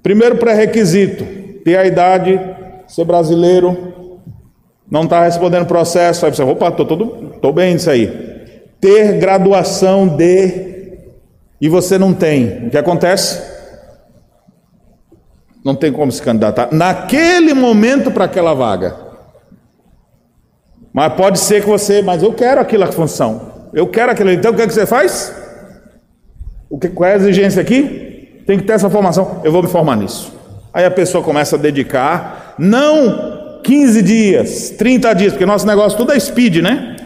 primeiro 0.02 0.36
pré-requisito, 0.36 1.24
ter 1.64 1.76
a 1.76 1.86
idade, 1.86 2.38
ser 2.86 3.04
brasileiro, 3.04 3.98
Não 4.91 5.05
está 5.05 5.24
respondendo 5.24 5.66
processo, 5.66 6.24
aí 6.24 6.34
você, 6.34 6.43
opa, 6.43 6.68
estou 6.68 6.86
tô, 6.86 6.97
tô 6.97 7.53
bem 7.53 7.74
nisso 7.74 7.91
aí. 7.91 8.07
Ter 8.80 9.18
graduação 9.18 10.07
de 10.07 10.68
e 11.61 11.68
você 11.68 11.99
não 11.99 12.14
tem. 12.14 12.66
O 12.66 12.70
que 12.70 12.78
acontece? 12.78 13.43
Não 15.64 15.74
tem 15.74 15.93
como 15.93 16.11
se 16.11 16.22
candidatar 16.22 16.68
naquele 16.72 17.53
momento 17.53 18.11
para 18.11 18.24
aquela 18.24 18.55
vaga. 18.55 18.97
Mas 20.93 21.12
pode 21.14 21.39
ser 21.39 21.62
que 21.62 21.68
você, 21.68 22.01
mas 22.01 22.22
eu 22.22 22.32
quero 22.32 22.61
aquela 22.61 22.91
função. 22.91 23.68
Eu 23.74 23.89
quero 23.89 24.12
aquilo. 24.12 24.30
Então 24.30 24.53
o 24.53 24.55
que, 24.55 24.62
é 24.62 24.66
que 24.66 24.72
você 24.72 24.86
faz? 24.86 25.34
O 26.70 26.78
que, 26.78 26.89
qual 26.89 27.11
é 27.11 27.14
a 27.14 27.16
exigência 27.16 27.61
aqui? 27.61 28.43
Tem 28.47 28.59
que 28.59 28.64
ter 28.64 28.74
essa 28.74 28.89
formação. 28.89 29.43
Eu 29.45 29.53
vou 29.53 29.62
me 29.62 29.68
formar 29.68 29.97
nisso. 29.97 30.32
Aí 30.72 30.84
a 30.84 30.91
pessoa 30.91 31.22
começa 31.22 31.57
a 31.57 31.59
dedicar, 31.59 32.55
não 32.59 33.38
15 33.68 34.00
dias, 34.00 34.70
30 34.70 35.12
dias, 35.12 35.32
porque 35.34 35.44
nosso 35.44 35.66
negócio 35.66 35.98
tudo 35.98 36.10
é 36.12 36.18
speed, 36.18 36.62
né? 36.62 36.96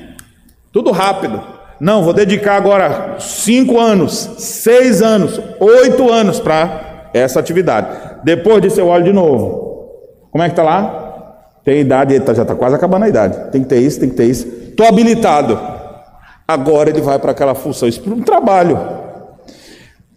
Tudo 0.71 0.93
rápido. 0.93 1.43
Não, 1.81 2.05
vou 2.05 2.13
dedicar 2.13 2.55
agora 2.55 3.17
5 3.19 3.81
anos, 3.81 4.31
6 4.39 5.03
anos, 5.03 5.41
8 5.59 6.09
anos 6.09 6.39
para 6.39 7.11
essa 7.13 7.41
atividade. 7.41 7.89
Depois 8.23 8.63
disso 8.63 8.79
eu 8.79 8.87
olho 8.87 9.03
de 9.03 9.13
novo. 9.13 9.89
Como 10.31 10.45
é 10.45 10.47
que 10.47 10.53
está 10.53 10.63
lá? 10.63 11.57
Tem 11.65 11.81
idade, 11.81 12.21
tá, 12.21 12.33
já 12.33 12.43
está 12.43 12.55
quase 12.55 12.77
acabando 12.77 13.07
a 13.07 13.09
idade. 13.09 13.51
Tem 13.51 13.65
que 13.65 13.69
ter 13.69 13.81
isso, 13.81 13.99
tem 13.99 14.09
que 14.09 14.15
ter 14.15 14.27
isso. 14.27 14.47
Estou 14.47 14.87
habilitado. 14.87 15.59
Agora 16.47 16.91
ele 16.91 17.01
vai 17.01 17.19
para 17.19 17.33
aquela 17.33 17.57
função. 17.57 17.89
Isso 17.89 18.01
para 18.01 18.15
um 18.15 18.23
trabalho. 18.23 18.79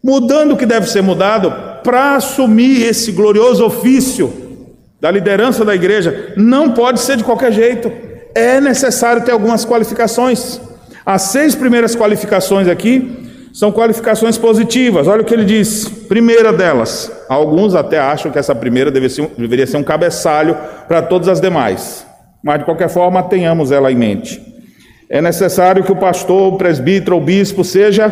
Mudando 0.03 0.51
o 0.51 0.57
que 0.57 0.67
deve 0.67 0.87
ser 0.87 1.01
mudado 1.01 1.51
para 1.81 2.17
assumir 2.17 2.83
esse 2.83 3.11
glorioso 3.11 3.65
ofício 3.65 4.44
da 5.05 5.11
liderança 5.11 5.63
da 5.63 5.75
igreja. 5.75 6.33
Não 6.35 6.71
pode 6.71 6.99
ser 6.99 7.15
de 7.15 7.23
qualquer 7.23 7.51
jeito. 7.51 7.91
É 8.33 8.59
necessário 8.59 9.23
ter 9.23 9.33
algumas 9.33 9.63
qualificações. 9.63 10.59
As 11.05 11.21
seis 11.21 11.53
primeiras 11.53 11.95
qualificações 11.95 12.67
aqui 12.67 13.51
são 13.53 13.71
qualificações 13.71 14.35
positivas. 14.35 15.07
Olha 15.07 15.21
o 15.21 15.23
que 15.23 15.31
ele 15.31 15.45
diz. 15.45 15.87
Primeira 16.09 16.51
delas, 16.51 17.11
alguns 17.29 17.75
até 17.75 17.99
acham 17.99 18.31
que 18.31 18.39
essa 18.39 18.55
primeira 18.55 18.89
deveria 18.89 19.15
ser 19.15 19.21
um, 19.21 19.29
deveria 19.37 19.67
ser 19.67 19.77
um 19.77 19.83
cabeçalho 19.83 20.57
para 20.87 21.03
todas 21.03 21.27
as 21.27 21.39
demais. 21.39 22.03
Mas 22.43 22.57
de 22.57 22.65
qualquer 22.65 22.89
forma, 22.89 23.21
tenhamos 23.21 23.71
ela 23.71 23.91
em 23.91 23.95
mente. 23.95 24.41
É 25.07 25.21
necessário 25.21 25.83
que 25.83 25.91
o 25.91 25.95
pastor, 25.95 26.51
o 26.53 26.57
presbítero 26.57 27.15
ou 27.15 27.21
bispo 27.21 27.63
seja 27.63 28.11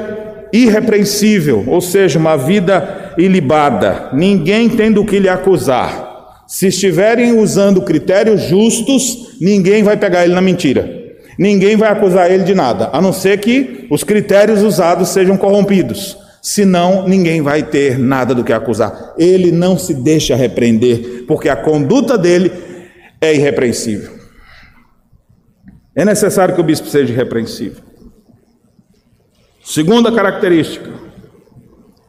irrepreensível, 0.54 1.64
ou 1.66 1.82
seja, 1.82 2.20
uma 2.20 2.38
vida 2.38 3.16
ilibada, 3.18 4.10
ninguém 4.14 4.70
tem 4.70 4.91
do 4.91 5.04
que 5.04 5.18
lhe 5.18 5.28
acusar. 5.28 6.12
Se 6.54 6.68
estiverem 6.68 7.39
usando 7.39 7.82
critérios 7.82 8.43
justos, 8.43 9.36
ninguém 9.41 9.82
vai 9.82 9.97
pegar 9.97 10.24
ele 10.24 10.36
na 10.36 10.39
mentira. 10.39 10.88
Ninguém 11.36 11.76
vai 11.76 11.89
acusar 11.89 12.32
ele 12.32 12.43
de 12.43 12.54
nada, 12.54 12.91
a 12.93 13.01
não 13.01 13.12
ser 13.12 13.39
que 13.39 13.88
os 13.89 14.04
critérios 14.04 14.62
usados 14.62 15.10
sejam 15.10 15.36
corrompidos. 15.36 16.16
Senão, 16.43 17.08
ninguém 17.08 17.41
vai 17.41 17.64
ter 17.64 17.97
nada 17.97 18.36
do 18.36 18.43
que 18.43 18.54
acusar. 18.54 19.16
Ele 19.18 19.51
não 19.51 19.80
se 19.80 19.95
deixa 19.95 20.36
repreender, 20.36 21.26
porque 21.26 21.49
a 21.49 21.56
conduta 21.56 22.20
dele 22.20 22.51
é 23.20 23.34
irrepreensível. 23.34 24.12
É 25.95 26.06
necessário 26.06 26.54
que 26.54 26.62
o 26.62 26.64
bispo 26.64 26.88
seja 26.88 27.12
irrepreensível. 27.12 27.82
Segunda 29.64 30.12
característica: 30.12 30.91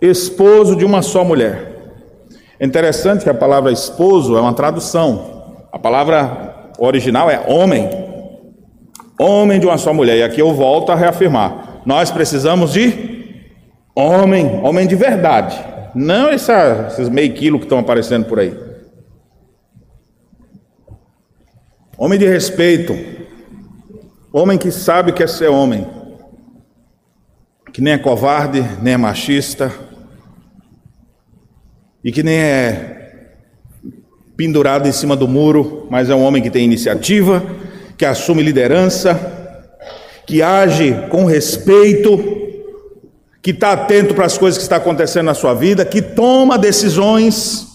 esposo 0.02 0.76
de 0.76 0.84
uma 0.84 1.00
só 1.00 1.24
mulher. 1.24 1.73
É 2.64 2.66
interessante 2.66 3.24
que 3.24 3.28
a 3.28 3.34
palavra 3.34 3.70
esposo 3.70 4.38
é 4.38 4.40
uma 4.40 4.54
tradução. 4.54 5.66
A 5.70 5.78
palavra 5.78 6.72
original 6.78 7.30
é 7.30 7.38
homem. 7.46 7.90
Homem 9.20 9.60
de 9.60 9.66
uma 9.66 9.76
só 9.76 9.92
mulher. 9.92 10.16
E 10.16 10.22
aqui 10.22 10.40
eu 10.40 10.54
volto 10.54 10.90
a 10.90 10.94
reafirmar: 10.94 11.82
nós 11.84 12.10
precisamos 12.10 12.72
de 12.72 13.44
homem, 13.94 14.62
homem 14.64 14.86
de 14.86 14.96
verdade. 14.96 15.62
Não 15.94 16.30
essa, 16.30 16.86
esses 16.90 17.10
meio 17.10 17.34
quilo 17.34 17.58
que 17.58 17.66
estão 17.66 17.80
aparecendo 17.80 18.24
por 18.24 18.40
aí. 18.40 18.58
Homem 21.98 22.18
de 22.18 22.26
respeito. 22.26 22.96
Homem 24.32 24.56
que 24.56 24.70
sabe 24.70 25.12
que 25.12 25.22
é 25.22 25.26
ser 25.26 25.48
homem. 25.48 25.86
Que 27.74 27.82
nem 27.82 27.92
é 27.92 27.98
covarde, 27.98 28.64
nem 28.80 28.94
é 28.94 28.96
machista. 28.96 29.70
E 32.04 32.12
que 32.12 32.22
nem 32.22 32.36
é 32.36 33.00
pendurado 34.36 34.86
em 34.86 34.92
cima 34.92 35.16
do 35.16 35.26
muro, 35.26 35.86
mas 35.90 36.10
é 36.10 36.14
um 36.14 36.22
homem 36.22 36.42
que 36.42 36.50
tem 36.50 36.64
iniciativa 36.64 37.42
que 37.96 38.04
assume 38.04 38.42
liderança, 38.42 39.18
que 40.26 40.42
age 40.42 40.94
com 41.10 41.24
respeito, 41.24 42.18
que 43.40 43.50
está 43.50 43.72
atento 43.72 44.14
para 44.14 44.26
as 44.26 44.38
coisas 44.38 44.58
que 44.58 44.62
estão 44.62 44.78
acontecendo 44.78 45.26
na 45.26 45.34
sua 45.34 45.54
vida, 45.54 45.84
que 45.84 46.02
toma 46.02 46.58
decisões, 46.58 47.66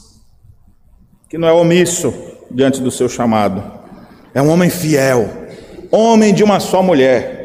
que 1.30 1.38
não 1.38 1.48
é 1.48 1.54
omisso 1.54 2.14
diante 2.52 2.82
do 2.82 2.92
seu 2.92 3.08
chamado. 3.08 3.64
É 4.34 4.42
um 4.42 4.50
homem 4.50 4.70
fiel, 4.70 5.30
homem 5.92 6.34
de 6.34 6.44
uma 6.44 6.60
só 6.60 6.82
mulher. 6.82 7.39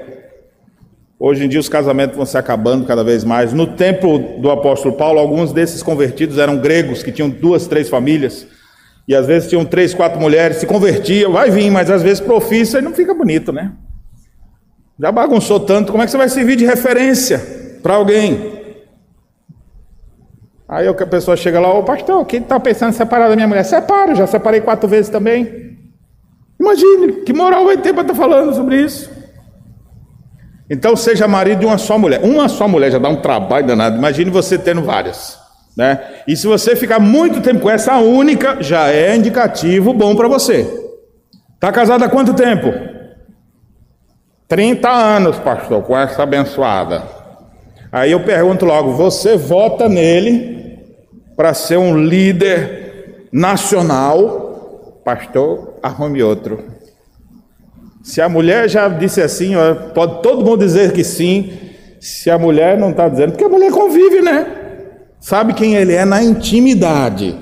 Hoje 1.18 1.44
em 1.44 1.48
dia 1.48 1.60
os 1.60 1.68
casamentos 1.68 2.16
vão 2.16 2.26
se 2.26 2.36
acabando 2.36 2.86
cada 2.86 3.04
vez 3.04 3.22
mais. 3.22 3.52
No 3.52 3.66
tempo 3.68 4.18
do 4.40 4.50
apóstolo 4.50 4.96
Paulo, 4.96 5.18
alguns 5.18 5.52
desses 5.52 5.82
convertidos 5.82 6.38
eram 6.38 6.58
gregos 6.58 7.02
que 7.02 7.12
tinham 7.12 7.30
duas, 7.30 7.66
três 7.66 7.88
famílias. 7.88 8.46
E 9.06 9.14
às 9.14 9.26
vezes 9.26 9.48
tinham 9.48 9.64
três, 9.64 9.94
quatro 9.94 10.20
mulheres, 10.20 10.56
se 10.56 10.66
convertiam, 10.66 11.32
vai 11.32 11.50
vir, 11.50 11.70
mas 11.70 11.90
às 11.90 12.02
vezes 12.02 12.20
profissa 12.20 12.78
e 12.78 12.82
não 12.82 12.92
fica 12.92 13.14
bonito, 13.14 13.52
né? 13.52 13.72
Já 14.98 15.12
bagunçou 15.12 15.60
tanto, 15.60 15.92
como 15.92 16.02
é 16.02 16.06
que 16.06 16.10
você 16.10 16.16
vai 16.16 16.28
servir 16.28 16.56
de 16.56 16.64
referência 16.64 17.38
para 17.82 17.94
alguém? 17.94 18.54
Aí 20.66 20.88
a 20.88 20.94
pessoa 20.94 21.36
chega 21.36 21.60
lá, 21.60 21.72
ô 21.72 21.82
pastor, 21.82 22.24
quem 22.24 22.40
está 22.40 22.58
pensando 22.58 22.90
em 22.90 22.96
separar 22.96 23.28
da 23.28 23.36
minha 23.36 23.46
mulher? 23.46 23.64
Separa, 23.64 24.14
já 24.14 24.26
separei 24.26 24.60
quatro 24.60 24.88
vezes 24.88 25.10
também. 25.10 25.78
Imagine, 26.58 27.12
que 27.24 27.32
moral 27.32 27.66
vai 27.66 27.76
ter 27.76 27.92
para 27.92 28.02
estar 28.02 28.14
tá 28.14 28.20
falando 28.20 28.54
sobre 28.54 28.82
isso? 28.82 29.13
Então 30.68 30.96
seja 30.96 31.28
marido 31.28 31.60
de 31.60 31.66
uma 31.66 31.78
só 31.78 31.98
mulher. 31.98 32.20
Uma 32.22 32.48
só 32.48 32.66
mulher 32.66 32.90
já 32.90 32.98
dá 32.98 33.08
um 33.08 33.16
trabalho 33.16 33.66
danado. 33.66 33.96
Imagine 33.96 34.30
você 34.30 34.58
tendo 34.58 34.82
várias. 34.82 35.38
Né? 35.76 36.00
E 36.26 36.36
se 36.36 36.46
você 36.46 36.76
ficar 36.76 37.00
muito 37.00 37.40
tempo 37.40 37.60
com 37.60 37.70
essa 37.70 37.98
única, 37.98 38.62
já 38.62 38.90
é 38.90 39.16
indicativo 39.16 39.92
bom 39.92 40.14
para 40.14 40.28
você. 40.28 40.82
Está 41.54 41.72
casado 41.72 42.04
há 42.04 42.08
quanto 42.08 42.34
tempo? 42.34 42.72
30 44.48 44.88
anos, 44.88 45.38
pastor, 45.38 45.82
com 45.82 45.98
essa 45.98 46.22
abençoada. 46.22 47.02
Aí 47.90 48.12
eu 48.12 48.20
pergunto 48.20 48.64
logo: 48.64 48.92
você 48.92 49.36
vota 49.36 49.88
nele 49.88 50.78
para 51.36 51.54
ser 51.54 51.76
um 51.76 51.96
líder 51.96 53.28
nacional? 53.32 55.00
Pastor, 55.04 55.78
arrume 55.82 56.22
outro. 56.22 56.62
Se 58.04 58.20
a 58.20 58.28
mulher 58.28 58.68
já 58.68 58.86
disse 58.86 59.22
assim, 59.22 59.54
pode 59.94 60.22
todo 60.22 60.44
mundo 60.44 60.58
dizer 60.58 60.92
que 60.92 61.02
sim. 61.02 61.54
Se 61.98 62.30
a 62.30 62.38
mulher 62.38 62.76
não 62.76 62.90
está 62.90 63.08
dizendo, 63.08 63.32
porque 63.32 63.44
a 63.44 63.48
mulher 63.48 63.72
convive, 63.72 64.20
né? 64.20 64.46
Sabe 65.18 65.54
quem 65.54 65.74
ele 65.74 65.94
é 65.94 66.04
na 66.04 66.22
intimidade. 66.22 67.34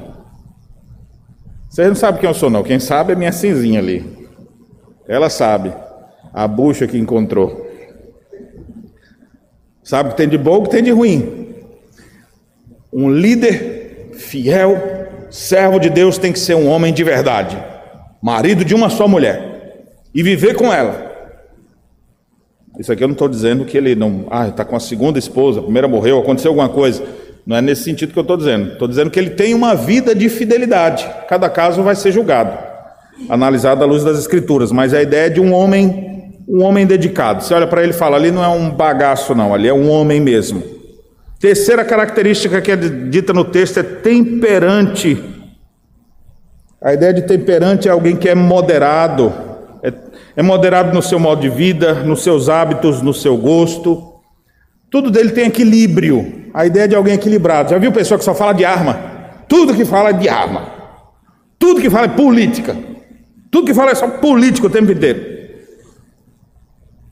Vocês 1.68 1.88
não 1.88 1.96
sabem 1.96 2.20
quem 2.20 2.30
eu 2.30 2.34
sou, 2.34 2.48
não. 2.48 2.62
Quem 2.62 2.78
sabe 2.78 3.12
é 3.12 3.16
minha 3.16 3.32
cinzinha 3.32 3.80
ali. 3.80 4.28
Ela 5.08 5.28
sabe. 5.28 5.72
A 6.32 6.46
bucha 6.46 6.86
que 6.86 6.96
encontrou. 6.96 7.66
Sabe 9.82 10.10
o 10.10 10.12
que 10.12 10.16
tem 10.16 10.28
de 10.28 10.38
bom, 10.38 10.58
o 10.58 10.62
que 10.62 10.70
tem 10.70 10.82
de 10.82 10.92
ruim. 10.92 11.56
Um 12.92 13.10
líder 13.10 14.12
fiel, 14.14 14.80
servo 15.28 15.80
de 15.80 15.90
Deus, 15.90 16.18
tem 16.18 16.32
que 16.32 16.38
ser 16.38 16.54
um 16.54 16.68
homem 16.68 16.94
de 16.94 17.02
verdade. 17.02 17.60
Marido 18.22 18.64
de 18.64 18.76
uma 18.76 18.88
só 18.88 19.08
mulher. 19.08 19.51
E 20.14 20.22
viver 20.22 20.54
com 20.54 20.72
ela. 20.72 21.10
Isso 22.78 22.92
aqui 22.92 23.04
eu 23.04 23.08
não 23.08 23.12
estou 23.12 23.28
dizendo 23.28 23.64
que 23.64 23.76
ele 23.76 23.94
não. 23.94 24.26
Ah, 24.30 24.48
está 24.48 24.64
com 24.64 24.74
a 24.74 24.80
segunda 24.80 25.18
esposa, 25.18 25.60
a 25.60 25.62
primeira 25.62 25.86
morreu, 25.86 26.18
aconteceu 26.18 26.50
alguma 26.50 26.68
coisa. 26.68 27.02
Não 27.46 27.56
é 27.56 27.60
nesse 27.60 27.82
sentido 27.82 28.12
que 28.12 28.18
eu 28.18 28.22
estou 28.22 28.36
dizendo. 28.36 28.72
Estou 28.72 28.88
dizendo 28.88 29.10
que 29.10 29.18
ele 29.18 29.30
tem 29.30 29.52
uma 29.52 29.74
vida 29.74 30.14
de 30.14 30.28
fidelidade. 30.28 31.08
Cada 31.28 31.50
caso 31.50 31.82
vai 31.82 31.94
ser 31.94 32.12
julgado, 32.12 32.56
analisado 33.28 33.82
à 33.82 33.86
luz 33.86 34.04
das 34.04 34.18
escrituras. 34.18 34.70
Mas 34.70 34.94
a 34.94 35.02
ideia 35.02 35.26
é 35.26 35.30
de 35.30 35.40
um 35.40 35.52
homem, 35.52 36.34
um 36.48 36.62
homem 36.62 36.86
dedicado. 36.86 37.42
Você 37.42 37.52
olha 37.52 37.66
para 37.66 37.82
ele 37.82 37.92
e 37.92 37.96
fala: 37.96 38.16
ali 38.16 38.30
não 38.30 38.44
é 38.44 38.48
um 38.48 38.70
bagaço, 38.70 39.34
não, 39.34 39.52
ali 39.52 39.68
é 39.68 39.74
um 39.74 39.90
homem 39.90 40.20
mesmo. 40.20 40.62
Terceira 41.40 41.84
característica 41.84 42.60
que 42.60 42.70
é 42.70 42.76
dita 42.76 43.32
no 43.32 43.44
texto 43.44 43.80
é 43.80 43.82
temperante. 43.82 45.20
A 46.80 46.94
ideia 46.94 47.12
de 47.12 47.22
temperante 47.22 47.88
é 47.88 47.90
alguém 47.90 48.16
que 48.16 48.28
é 48.28 48.34
moderado, 48.34 49.32
é, 50.36 50.42
moderado 50.42 50.94
no 50.94 51.02
seu 51.02 51.18
modo 51.18 51.40
de 51.40 51.48
vida, 51.48 51.94
nos 52.04 52.22
seus 52.22 52.48
hábitos, 52.48 53.02
no 53.02 53.12
seu 53.12 53.36
gosto. 53.36 54.12
Tudo 54.90 55.10
dele 55.10 55.30
tem 55.30 55.46
equilíbrio. 55.46 56.50
A 56.54 56.66
ideia 56.66 56.86
de 56.86 56.94
alguém 56.94 57.14
equilibrado. 57.14 57.70
Já 57.70 57.78
viu 57.78 57.92
pessoa 57.92 58.18
que 58.18 58.24
só 58.24 58.34
fala 58.34 58.52
de 58.52 58.64
arma? 58.64 58.98
Tudo 59.48 59.74
que 59.74 59.84
fala 59.84 60.10
é 60.10 60.12
de 60.12 60.28
arma. 60.28 60.70
Tudo 61.58 61.80
que 61.80 61.88
fala 61.88 62.06
é 62.06 62.08
política. 62.08 62.76
Tudo 63.50 63.66
que 63.66 63.74
fala 63.74 63.90
é 63.90 63.94
só 63.94 64.08
político 64.08 64.66
o 64.66 64.70
tempo 64.70 64.92
inteiro. 64.92 65.32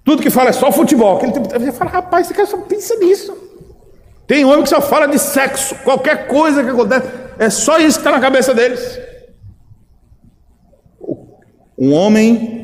Tudo 0.05 0.23
que 0.23 0.31
fala 0.31 0.51
é 0.51 0.53
só 0.53 0.73
futebol. 0.73 1.16
Aquele 1.16 1.33
tempo, 1.33 1.49
você 1.49 1.73
fala, 1.73 1.91
rapaz, 1.91 2.27
você 2.27 2.47
só 2.47 2.57
pensa 2.59 2.97
nisso. 2.97 3.37
Tem 4.27 4.45
homem 4.45 4.62
que 4.62 4.68
só 4.68 4.81
fala 4.81 5.07
de 5.07 5.18
sexo. 5.18 5.75
Qualquer 5.85 6.27
coisa 6.27 6.62
que 6.62 6.71
acontece, 6.71 7.09
é 7.39 7.51
só 7.51 7.79
isso 7.79 7.99
que 7.99 8.07
está 8.07 8.11
na 8.11 8.21
cabeça 8.21 8.55
deles. 8.55 8.99
Um 11.79 11.93
homem 11.93 12.60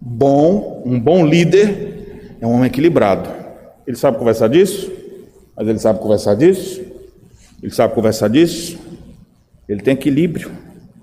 bom, 0.00 0.82
um 0.86 0.98
bom 0.98 1.26
líder, 1.26 2.36
é 2.40 2.46
um 2.46 2.52
homem 2.52 2.66
equilibrado. 2.66 3.28
Ele 3.86 3.96
sabe 3.96 4.18
conversar 4.18 4.48
disso, 4.48 4.90
mas 5.56 5.68
ele 5.68 5.78
sabe 5.78 5.98
conversar 5.98 6.34
disso, 6.34 6.80
ele 7.62 7.72
sabe 7.72 7.94
conversar 7.94 8.28
disso. 8.28 8.78
Ele 9.68 9.82
tem 9.82 9.94
equilíbrio 9.94 10.50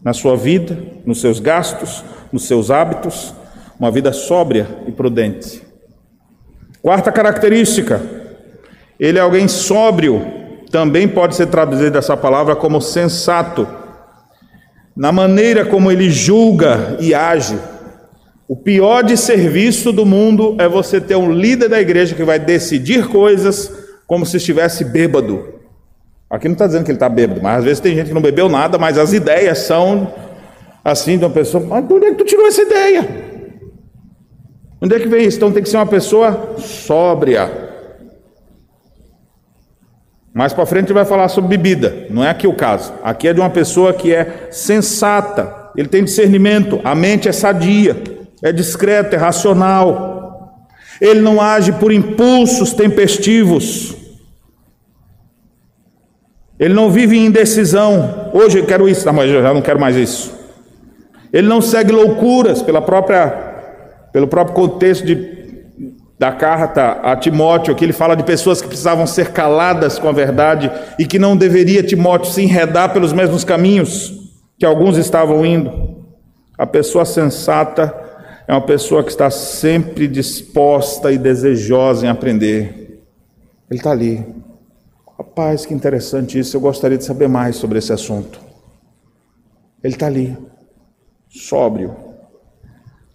na 0.03 0.13
sua 0.13 0.35
vida, 0.35 0.77
nos 1.05 1.21
seus 1.21 1.39
gastos, 1.39 2.03
nos 2.31 2.47
seus 2.47 2.71
hábitos, 2.71 3.33
uma 3.79 3.91
vida 3.91 4.11
sóbria 4.11 4.67
e 4.87 4.91
prudente. 4.91 5.61
Quarta 6.81 7.11
característica, 7.11 8.01
ele 8.99 9.19
é 9.19 9.21
alguém 9.21 9.47
sóbrio, 9.47 10.25
também 10.71 11.07
pode 11.07 11.35
ser 11.35 11.47
traduzido 11.47 11.97
essa 11.97 12.17
palavra 12.17 12.55
como 12.55 12.81
sensato, 12.81 13.67
na 14.95 15.11
maneira 15.11 15.65
como 15.65 15.91
ele 15.91 16.09
julga 16.09 16.97
e 16.99 17.13
age. 17.13 17.57
O 18.47 18.55
pior 18.55 19.03
de 19.03 19.17
serviço 19.17 19.91
do 19.91 20.05
mundo 20.05 20.55
é 20.57 20.69
você 20.69 21.01
ter 21.01 21.17
um 21.17 21.33
líder 21.33 21.67
da 21.67 21.81
igreja 21.81 22.15
que 22.15 22.23
vai 22.23 22.39
decidir 22.39 23.09
coisas 23.09 23.69
como 24.07 24.25
se 24.25 24.37
estivesse 24.37 24.85
bêbado. 24.85 25.55
Aqui 26.29 26.47
não 26.47 26.53
está 26.53 26.65
dizendo 26.65 26.85
que 26.85 26.91
ele 26.91 26.95
está 26.95 27.09
bêbado, 27.09 27.41
mas 27.43 27.59
às 27.59 27.63
vezes 27.65 27.79
tem 27.81 27.93
gente 27.93 28.07
que 28.07 28.13
não 28.13 28.21
bebeu 28.21 28.47
nada, 28.47 28.77
mas 28.77 28.97
as 28.97 29.11
ideias 29.11 29.59
são 29.59 30.13
assim 30.83 31.17
de 31.17 31.25
uma 31.25 31.29
pessoa. 31.29 31.61
Mas 31.65 31.85
de 31.85 31.93
onde 31.93 32.05
é 32.05 32.11
que 32.11 32.15
tu 32.15 32.23
tirou 32.23 32.47
essa 32.47 32.61
ideia? 32.61 33.05
Onde 34.81 34.95
é 34.95 34.99
que 34.99 35.07
vem 35.07 35.25
isso? 35.25 35.37
Então 35.37 35.51
tem 35.51 35.61
que 35.61 35.67
ser 35.67 35.77
uma 35.77 35.85
pessoa 35.85 36.55
sóbria. 36.57 37.65
Mais 40.33 40.53
para 40.53 40.65
frente 40.65 40.93
vai 40.93 41.03
falar 41.03 41.27
sobre 41.27 41.57
bebida, 41.57 42.07
não 42.09 42.23
é 42.23 42.29
aqui 42.29 42.47
o 42.47 42.55
caso. 42.55 42.93
Aqui 43.03 43.27
é 43.27 43.33
de 43.33 43.41
uma 43.41 43.49
pessoa 43.49 43.91
que 43.91 44.13
é 44.13 44.47
sensata, 44.51 45.71
ele 45.75 45.89
tem 45.89 46.03
discernimento, 46.03 46.79
a 46.83 46.93
mente 46.93 47.27
é 47.27 47.31
sadia, 47.31 47.95
é 48.43 48.51
discreta, 48.51 49.15
é 49.15 49.19
racional. 49.19 50.67
Ele 50.99 51.21
não 51.21 51.41
age 51.41 51.71
por 51.73 51.91
impulsos 51.91 52.73
tempestivos. 52.73 53.95
Ele 56.59 56.73
não 56.73 56.89
vive 56.89 57.17
em 57.17 57.25
indecisão. 57.25 58.31
Hoje 58.33 58.59
eu 58.59 58.65
quero 58.65 58.89
isso, 58.89 59.11
mas 59.13 59.29
eu 59.29 59.41
já 59.41 59.53
não 59.53 59.61
quero 59.61 59.79
mais 59.79 59.95
isso. 59.95 60.35
Ele 61.31 61.47
não 61.47 61.61
segue 61.61 61.91
loucuras 61.91 62.61
pela 62.61 62.81
própria, 62.81 63.29
pelo 64.11 64.27
próprio 64.27 64.55
contexto 64.55 65.05
de, 65.05 65.37
da 66.17 66.31
carta 66.31 66.99
a 67.03 67.15
Timóteo, 67.15 67.75
que 67.75 67.85
ele 67.85 67.93
fala 67.93 68.15
de 68.15 68.23
pessoas 68.23 68.61
que 68.61 68.67
precisavam 68.67 69.05
ser 69.05 69.31
caladas 69.31 69.99
com 69.99 70.09
a 70.09 70.11
verdade 70.11 70.71
e 70.97 71.05
que 71.05 71.19
não 71.19 71.37
deveria 71.37 71.83
Timóteo 71.83 72.31
se 72.31 72.41
enredar 72.41 72.91
pelos 72.91 73.13
mesmos 73.13 73.43
caminhos 73.43 74.13
que 74.57 74.65
alguns 74.65 74.97
estavam 74.97 75.45
indo. 75.45 75.97
A 76.57 76.65
pessoa 76.65 77.05
sensata 77.05 78.06
é 78.47 78.53
uma 78.53 78.61
pessoa 78.61 79.03
que 79.03 79.09
está 79.09 79.29
sempre 79.29 80.07
disposta 80.07 81.11
e 81.11 81.17
desejosa 81.17 82.05
em 82.05 82.09
aprender. 82.09 83.03
Ele 83.69 83.79
está 83.79 83.91
ali, 83.91 84.25
Rapaz, 85.17 85.65
que 85.65 85.73
interessante 85.73 86.37
isso. 86.37 86.55
Eu 86.55 86.61
gostaria 86.61 86.97
de 86.97 87.03
saber 87.03 87.27
mais 87.27 87.55
sobre 87.55 87.79
esse 87.79 87.91
assunto. 87.91 88.39
Ele 89.83 89.95
está 89.95 90.05
ali, 90.05 90.37
sóbrio. 91.27 91.95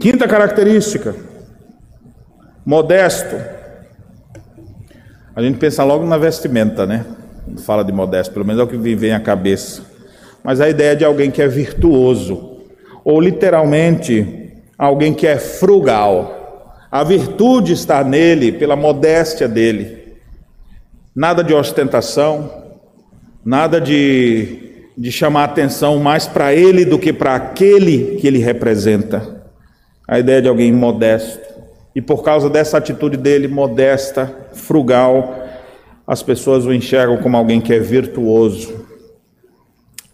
Quinta 0.00 0.26
característica: 0.26 1.14
modesto. 2.66 3.36
A 5.34 5.40
gente 5.40 5.58
pensa 5.58 5.84
logo 5.84 6.04
na 6.04 6.18
vestimenta, 6.18 6.84
né? 6.84 7.06
Fala 7.64 7.84
de 7.84 7.92
modesto, 7.92 8.34
pelo 8.34 8.44
menos 8.44 8.60
é 8.60 8.64
o 8.64 8.68
que 8.68 8.76
me 8.76 8.96
vem 8.96 9.12
à 9.12 9.20
cabeça. 9.20 9.82
Mas 10.42 10.60
a 10.60 10.68
ideia 10.68 10.96
de 10.96 11.04
alguém 11.04 11.30
que 11.30 11.40
é 11.40 11.46
virtuoso, 11.46 12.62
ou 13.04 13.20
literalmente, 13.20 14.41
alguém 14.78 15.14
que 15.14 15.26
é 15.26 15.38
frugal. 15.38 16.86
A 16.90 17.02
virtude 17.04 17.72
está 17.72 18.04
nele 18.04 18.52
pela 18.52 18.76
modéstia 18.76 19.48
dele. 19.48 20.16
Nada 21.14 21.42
de 21.42 21.54
ostentação, 21.54 22.64
nada 23.44 23.80
de, 23.80 24.88
de 24.96 25.10
chamar 25.10 25.44
atenção 25.44 25.98
mais 25.98 26.26
para 26.26 26.54
ele 26.54 26.84
do 26.84 26.98
que 26.98 27.12
para 27.12 27.34
aquele 27.34 28.16
que 28.16 28.26
ele 28.26 28.38
representa. 28.38 29.42
A 30.06 30.18
ideia 30.18 30.42
de 30.42 30.48
alguém 30.48 30.72
modesto. 30.72 31.40
E 31.94 32.00
por 32.00 32.22
causa 32.22 32.48
dessa 32.48 32.78
atitude 32.78 33.16
dele, 33.16 33.48
modesta, 33.48 34.34
frugal, 34.52 35.42
as 36.06 36.22
pessoas 36.22 36.66
o 36.66 36.72
enxergam 36.72 37.18
como 37.18 37.36
alguém 37.36 37.60
que 37.60 37.72
é 37.72 37.78
virtuoso. 37.78 38.86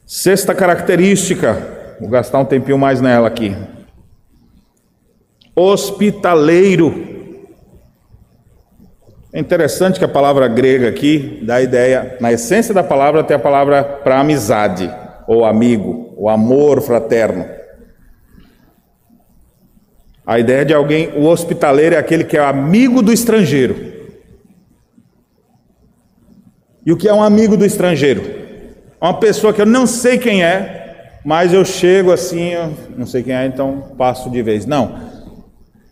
Sexta 0.07 0.55
característica, 0.55 1.97
vou 2.01 2.09
gastar 2.09 2.39
um 2.39 2.45
tempinho 2.45 2.79
mais 2.79 3.01
nela 3.01 3.29
aqui. 3.29 3.55
Hospitaleiro. 5.59 7.07
É 9.33 9.41
interessante 9.41 9.99
que 9.99 10.05
a 10.05 10.09
palavra 10.09 10.47
grega 10.47 10.89
aqui 10.89 11.41
dá 11.43 11.57
a 11.57 11.63
ideia, 11.63 12.17
na 12.21 12.33
essência 12.33 12.73
da 12.73 12.85
palavra 12.85 13.25
tem 13.25 13.37
a 13.37 13.41
palavra 13.41 13.83
para 13.83 14.21
amizade, 14.21 14.89
ou 15.27 15.45
amigo, 15.45 16.15
o 16.17 16.29
amor 16.29 16.81
fraterno. 16.81 17.45
A 20.25 20.39
ideia 20.39 20.65
de 20.65 20.73
alguém, 20.73 21.09
o 21.17 21.25
hospitaleiro 21.25 21.97
é 21.97 21.99
aquele 21.99 22.23
que 22.23 22.37
é 22.37 22.41
amigo 22.41 23.03
do 23.03 23.13
estrangeiro. 23.13 23.77
E 26.87 26.93
o 26.93 26.97
que 26.97 27.09
é 27.09 27.13
um 27.13 27.23
amigo 27.23 27.57
do 27.57 27.65
estrangeiro? 27.65 28.23
Uma 29.01 29.19
pessoa 29.19 29.53
que 29.53 29.61
eu 29.61 29.67
não 29.67 29.87
sei 29.87 30.19
quem 30.19 30.45
é, 30.45 31.21
mas 31.25 31.53
eu 31.53 31.65
chego 31.65 32.13
assim, 32.13 32.53
eu 32.53 32.73
não 32.97 33.07
sei 33.07 33.23
quem 33.23 33.35
é, 33.35 33.45
então 33.45 33.95
passo 33.99 34.31
de 34.31 34.41
vez. 34.41 34.65
Não, 34.65 35.18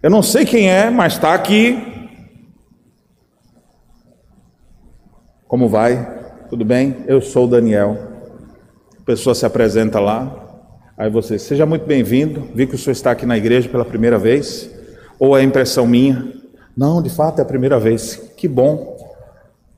eu 0.07 0.11
não 0.11 0.23
sei 0.23 0.45
quem 0.45 0.71
é, 0.71 0.89
mas 0.89 1.15
está 1.15 1.35
aqui, 1.35 1.97
Como 5.49 5.69
vai? 5.69 6.45
Tudo 6.51 6.65
bem? 6.65 7.05
Eu 7.07 7.21
sou 7.21 7.47
Daniel. 7.47 7.97
A 9.01 9.03
pessoa 9.05 9.33
se 9.33 9.47
apresenta 9.47 10.01
lá. 10.01 10.61
Aí 10.99 11.09
você, 11.09 11.39
seja 11.39 11.65
muito 11.65 11.87
bem-vindo. 11.87 12.49
Vi 12.53 12.67
que 12.67 12.75
o 12.75 12.79
senhor 12.79 12.93
está 12.93 13.13
aqui 13.13 13.25
na 13.25 13.39
igreja 13.39 13.69
pela 13.69 13.85
primeira 13.85 14.19
vez. 14.19 14.69
Ou 15.21 15.39
é 15.39 15.45
impressão 15.45 15.87
minha? 15.87 16.33
Não, 16.77 17.01
de 17.01 17.11
fato 17.11 17.39
é 17.39 17.43
a 17.43 17.45
primeira 17.45 17.79
vez. 17.79 18.17
Que 18.37 18.49
bom. 18.49 18.97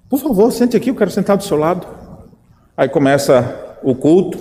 Por 0.08 0.18
favor, 0.18 0.50
sente 0.50 0.74
aqui, 0.74 0.88
eu 0.88 0.94
quero 0.94 1.10
sentar 1.10 1.36
do 1.36 1.44
seu 1.44 1.58
lado. 1.58 1.86
Aí 2.74 2.88
começa 2.88 3.76
o 3.82 3.94
culto. 3.94 4.38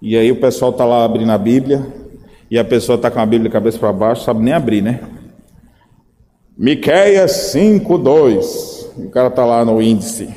E 0.00 0.16
aí 0.16 0.30
o 0.30 0.40
pessoal 0.40 0.70
está 0.70 0.84
lá 0.84 1.04
abrindo 1.04 1.32
a 1.32 1.38
Bíblia. 1.38 2.03
E 2.50 2.58
a 2.58 2.64
pessoa 2.64 2.96
está 2.96 3.10
com 3.10 3.20
a 3.20 3.26
Bíblia 3.26 3.48
de 3.48 3.52
cabeça 3.52 3.78
para 3.78 3.92
baixo, 3.92 4.24
sabe 4.24 4.42
nem 4.42 4.52
abrir, 4.52 4.82
né? 4.82 5.00
Miqueias 6.56 7.32
5, 7.52 7.98
2. 7.98 8.92
O 8.96 9.10
cara 9.10 9.28
está 9.28 9.44
lá 9.44 9.64
no 9.64 9.82
índice. 9.82 10.28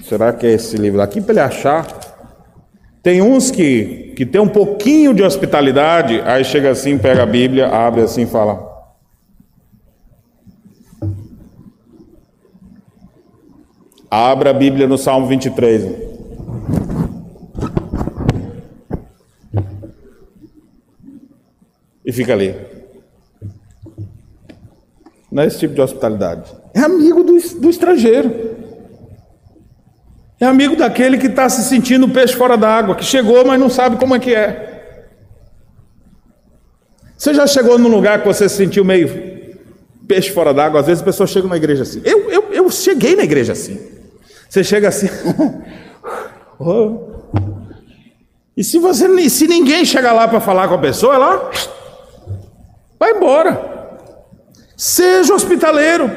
Será 0.00 0.32
que 0.32 0.46
é 0.46 0.52
esse 0.52 0.76
livro 0.76 1.00
aqui 1.00 1.20
para 1.20 1.32
ele 1.32 1.40
achar? 1.40 1.86
Tem 3.02 3.22
uns 3.22 3.50
que, 3.50 4.14
que 4.16 4.26
tem 4.26 4.40
um 4.40 4.48
pouquinho 4.48 5.14
de 5.14 5.22
hospitalidade, 5.22 6.20
aí 6.22 6.44
chega 6.44 6.70
assim, 6.70 6.98
pega 6.98 7.22
a 7.22 7.26
Bíblia, 7.26 7.68
abre 7.68 8.02
assim 8.02 8.22
e 8.22 8.26
fala. 8.26 8.66
Abra 14.10 14.50
a 14.50 14.54
Bíblia 14.54 14.88
no 14.88 14.96
Salmo 14.96 15.26
23. 15.26 16.05
E 22.06 22.12
fica 22.12 22.32
ali. 22.32 22.54
Não 25.30 25.42
é 25.42 25.46
esse 25.46 25.58
tipo 25.58 25.74
de 25.74 25.80
hospitalidade. 25.80 26.54
É 26.72 26.78
amigo 26.78 27.24
do, 27.24 27.36
do 27.60 27.68
estrangeiro. 27.68 28.54
É 30.38 30.46
amigo 30.46 30.76
daquele 30.76 31.18
que 31.18 31.26
está 31.26 31.48
se 31.48 31.64
sentindo 31.68 32.08
peixe 32.08 32.34
fora 32.34 32.56
d'água, 32.56 32.94
que 32.94 33.04
chegou, 33.04 33.44
mas 33.44 33.58
não 33.58 33.68
sabe 33.68 33.96
como 33.96 34.14
é 34.14 34.20
que 34.20 34.34
é. 34.34 34.74
Você 37.18 37.34
já 37.34 37.46
chegou 37.46 37.78
num 37.78 37.88
lugar 37.88 38.20
que 38.20 38.26
você 38.26 38.48
se 38.48 38.56
sentiu 38.56 38.84
meio 38.84 39.08
peixe 40.06 40.30
fora 40.30 40.54
d'água? 40.54 40.80
Às 40.80 40.86
vezes 40.86 41.00
as 41.00 41.04
pessoas 41.04 41.30
chegam 41.30 41.48
na 41.48 41.56
igreja 41.56 41.82
assim. 41.82 42.02
Eu, 42.04 42.30
eu, 42.30 42.44
eu 42.52 42.70
cheguei 42.70 43.16
na 43.16 43.24
igreja 43.24 43.52
assim. 43.52 43.80
Você 44.48 44.62
chega 44.62 44.88
assim. 44.88 45.08
oh. 46.60 47.16
E 48.56 48.62
se 48.62 48.78
você 48.78 49.28
se 49.28 49.48
ninguém 49.48 49.84
chegar 49.84 50.12
lá 50.12 50.28
para 50.28 50.40
falar 50.40 50.68
com 50.68 50.74
a 50.74 50.78
pessoa, 50.78 51.14
ela 51.14 51.50
vai 52.98 53.12
embora. 53.12 53.76
Seja 54.76 55.34
hospitaleiro. 55.34 56.10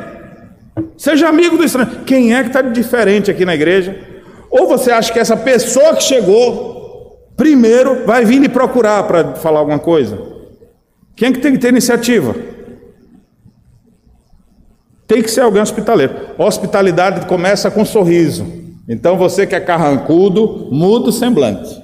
Seja 0.97 1.27
amigo 1.27 1.57
do 1.57 1.63
estranho. 1.63 2.03
Quem 2.05 2.35
é 2.35 2.41
que 2.41 2.49
está 2.49 2.61
diferente 2.61 3.31
aqui 3.31 3.45
na 3.45 3.55
igreja? 3.55 3.97
Ou 4.49 4.67
você 4.67 4.91
acha 4.91 5.13
que 5.13 5.19
essa 5.19 5.37
pessoa 5.37 5.95
que 5.95 6.03
chegou 6.03 7.29
primeiro 7.37 8.05
vai 8.05 8.25
vir 8.25 8.39
lhe 8.39 8.49
procurar 8.49 9.03
para 9.03 9.35
falar 9.35 9.59
alguma 9.59 9.79
coisa. 9.79 10.19
Quem 11.15 11.29
é 11.29 11.31
que 11.31 11.39
tem 11.39 11.53
que 11.53 11.59
ter 11.59 11.69
iniciativa? 11.69 12.35
Tem 15.07 15.21
que 15.21 15.31
ser 15.31 15.41
alguém 15.41 15.61
hospitaleiro. 15.61 16.13
Hospitalidade 16.37 17.25
começa 17.27 17.71
com 17.71 17.81
um 17.81 17.85
sorriso. 17.85 18.45
Então 18.87 19.17
você 19.17 19.47
que 19.47 19.55
é 19.55 19.59
carrancudo, 19.59 20.67
muda 20.71 21.09
o 21.09 21.11
semblante. 21.11 21.81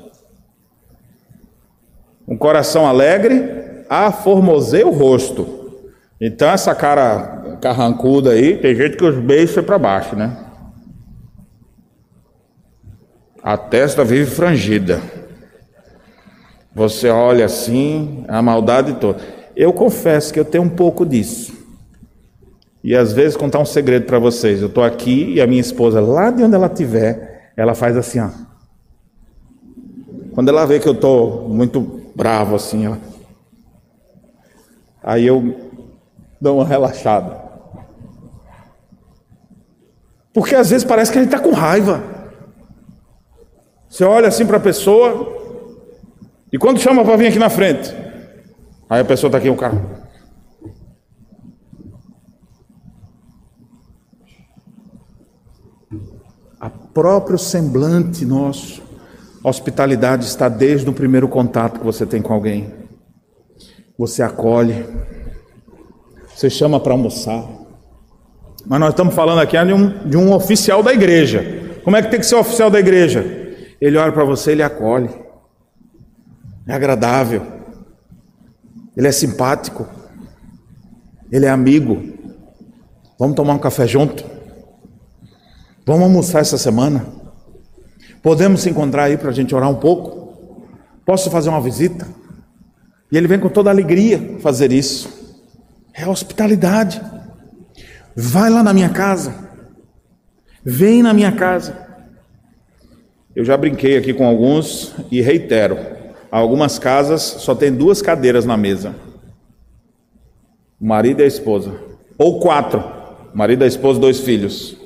Um 2.27 2.37
coração 2.37 2.85
alegre, 2.85 3.64
aformoseia 3.97 4.87
o 4.87 4.91
rosto. 4.91 5.47
Então 6.19 6.49
essa 6.49 6.73
cara 6.73 7.57
carrancuda 7.61 8.31
aí, 8.31 8.57
tem 8.57 8.75
gente 8.75 8.97
que 8.97 9.03
os 9.03 9.17
beijos 9.17 9.53
foi 9.53 9.63
para 9.63 9.77
baixo, 9.77 10.15
né? 10.15 10.37
A 13.41 13.57
testa 13.57 14.03
vive 14.03 14.29
frangida. 14.29 15.01
Você 16.73 17.09
olha 17.09 17.45
assim, 17.45 18.25
a 18.27 18.41
maldade 18.41 18.95
toda. 18.95 19.19
Eu 19.55 19.71
confesso 19.71 20.33
que 20.33 20.39
eu 20.39 20.45
tenho 20.45 20.63
um 20.63 20.69
pouco 20.69 21.05
disso. 21.05 21.53
E 22.83 22.95
às 22.95 23.13
vezes 23.13 23.37
contar 23.37 23.59
um 23.59 23.65
segredo 23.65 24.05
para 24.05 24.19
vocês. 24.19 24.61
Eu 24.61 24.67
estou 24.67 24.83
aqui 24.83 25.33
e 25.33 25.41
a 25.41 25.47
minha 25.47 25.61
esposa, 25.61 26.01
lá 26.01 26.29
de 26.29 26.43
onde 26.43 26.53
ela 26.53 26.67
estiver, 26.67 27.51
ela 27.55 27.73
faz 27.73 27.95
assim, 27.95 28.19
ó. 28.19 28.29
Quando 30.33 30.49
ela 30.49 30.65
vê 30.65 30.79
que 30.79 30.87
eu 30.87 30.93
estou 30.93 31.47
muito 31.47 32.11
bravo 32.15 32.55
assim, 32.55 32.87
ó. 32.87 32.95
Aí 35.06 35.28
eu 35.28 35.72
dou 36.41 36.58
uma 36.58 36.66
relaxada. 36.66 37.39
Porque 40.34 40.56
às 40.56 40.72
vezes 40.72 40.84
parece 40.84 41.12
que 41.12 41.20
a 41.20 41.22
gente 41.22 41.32
está 41.32 41.41
com 41.47 41.53
raiva. 41.53 42.03
Você 43.88 44.03
olha 44.03 44.28
assim 44.28 44.47
para 44.47 44.58
a 44.58 44.60
pessoa, 44.60 45.32
e 46.51 46.58
quando 46.58 46.80
chama 46.80 47.06
para 47.06 47.16
vir 47.18 47.28
aqui 47.28 47.38
na 47.38 47.51
frente, 47.51 47.95
aí 48.89 48.99
a 48.99 49.06
pessoa 49.06 49.30
está 49.30 49.38
aqui, 49.38 49.47
o 49.47 49.56
carro. 49.56 49.80
A 56.60 56.70
próprio 56.70 57.38
semblante 57.38 58.26
nosso, 58.26 58.82
hospitalidade 59.43 60.26
está 60.26 60.49
desde 60.49 60.89
o 60.89 60.93
primeiro 60.93 61.28
contato 61.28 61.80
que 61.80 61.86
você 61.86 62.08
tem 62.08 62.24
com 62.24 62.34
alguém. 62.34 62.84
Você 63.97 64.21
acolhe, 64.21 64.85
você 66.33 66.49
chama 66.49 66.79
para 66.79 66.93
almoçar. 66.93 67.45
Mas 68.65 68.79
nós 68.79 68.89
estamos 68.89 69.13
falando 69.13 69.39
aqui 69.39 69.57
de 69.63 69.73
um, 69.73 70.09
de 70.09 70.17
um 70.17 70.33
oficial 70.33 70.81
da 70.83 70.93
igreja. 70.93 71.79
Como 71.83 71.95
é 71.95 72.01
que 72.01 72.09
tem 72.09 72.19
que 72.19 72.25
ser 72.25 72.35
oficial 72.35 72.69
da 72.69 72.79
igreja? 72.79 73.23
Ele 73.79 73.97
olha 73.97 74.11
para 74.11 74.23
você, 74.23 74.51
ele 74.51 74.63
acolhe 74.63 75.25
é 76.67 76.73
agradável, 76.73 77.43
ele 78.97 79.07
é 79.07 79.11
simpático, 79.11 79.87
ele 81.31 81.45
é 81.45 81.49
amigo. 81.49 82.13
Vamos 83.19 83.35
tomar 83.35 83.53
um 83.53 83.59
café 83.59 83.87
junto? 83.87 84.25
Vamos 85.85 86.03
almoçar 86.03 86.39
essa 86.39 86.57
semana? 86.57 87.05
Podemos 88.23 88.61
se 88.61 88.69
encontrar 88.69 89.03
aí 89.03 89.17
para 89.17 89.29
a 89.29 89.33
gente 89.33 89.53
orar 89.53 89.69
um 89.69 89.75
pouco? 89.75 90.59
Posso 91.05 91.29
fazer 91.29 91.49
uma 91.49 91.61
visita? 91.61 92.07
E 93.12 93.18
ele 93.18 93.28
vem 93.28 93.39
com 93.39 93.49
toda 93.49 93.70
alegria 93.70 94.38
fazer 94.39 94.72
isso. 94.72 95.38
É 95.93 96.08
hospitalidade. 96.08 97.01
Vai 98.16 98.49
lá 98.49 98.64
na 98.64 98.74
minha 98.74 98.89
casa. 98.89 99.34
Vem 100.64 101.03
na 101.03 101.14
minha 101.14 101.32
casa. 101.32 101.86
Eu 103.36 103.43
já 103.45 103.56
brinquei 103.56 103.97
aqui 103.97 104.14
com 104.14 104.26
alguns 104.26 104.95
e 105.12 105.22
reitero. 105.22 105.78
Algumas 106.32 106.80
casas 106.80 107.22
só 107.22 107.53
tem 107.53 107.72
duas 107.72 108.01
cadeiras 108.01 108.45
na 108.45 108.58
mesa. 108.58 108.95
O 110.80 110.86
marido 110.86 111.22
e 111.22 111.24
a 111.24 111.28
esposa. 111.28 111.80
Ou 112.18 112.39
quatro. 112.39 112.84
O 113.34 113.38
marido, 113.38 113.64
a 113.64 113.68
esposa, 113.68 113.99
dois 113.99 114.20
filhos. 114.20 114.78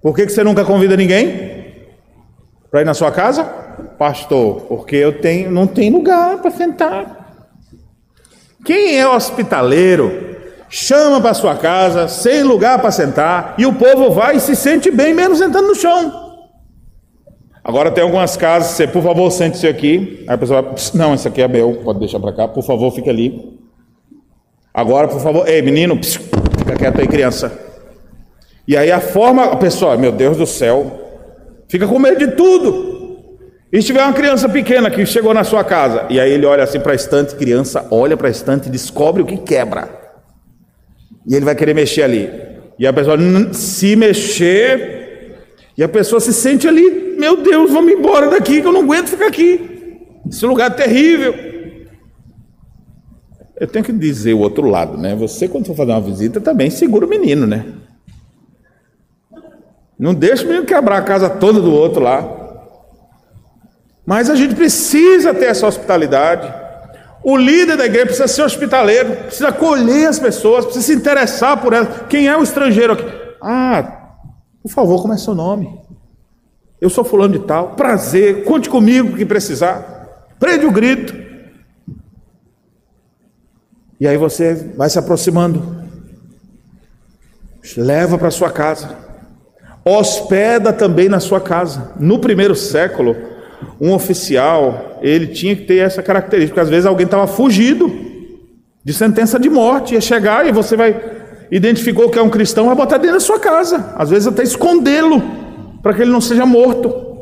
Por 0.00 0.16
que, 0.16 0.26
que 0.26 0.32
você 0.32 0.42
nunca 0.42 0.64
convida 0.64 0.96
ninguém 0.96 1.74
para 2.70 2.80
ir 2.80 2.84
na 2.84 2.94
sua 2.94 3.12
casa? 3.12 3.61
Pastor, 3.98 4.62
porque 4.62 4.96
eu 4.96 5.20
tenho, 5.20 5.50
não 5.50 5.66
tem 5.66 5.90
lugar 5.90 6.38
para 6.38 6.50
sentar. 6.50 7.46
Quem 8.64 8.98
é 8.98 9.08
hospitaleiro, 9.08 10.36
chama 10.68 11.20
para 11.20 11.34
sua 11.34 11.56
casa, 11.56 12.08
sem 12.08 12.42
lugar 12.42 12.80
para 12.80 12.90
sentar, 12.90 13.54
e 13.58 13.66
o 13.66 13.74
povo 13.74 14.10
vai 14.10 14.36
e 14.36 14.40
se 14.40 14.54
sente 14.54 14.90
bem, 14.90 15.12
menos 15.12 15.38
sentando 15.38 15.68
no 15.68 15.74
chão. 15.74 16.22
Agora 17.64 17.90
tem 17.90 18.02
algumas 18.02 18.36
casas, 18.36 18.72
você, 18.72 18.86
por 18.86 19.02
favor, 19.02 19.30
sente-se 19.30 19.68
aqui. 19.68 20.24
Aí 20.26 20.34
a 20.34 20.38
pessoa 20.38 20.62
vai, 20.62 20.74
não, 20.94 21.14
esse 21.14 21.28
aqui 21.28 21.42
é 21.42 21.48
meu, 21.48 21.74
pode 21.84 21.98
deixar 21.98 22.18
para 22.18 22.32
cá, 22.32 22.48
por 22.48 22.64
favor, 22.64 22.90
fica 22.90 23.10
ali. 23.10 23.60
Agora, 24.74 25.06
por 25.06 25.20
favor, 25.20 25.48
ei, 25.48 25.62
menino, 25.62 26.00
fica 26.02 26.76
quieto 26.76 27.00
aí, 27.00 27.06
criança. 27.06 27.52
E 28.66 28.76
aí 28.76 28.90
a 28.90 29.00
forma, 29.00 29.44
a 29.44 29.56
pessoa, 29.56 29.96
meu 29.96 30.10
Deus 30.10 30.36
do 30.36 30.46
céu, 30.46 31.02
fica 31.68 31.86
com 31.86 31.98
medo 31.98 32.18
de 32.18 32.28
tudo. 32.36 33.01
E 33.72 33.80
se 33.80 33.86
tiver 33.86 34.02
uma 34.02 34.12
criança 34.12 34.48
pequena 34.48 34.90
que 34.90 35.06
chegou 35.06 35.32
na 35.32 35.44
sua 35.44 35.64
casa, 35.64 36.06
e 36.10 36.20
aí 36.20 36.30
ele 36.30 36.44
olha 36.44 36.62
assim 36.62 36.78
para 36.78 36.92
a 36.92 36.94
estante, 36.94 37.34
criança 37.34 37.86
olha 37.90 38.16
para 38.16 38.28
a 38.28 38.30
estante 38.30 38.68
e 38.68 38.70
descobre 38.70 39.22
o 39.22 39.26
que 39.26 39.38
quebra. 39.38 39.88
E 41.26 41.34
ele 41.34 41.44
vai 41.44 41.54
querer 41.54 41.74
mexer 41.74 42.02
ali. 42.02 42.30
E 42.78 42.86
a 42.86 42.92
pessoa, 42.92 43.16
se 43.52 43.96
mexer, 43.96 45.38
e 45.76 45.82
a 45.82 45.88
pessoa 45.88 46.20
se 46.20 46.34
sente 46.34 46.68
ali 46.68 47.02
meu 47.22 47.36
Deus, 47.36 47.70
vamos 47.70 47.92
embora 47.92 48.28
daqui, 48.28 48.60
que 48.60 48.66
eu 48.66 48.72
não 48.72 48.80
aguento 48.80 49.06
ficar 49.06 49.28
aqui. 49.28 50.00
Esse 50.28 50.44
lugar 50.44 50.72
é 50.72 50.74
terrível. 50.74 51.32
Eu 53.60 53.68
tenho 53.68 53.84
que 53.84 53.92
dizer 53.92 54.32
o 54.32 54.40
outro 54.40 54.68
lado, 54.68 54.98
né? 54.98 55.14
Você, 55.14 55.46
quando 55.46 55.66
for 55.66 55.76
fazer 55.76 55.92
uma 55.92 56.00
visita, 56.00 56.40
também 56.40 56.68
segura 56.68 57.06
o 57.06 57.08
menino, 57.08 57.46
né? 57.46 57.64
Não 59.96 60.12
deixa 60.12 60.42
o 60.42 60.48
menino 60.48 60.66
quebrar 60.66 60.98
a 60.98 61.02
casa 61.02 61.30
toda 61.30 61.60
do 61.60 61.72
outro 61.72 62.02
lá. 62.02 62.41
Mas 64.04 64.28
a 64.28 64.34
gente 64.34 64.54
precisa 64.54 65.32
ter 65.32 65.46
essa 65.46 65.66
hospitalidade. 65.66 66.52
O 67.22 67.36
líder 67.36 67.76
da 67.76 67.86
igreja 67.86 68.06
precisa 68.06 68.28
ser 68.28 68.42
hospitaleiro, 68.42 69.16
precisa 69.24 69.48
acolher 69.48 70.08
as 70.08 70.18
pessoas, 70.18 70.64
precisa 70.64 70.86
se 70.86 70.94
interessar 70.94 71.60
por 71.60 71.72
elas. 71.72 72.02
Quem 72.08 72.26
é 72.26 72.36
o 72.36 72.42
estrangeiro 72.42 72.94
aqui? 72.94 73.04
Ah, 73.40 74.16
por 74.62 74.70
favor, 74.70 75.00
como 75.00 75.14
é 75.14 75.16
seu 75.16 75.34
nome? 75.34 75.80
Eu 76.80 76.90
sou 76.90 77.04
fulano 77.04 77.38
de 77.38 77.46
tal, 77.46 77.70
prazer, 77.76 78.44
conte 78.44 78.68
comigo 78.68 79.16
que 79.16 79.24
precisar. 79.24 80.26
Prende 80.40 80.66
o 80.66 80.72
grito. 80.72 81.14
E 84.00 84.08
aí 84.08 84.16
você 84.16 84.72
vai 84.76 84.90
se 84.90 84.98
aproximando. 84.98 85.80
Leva 87.76 88.18
para 88.18 88.32
sua 88.32 88.50
casa. 88.50 88.96
Hospeda 89.84 90.72
também 90.72 91.08
na 91.08 91.20
sua 91.20 91.40
casa. 91.40 91.92
No 92.00 92.18
primeiro 92.18 92.56
século, 92.56 93.14
um 93.80 93.92
oficial, 93.92 94.98
ele 95.02 95.28
tinha 95.28 95.56
que 95.56 95.62
ter 95.62 95.78
essa 95.78 96.02
característica, 96.02 96.54
porque 96.54 96.60
às 96.60 96.70
vezes 96.70 96.86
alguém 96.86 97.04
estava 97.04 97.26
fugido 97.26 97.92
de 98.84 98.92
sentença 98.92 99.38
de 99.38 99.48
morte, 99.48 99.94
ia 99.94 100.00
chegar 100.00 100.46
e 100.46 100.52
você 100.52 100.76
vai 100.76 101.22
identificou 101.50 102.08
que 102.08 102.18
é 102.18 102.22
um 102.22 102.30
cristão, 102.30 102.66
vai 102.66 102.74
botar 102.74 102.96
dentro 102.96 103.16
da 103.16 103.20
sua 103.20 103.38
casa, 103.38 103.92
às 103.96 104.08
vezes 104.08 104.26
até 104.26 104.42
escondê-lo 104.42 105.22
para 105.82 105.92
que 105.92 106.00
ele 106.00 106.10
não 106.10 106.20
seja 106.20 106.46
morto. 106.46 107.12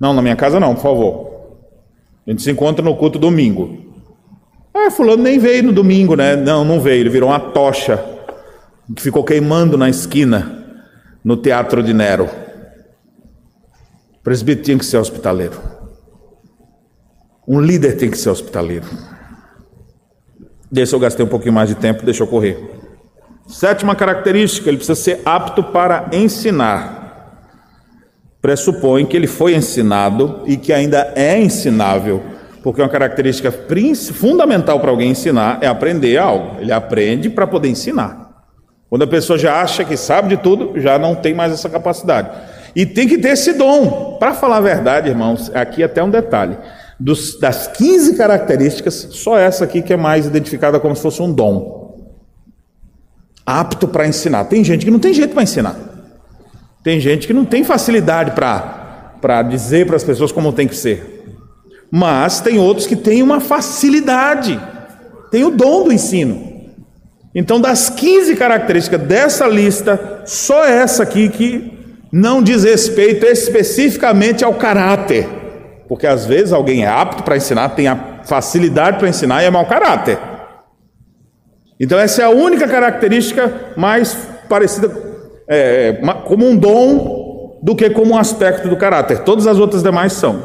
Não, 0.00 0.12
na 0.12 0.20
minha 0.20 0.34
casa 0.34 0.58
não, 0.58 0.74
por 0.74 0.82
favor. 0.82 1.30
A 2.26 2.30
gente 2.30 2.42
se 2.42 2.50
encontra 2.50 2.84
no 2.84 2.96
culto 2.96 3.18
domingo. 3.18 3.78
Ah, 4.74 4.90
fulano 4.90 5.22
nem 5.22 5.38
veio 5.38 5.64
no 5.64 5.72
domingo, 5.72 6.16
né? 6.16 6.34
Não, 6.34 6.64
não 6.64 6.80
veio, 6.80 7.00
ele 7.00 7.10
virou 7.10 7.28
uma 7.28 7.38
tocha 7.38 8.02
que 8.94 9.02
ficou 9.02 9.22
queimando 9.22 9.78
na 9.78 9.88
esquina 9.88 10.64
no 11.24 11.36
teatro 11.36 11.82
de 11.82 11.94
Nero. 11.94 12.28
O 14.20 14.22
presbítero 14.22 14.64
tinha 14.64 14.78
que 14.78 14.84
ser 14.84 14.98
hospitaleiro. 14.98 15.60
Um 17.46 17.60
líder 17.60 17.96
tem 17.96 18.10
que 18.10 18.18
ser 18.18 18.30
hospitaleiro. 18.30 18.86
Desse 20.70 20.94
eu 20.94 21.00
gastei 21.00 21.24
um 21.24 21.28
pouquinho 21.28 21.54
mais 21.54 21.68
de 21.68 21.74
tempo, 21.74 22.04
deixa 22.04 22.22
eu 22.22 22.26
correr. 22.26 22.58
Sétima 23.48 23.96
característica, 23.96 24.68
ele 24.68 24.76
precisa 24.76 24.94
ser 24.94 25.20
apto 25.24 25.62
para 25.64 26.08
ensinar 26.12 27.00
pressupõe 28.40 29.04
que 29.04 29.16
ele 29.16 29.26
foi 29.26 29.54
ensinado 29.54 30.42
e 30.46 30.56
que 30.56 30.72
ainda 30.72 31.12
é 31.14 31.38
ensinável, 31.38 32.22
porque 32.62 32.80
uma 32.80 32.88
característica 32.88 33.52
fundamental 34.14 34.80
para 34.80 34.90
alguém 34.90 35.10
ensinar 35.10 35.58
é 35.60 35.66
aprender 35.66 36.16
algo. 36.16 36.60
Ele 36.60 36.72
aprende 36.72 37.28
para 37.28 37.46
poder 37.46 37.68
ensinar. 37.68 38.28
Quando 38.88 39.02
a 39.02 39.06
pessoa 39.06 39.38
já 39.38 39.60
acha 39.60 39.84
que 39.84 39.96
sabe 39.96 40.30
de 40.30 40.42
tudo, 40.42 40.80
já 40.80 40.98
não 40.98 41.14
tem 41.14 41.34
mais 41.34 41.52
essa 41.52 41.68
capacidade. 41.68 42.28
E 42.74 42.86
tem 42.86 43.08
que 43.08 43.18
ter 43.18 43.30
esse 43.30 43.52
dom. 43.52 44.16
Para 44.18 44.34
falar 44.34 44.58
a 44.58 44.60
verdade, 44.60 45.08
irmãos, 45.08 45.50
aqui 45.54 45.82
até 45.82 46.02
um 46.02 46.10
detalhe. 46.10 46.56
Dos, 46.98 47.38
das 47.38 47.66
15 47.66 48.16
características, 48.16 49.08
só 49.12 49.38
essa 49.38 49.64
aqui 49.64 49.82
que 49.82 49.92
é 49.92 49.96
mais 49.96 50.26
identificada 50.26 50.78
como 50.78 50.94
se 50.94 51.02
fosse 51.02 51.22
um 51.22 51.32
dom. 51.32 52.10
Apto 53.44 53.88
para 53.88 54.06
ensinar. 54.06 54.44
Tem 54.44 54.62
gente 54.62 54.84
que 54.84 54.90
não 54.90 54.98
tem 54.98 55.12
jeito 55.12 55.32
para 55.32 55.42
ensinar. 55.42 55.76
Tem 56.82 57.00
gente 57.00 57.26
que 57.26 57.32
não 57.32 57.44
tem 57.44 57.64
facilidade 57.64 58.32
para 58.32 58.78
para 59.20 59.42
dizer 59.42 59.86
para 59.86 59.96
as 59.96 60.04
pessoas 60.04 60.32
como 60.32 60.52
tem 60.52 60.66
que 60.66 60.74
ser. 60.74 61.24
Mas 61.90 62.40
tem 62.40 62.58
outros 62.58 62.86
que 62.86 62.96
têm 62.96 63.22
uma 63.22 63.40
facilidade, 63.40 64.60
tem 65.30 65.44
o 65.44 65.50
dom 65.50 65.84
do 65.84 65.92
ensino. 65.92 66.48
Então, 67.34 67.60
das 67.60 67.90
15 67.90 68.34
características 68.36 69.00
dessa 69.02 69.46
lista, 69.46 70.22
só 70.24 70.64
essa 70.64 71.02
aqui 71.02 71.28
que 71.28 71.79
não 72.12 72.42
diz 72.42 72.64
respeito 72.64 73.26
especificamente 73.26 74.44
ao 74.44 74.54
caráter. 74.54 75.28
Porque 75.88 76.06
às 76.06 76.24
vezes 76.26 76.52
alguém 76.52 76.84
é 76.84 76.88
apto 76.88 77.22
para 77.22 77.36
ensinar, 77.36 77.70
tem 77.70 77.88
a 77.88 78.22
facilidade 78.24 78.98
para 78.98 79.08
ensinar 79.08 79.42
e 79.42 79.46
é 79.46 79.50
mau 79.50 79.66
caráter. 79.66 80.18
Então, 81.78 81.98
essa 81.98 82.22
é 82.22 82.24
a 82.26 82.30
única 82.30 82.68
característica 82.68 83.72
mais 83.76 84.14
parecida 84.48 84.90
é, 85.48 85.94
como 86.26 86.46
um 86.46 86.56
dom 86.56 87.58
do 87.62 87.74
que 87.74 87.90
como 87.90 88.12
um 88.12 88.18
aspecto 88.18 88.68
do 88.68 88.76
caráter. 88.76 89.20
Todas 89.24 89.46
as 89.46 89.58
outras 89.58 89.82
demais 89.82 90.12
são. 90.12 90.42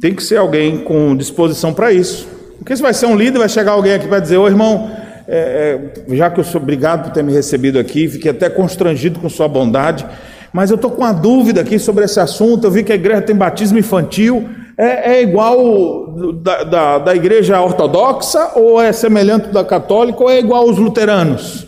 Tem 0.00 0.14
que 0.14 0.22
ser 0.22 0.36
alguém 0.36 0.78
com 0.78 1.14
disposição 1.14 1.72
para 1.72 1.92
isso. 1.92 2.26
Porque 2.58 2.74
se 2.74 2.82
vai 2.82 2.94
ser 2.94 3.06
um 3.06 3.16
líder, 3.16 3.38
vai 3.38 3.48
chegar 3.48 3.72
alguém 3.72 3.94
aqui 3.94 4.08
para 4.08 4.18
dizer: 4.18 4.36
Ô 4.36 4.46
irmão, 4.46 4.90
é, 5.26 5.78
é, 6.08 6.14
já 6.14 6.30
que 6.30 6.40
eu 6.40 6.44
sou 6.44 6.60
obrigado 6.60 7.04
por 7.04 7.12
ter 7.12 7.22
me 7.22 7.32
recebido 7.32 7.78
aqui, 7.78 8.08
fiquei 8.08 8.30
até 8.30 8.50
constrangido 8.50 9.20
com 9.20 9.28
sua 9.28 9.48
bondade, 9.48 10.06
mas 10.52 10.70
eu 10.70 10.76
estou 10.76 10.90
com 10.90 11.02
uma 11.02 11.12
dúvida 11.12 11.60
aqui 11.62 11.78
sobre 11.78 12.04
esse 12.04 12.20
assunto. 12.20 12.64
Eu 12.64 12.70
vi 12.70 12.84
que 12.84 12.92
a 12.92 12.94
igreja 12.94 13.22
tem 13.22 13.34
batismo 13.34 13.78
infantil. 13.78 14.48
É, 14.76 15.14
é 15.14 15.22
igual 15.22 16.12
da, 16.34 16.64
da, 16.64 16.98
da, 16.98 17.14
igreja 17.14 17.60
ortodoxa, 17.60 18.52
ou 18.54 18.80
é 18.80 18.92
semelhante 18.92 19.48
da 19.48 19.64
católica, 19.64 20.22
ou 20.22 20.30
é 20.30 20.38
igual 20.38 20.68
aos 20.68 20.78
luteranos? 20.78 21.66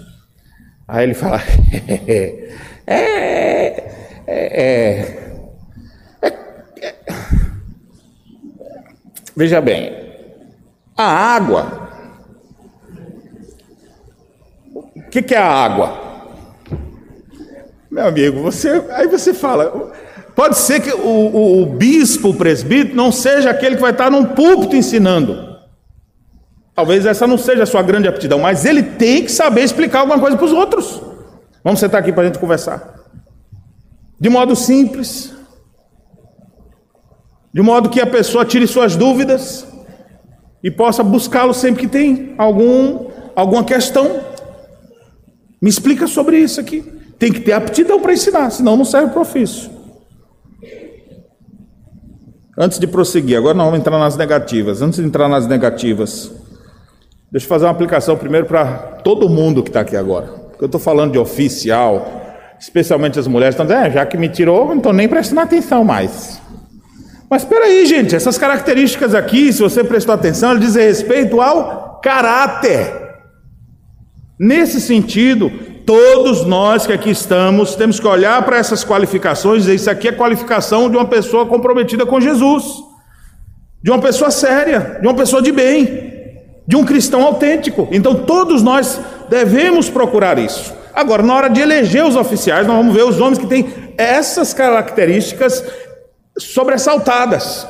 Aí 0.86 1.04
ele 1.04 1.14
fala: 1.14 1.40
é, 1.88 2.48
é, 2.86 3.90
é, 4.26 4.62
é, 4.62 5.26
Veja 9.36 9.60
bem, 9.60 9.92
a 10.96 11.04
água. 11.04 11.85
O 15.06 15.10
que, 15.10 15.22
que 15.22 15.34
é 15.34 15.38
a 15.38 15.50
água? 15.50 16.06
Meu 17.90 18.06
amigo, 18.06 18.42
você 18.42 18.84
aí 18.90 19.06
você 19.06 19.32
fala, 19.32 19.92
pode 20.34 20.58
ser 20.58 20.80
que 20.80 20.92
o, 20.92 21.08
o, 21.08 21.62
o 21.62 21.66
bispo, 21.66 22.30
o 22.30 22.34
presbítero, 22.34 22.94
não 22.94 23.10
seja 23.10 23.50
aquele 23.50 23.76
que 23.76 23.80
vai 23.80 23.92
estar 23.92 24.10
num 24.10 24.24
púlpito 24.24 24.76
ensinando. 24.76 25.56
Talvez 26.74 27.06
essa 27.06 27.26
não 27.26 27.38
seja 27.38 27.62
a 27.62 27.66
sua 27.66 27.82
grande 27.82 28.06
aptidão, 28.06 28.38
mas 28.38 28.66
ele 28.66 28.82
tem 28.82 29.24
que 29.24 29.32
saber 29.32 29.62
explicar 29.62 30.00
alguma 30.00 30.20
coisa 30.20 30.36
para 30.36 30.44
os 30.44 30.52
outros. 30.52 31.00
Vamos 31.64 31.80
sentar 31.80 32.00
aqui 32.00 32.12
para 32.12 32.24
a 32.24 32.26
gente 32.26 32.38
conversar. 32.38 32.96
De 34.20 34.28
modo 34.28 34.54
simples, 34.54 35.32
de 37.52 37.62
modo 37.62 37.88
que 37.88 38.00
a 38.00 38.06
pessoa 38.06 38.44
tire 38.44 38.66
suas 38.66 38.94
dúvidas 38.94 39.66
e 40.62 40.70
possa 40.70 41.02
buscá-lo 41.02 41.54
sempre 41.54 41.82
que 41.82 41.88
tem 41.88 42.34
algum, 42.36 43.08
alguma 43.34 43.64
questão. 43.64 44.20
Me 45.60 45.70
explica 45.70 46.06
sobre 46.06 46.38
isso 46.38 46.60
aqui. 46.60 46.82
Tem 47.18 47.32
que 47.32 47.40
ter 47.40 47.52
aptidão 47.52 48.00
para 48.00 48.12
ensinar, 48.12 48.50
senão 48.50 48.76
não 48.76 48.84
serve 48.84 49.10
para 49.10 49.18
o 49.18 49.22
ofício. 49.22 49.70
Antes 52.58 52.78
de 52.78 52.86
prosseguir, 52.86 53.36
agora 53.36 53.54
nós 53.54 53.66
vamos 53.66 53.80
entrar 53.80 53.98
nas 53.98 54.16
negativas. 54.16 54.82
Antes 54.82 54.98
de 54.98 55.06
entrar 55.06 55.28
nas 55.28 55.46
negativas, 55.46 56.32
Deixa 57.30 57.44
eu 57.44 57.48
fazer 57.48 57.64
uma 57.64 57.72
aplicação 57.72 58.16
primeiro 58.16 58.46
para 58.46 58.64
todo 59.02 59.28
mundo 59.28 59.62
que 59.62 59.68
está 59.68 59.80
aqui 59.80 59.96
agora. 59.96 60.26
Porque 60.26 60.64
eu 60.64 60.66
estou 60.66 60.80
falando 60.80 61.12
de 61.12 61.18
oficial, 61.18 62.24
especialmente 62.58 63.18
as 63.18 63.26
mulheres 63.26 63.54
estão 63.54 63.66
dizendo, 63.66 63.86
é, 63.86 63.90
já 63.90 64.06
que 64.06 64.16
me 64.16 64.28
tirou, 64.28 64.68
não 64.68 64.76
estou 64.76 64.92
nem 64.92 65.08
prestando 65.08 65.40
atenção 65.40 65.84
mais. 65.84 66.40
Mas 67.28 67.42
espera 67.42 67.64
aí, 67.64 67.84
gente, 67.84 68.14
essas 68.14 68.38
características 68.38 69.12
aqui, 69.14 69.52
se 69.52 69.60
você 69.60 69.82
prestou 69.82 70.14
atenção, 70.14 70.50
elas 70.50 70.62
dizem 70.62 70.84
respeito 70.84 71.40
ao 71.40 72.00
caráter. 72.00 73.05
Nesse 74.38 74.80
sentido, 74.80 75.50
todos 75.84 76.44
nós 76.44 76.86
que 76.86 76.92
aqui 76.92 77.10
estamos 77.10 77.74
temos 77.74 77.98
que 77.98 78.06
olhar 78.06 78.42
para 78.42 78.56
essas 78.56 78.84
qualificações 78.84 79.58
e 79.58 79.60
dizer: 79.60 79.74
isso 79.74 79.90
aqui 79.90 80.08
é 80.08 80.12
qualificação 80.12 80.90
de 80.90 80.96
uma 80.96 81.06
pessoa 81.06 81.46
comprometida 81.46 82.04
com 82.04 82.20
Jesus, 82.20 82.64
de 83.82 83.90
uma 83.90 84.00
pessoa 84.00 84.30
séria, 84.30 84.98
de 85.00 85.06
uma 85.06 85.14
pessoa 85.14 85.40
de 85.40 85.52
bem 85.52 86.06
de 86.66 86.76
um 86.76 86.84
cristão 86.84 87.22
autêntico. 87.22 87.88
Então 87.92 88.14
todos 88.14 88.62
nós 88.62 89.00
devemos 89.28 89.88
procurar 89.88 90.38
isso. 90.38 90.74
Agora, 90.92 91.22
na 91.22 91.34
hora 91.34 91.48
de 91.48 91.60
eleger 91.60 92.04
os 92.04 92.16
oficiais, 92.16 92.66
nós 92.66 92.76
vamos 92.76 92.94
ver 92.94 93.04
os 93.04 93.20
homens 93.20 93.38
que 93.38 93.46
têm 93.46 93.72
essas 93.96 94.52
características 94.52 95.62
sobressaltadas. 96.38 97.66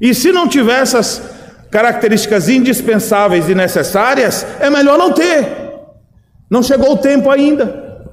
E 0.00 0.14
se 0.14 0.32
não 0.32 0.48
tiver 0.48 0.80
essas 0.80 1.22
características 1.70 2.48
indispensáveis 2.48 3.48
e 3.48 3.54
necessárias, 3.54 4.46
é 4.58 4.68
melhor 4.68 4.98
não 4.98 5.12
ter. 5.12 5.61
Não 6.52 6.62
chegou 6.62 6.92
o 6.92 6.98
tempo 6.98 7.30
ainda. 7.30 8.04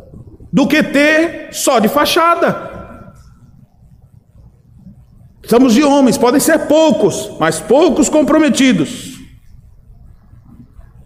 Do 0.49 0.65
que 0.65 0.81
ter 0.81 1.49
só 1.51 1.77
de 1.77 1.89
fachada. 1.89 2.69
Precisamos 5.41 5.73
de 5.73 5.83
homens, 5.83 6.17
podem 6.17 6.39
ser 6.39 6.59
poucos, 6.59 7.31
mas 7.37 7.59
poucos 7.59 8.07
comprometidos. 8.07 9.19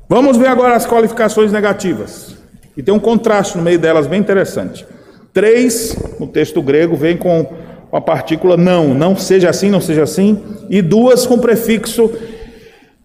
Vamos 0.08 0.38
ver 0.38 0.46
agora 0.46 0.76
as 0.76 0.86
qualificações 0.86 1.52
negativas. 1.52 2.38
E 2.78 2.84
tem 2.84 2.94
um 2.94 3.00
contraste 3.00 3.58
no 3.58 3.64
meio 3.64 3.80
delas 3.80 4.06
bem 4.06 4.20
interessante. 4.20 4.86
Três, 5.34 5.98
no 6.20 6.28
texto 6.28 6.62
grego, 6.62 6.96
vem 6.96 7.18
com 7.18 7.52
a 7.92 8.00
partícula 8.00 8.56
não, 8.56 8.94
não 8.94 9.16
seja 9.16 9.50
assim, 9.50 9.72
não 9.72 9.82
seja 9.82 10.04
assim, 10.04 10.40
e 10.70 10.84
duas 10.84 11.26
com 11.26 11.40
prefixo 11.40 12.12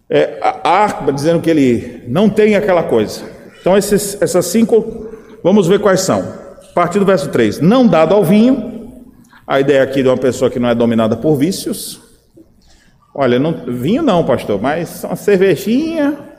é, 0.07 0.37
a, 0.39 1.09
dizendo 1.11 1.41
que 1.41 1.49
ele 1.49 2.03
não 2.07 2.29
tem 2.29 2.55
aquela 2.55 2.83
coisa. 2.83 3.38
Então, 3.59 3.77
esses, 3.77 4.21
essas 4.21 4.45
cinco, 4.45 5.09
vamos 5.43 5.67
ver 5.67 5.79
quais 5.79 6.01
são. 6.01 6.21
A 6.69 6.73
partir 6.73 6.99
do 6.99 7.05
verso 7.05 7.29
3: 7.29 7.59
Não 7.59 7.87
dado 7.87 8.13
ao 8.13 8.23
vinho, 8.23 9.03
a 9.45 9.59
ideia 9.59 9.83
aqui 9.83 10.01
de 10.01 10.09
uma 10.09 10.17
pessoa 10.17 10.49
que 10.49 10.59
não 10.59 10.69
é 10.69 10.75
dominada 10.75 11.15
por 11.17 11.35
vícios. 11.35 12.01
Olha, 13.13 13.39
não, 13.39 13.65
vinho 13.67 14.03
não, 14.03 14.23
pastor, 14.23 14.61
mas 14.61 15.03
uma 15.03 15.15
cervejinha, 15.15 16.29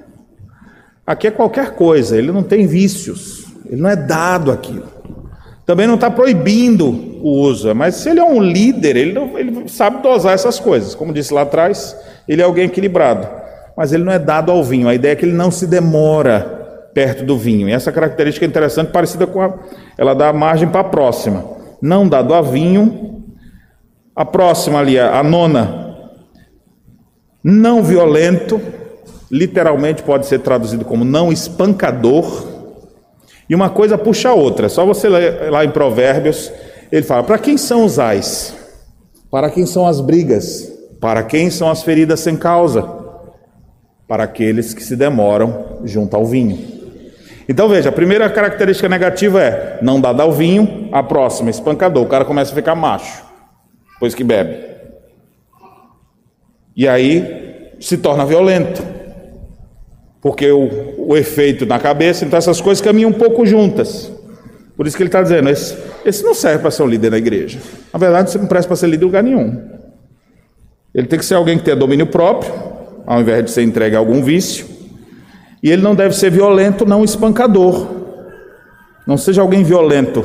Aqui 1.11 1.27
é 1.27 1.31
qualquer 1.33 1.73
coisa, 1.73 2.17
ele 2.17 2.31
não 2.31 2.45
tem 2.45 2.69
vícios, 2.69 3.45
ele 3.67 3.83
não 3.83 3.91
é 3.91 3.97
dado 3.97 4.53
aquilo. 4.53 4.87
Também 5.67 5.85
não 5.85 5.97
está 5.97 6.09
proibindo 6.09 6.89
o 7.21 7.31
uso, 7.41 7.75
mas 7.75 7.97
se 7.97 8.11
ele 8.11 8.21
é 8.21 8.25
um 8.25 8.41
líder, 8.41 8.95
ele, 8.97 9.13
não, 9.13 9.37
ele 9.37 9.69
sabe 9.69 10.05
dosar 10.05 10.35
essas 10.35 10.61
coisas. 10.61 10.95
Como 10.95 11.13
disse 11.13 11.35
lá 11.35 11.43
atrás, 11.43 11.97
ele 12.29 12.43
é 12.43 12.45
alguém 12.45 12.67
equilibrado, 12.67 13.27
mas 13.77 13.93
ele 13.93 14.05
não 14.05 14.13
é 14.13 14.21
dado 14.21 14.53
ao 14.53 14.63
vinho. 14.63 14.89
A 14.89 14.95
ideia 14.95 15.11
é 15.11 15.17
que 15.17 15.25
ele 15.25 15.35
não 15.35 15.51
se 15.51 15.67
demora 15.67 16.60
perto 16.95 17.25
do 17.25 17.37
vinho. 17.37 17.69
E 17.69 17.73
essa 17.73 17.93
característica 17.93 18.45
é 18.45 18.49
interessante, 18.49 18.91
parecida 18.91 19.27
com 19.27 19.41
a. 19.41 19.55
Ela 19.97 20.15
dá 20.15 20.33
margem 20.33 20.69
para 20.69 20.81
a 20.81 20.85
próxima. 20.85 21.45
Não 21.81 22.09
dado 22.09 22.35
a 22.35 22.41
vinho. 22.41 23.25
A 24.15 24.25
próxima 24.25 24.79
ali, 24.81 24.99
a 24.99 25.23
nona. 25.23 25.97
Não 27.43 27.83
violento 27.83 28.61
literalmente 29.31 30.03
pode 30.03 30.27
ser 30.27 30.41
traduzido 30.41 30.85
como 30.85 31.05
não 31.05 31.33
espancador. 31.33 32.49
E 33.49 33.55
uma 33.55 33.71
coisa 33.71 33.97
puxa 33.97 34.31
a 34.31 34.35
outra. 34.35 34.69
Só 34.69 34.85
você 34.85 35.09
ler 35.09 35.51
lá 35.51 35.65
em 35.65 35.71
Provérbios, 35.71 36.53
ele 36.91 37.03
fala: 37.03 37.23
para 37.23 37.39
quem 37.39 37.57
são 37.57 37.85
os 37.85 37.99
ais? 37.99 38.55
Para 39.31 39.51
quem 39.51 39.65
são 39.65 39.87
as 39.87 40.01
brigas? 40.01 40.71
Para 41.01 41.23
quem 41.23 41.51
são 41.51 41.71
as 41.71 41.83
feridas 41.83 42.21
sem 42.21 42.37
causa? 42.37 42.83
Para 44.07 44.25
aqueles 44.25 44.75
que 44.75 44.83
se 44.83 44.97
demoram 44.97 45.81
junto 45.85 46.17
ao 46.17 46.27
vinho. 46.27 46.80
Então 47.51 47.69
veja, 47.69 47.89
a 47.89 47.93
primeira 47.93 48.31
característica 48.31 48.89
negativa 48.89 49.43
é 49.43 49.79
não 49.83 50.01
dá 50.01 50.11
ao 50.23 50.31
vinho, 50.31 50.89
a 50.93 51.03
próxima, 51.03 51.51
espancador. 51.51 52.05
O 52.05 52.09
cara 52.09 52.25
começa 52.25 52.53
a 52.53 52.55
ficar 52.55 52.77
macho, 52.77 53.25
depois 53.95 54.15
que 54.15 54.23
bebe. 54.23 54.57
E 56.77 56.87
aí 56.87 57.73
se 57.81 57.99
torna 57.99 58.25
violento 58.25 58.81
porque 60.21 60.49
o, 60.49 60.95
o 61.09 61.17
efeito 61.17 61.67
na 61.67 61.81
cabeça, 61.81 62.25
então 62.25 62.39
essas 62.39 62.61
coisas 62.61 62.81
caminham 62.81 63.11
um 63.11 63.15
pouco 63.15 63.45
juntas. 63.45 64.13
Por 64.77 64.87
isso 64.87 64.97
que 64.97 65.03
ele 65.03 65.09
está 65.09 65.21
dizendo: 65.21 65.49
esse, 65.49 65.77
esse 66.05 66.23
não 66.23 66.35
serve 66.35 66.61
para 66.61 66.71
ser 66.71 66.85
um 66.85 66.87
líder 66.87 67.11
na 67.11 67.19
igreja. 67.19 67.59
Na 67.93 67.99
verdade, 67.99 68.31
você 68.31 68.39
não 68.39 68.47
presta 68.47 68.69
para 68.69 68.77
ser 68.77 68.87
líder 68.87 69.03
em 69.03 69.07
lugar 69.07 69.25
nenhum. 69.25 69.61
Ele 70.95 71.09
tem 71.09 71.19
que 71.19 71.25
ser 71.25 71.35
alguém 71.35 71.59
que 71.59 71.65
tenha 71.65 71.77
domínio 71.77 72.07
próprio, 72.07 72.55
ao 73.05 73.21
invés 73.21 73.45
de 73.45 73.51
ser 73.51 73.63
entregue 73.63 73.97
a 73.97 73.99
algum 73.99 74.23
vício. 74.23 74.79
E 75.63 75.71
ele 75.71 75.83
não 75.83 75.95
deve 75.95 76.15
ser 76.15 76.31
violento, 76.31 76.87
não 76.87 77.05
espancador. 77.05 77.87
Não 79.07 79.17
seja 79.17 79.43
alguém 79.43 79.63
violento. 79.63 80.25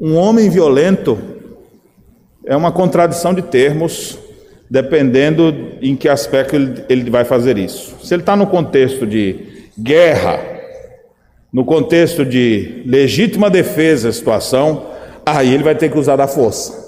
Um 0.00 0.16
homem 0.16 0.48
violento 0.48 1.18
é 2.46 2.56
uma 2.56 2.72
contradição 2.72 3.34
de 3.34 3.42
termos 3.42 4.18
dependendo 4.72 5.54
em 5.82 5.94
que 5.94 6.08
aspecto 6.08 6.56
ele, 6.88 7.10
vai 7.10 7.26
fazer 7.26 7.58
isso. 7.58 7.94
Se 8.02 8.14
ele 8.14 8.22
está 8.22 8.34
no 8.34 8.46
contexto 8.46 9.06
de 9.06 9.68
guerra, 9.78 10.40
no 11.52 11.62
contexto 11.62 12.24
de 12.24 12.82
legítima 12.86 13.50
defesa 13.50 14.08
da 14.08 14.14
situação, 14.14 14.86
aí 15.26 15.52
ele 15.52 15.62
vai 15.62 15.74
ter 15.74 15.90
que 15.90 15.98
usar 15.98 16.16
da 16.16 16.26
força. 16.26 16.80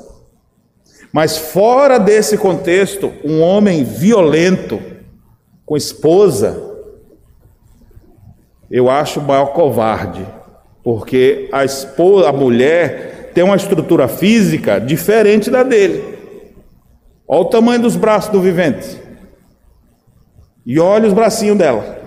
Mas 1.12 1.36
fora 1.36 1.98
desse 1.98 2.38
contexto, 2.38 3.12
um 3.22 3.42
homem 3.42 3.84
violento 3.84 4.80
com 5.64 5.76
esposa, 5.76 6.72
eu 8.70 8.90
acho 8.90 9.20
o 9.20 9.22
maior 9.22 9.52
covarde, 9.52 10.26
porque 10.82 11.48
a 11.52 11.64
esposa, 11.64 12.28
a 12.28 12.32
mulher 12.32 13.30
tem 13.34 13.42
uma 13.42 13.56
estrutura 13.56 14.06
física 14.08 14.78
diferente 14.78 15.50
da 15.50 15.62
dele. 15.62 16.14
Olha 17.26 17.40
o 17.40 17.44
tamanho 17.46 17.82
dos 17.82 17.96
braços 17.96 18.30
do 18.30 18.40
vivente. 18.40 19.02
E 20.66 20.78
olha 20.78 21.08
os 21.08 21.14
bracinhos 21.14 21.58
dela. 21.58 21.98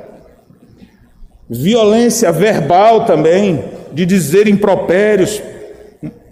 Violência 1.49 2.31
verbal 2.31 3.05
também, 3.05 3.63
de 3.91 4.05
dizer 4.05 4.47
impropérios. 4.47 5.41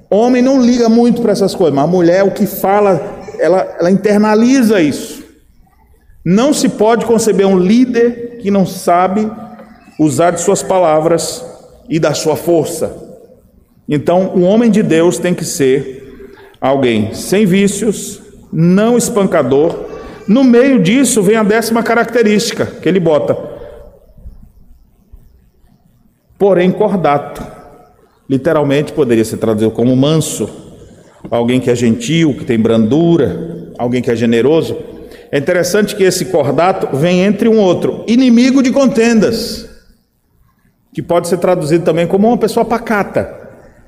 Homem 0.09 0.41
não 0.41 0.61
liga 0.61 0.87
muito 0.87 1.21
para 1.21 1.31
essas 1.31 1.55
coisas, 1.55 1.73
mas 1.73 1.85
a 1.85 1.87
mulher, 1.87 2.23
o 2.23 2.31
que 2.31 2.45
fala, 2.45 3.01
ela, 3.39 3.75
ela 3.79 3.91
internaliza 3.91 4.79
isso. 4.79 5.24
Não 6.25 6.51
se 6.51 6.69
pode 6.69 7.05
conceber 7.05 7.45
um 7.45 7.59
líder 7.59 8.39
que 8.41 8.49
não 8.49 8.65
sabe 8.65 9.29
usar 9.99 10.31
de 10.31 10.41
suas 10.41 10.63
palavras 10.63 11.45
e 11.87 11.99
da 11.99 12.15
sua 12.15 12.35
força. 12.35 13.05
Então, 13.87 14.31
o 14.35 14.41
homem 14.41 14.71
de 14.71 14.81
Deus 14.81 15.19
tem 15.19 15.35
que 15.35 15.45
ser 15.45 16.33
alguém 16.59 17.13
sem 17.13 17.45
vícios, 17.45 18.21
não 18.51 18.97
espancador. 18.97 19.85
No 20.27 20.43
meio 20.43 20.81
disso 20.81 21.21
vem 21.21 21.35
a 21.35 21.43
décima 21.43 21.83
característica 21.83 22.65
que 22.65 22.89
ele 22.89 22.99
bota. 22.99 23.37
Porém, 26.39 26.71
cordato. 26.71 27.45
Literalmente 28.27 28.91
poderia 28.91 29.23
ser 29.23 29.37
traduzido 29.37 29.69
como 29.69 29.95
manso, 29.95 30.49
alguém 31.29 31.59
que 31.59 31.69
é 31.69 31.75
gentil, 31.75 32.33
que 32.33 32.43
tem 32.43 32.59
brandura, 32.59 33.71
alguém 33.77 34.01
que 34.01 34.09
é 34.09 34.15
generoso. 34.15 34.94
É 35.31 35.37
interessante 35.37 35.95
que 35.95 36.03
esse 36.03 36.25
cordato 36.25 36.95
vem 36.95 37.21
entre 37.21 37.49
um 37.49 37.57
outro, 37.59 38.03
inimigo 38.07 38.61
de 38.61 38.71
contendas, 38.71 39.67
que 40.93 41.01
pode 41.01 41.27
ser 41.27 41.37
traduzido 41.37 41.83
também 41.83 42.07
como 42.07 42.27
uma 42.27 42.37
pessoa 42.37 42.65
pacata. 42.65 43.43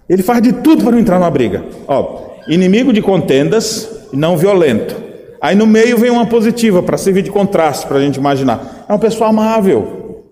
Ele 0.09 0.23
faz 0.23 0.41
de 0.41 0.53
tudo 0.53 0.83
para 0.83 0.91
não 0.91 0.99
entrar 0.99 1.19
numa 1.19 1.29
briga. 1.31 1.63
Ó, 1.88 2.38
inimigo 2.47 2.91
de 2.91 3.01
contendas, 3.01 4.07
não 4.11 4.38
violento. 4.38 4.95
Aí 5.41 5.55
no 5.55 5.67
meio 5.67 5.97
vem 5.97 6.09
uma 6.09 6.25
positiva 6.25 6.81
para 6.81 6.97
servir 6.97 7.21
de 7.21 7.31
contraste 7.31 7.85
para 7.85 7.97
a 7.97 8.01
gente 8.01 8.17
imaginar. 8.17 8.85
É 8.89 8.91
uma 8.91 8.99
pessoa 8.99 9.29
amável, 9.29 10.25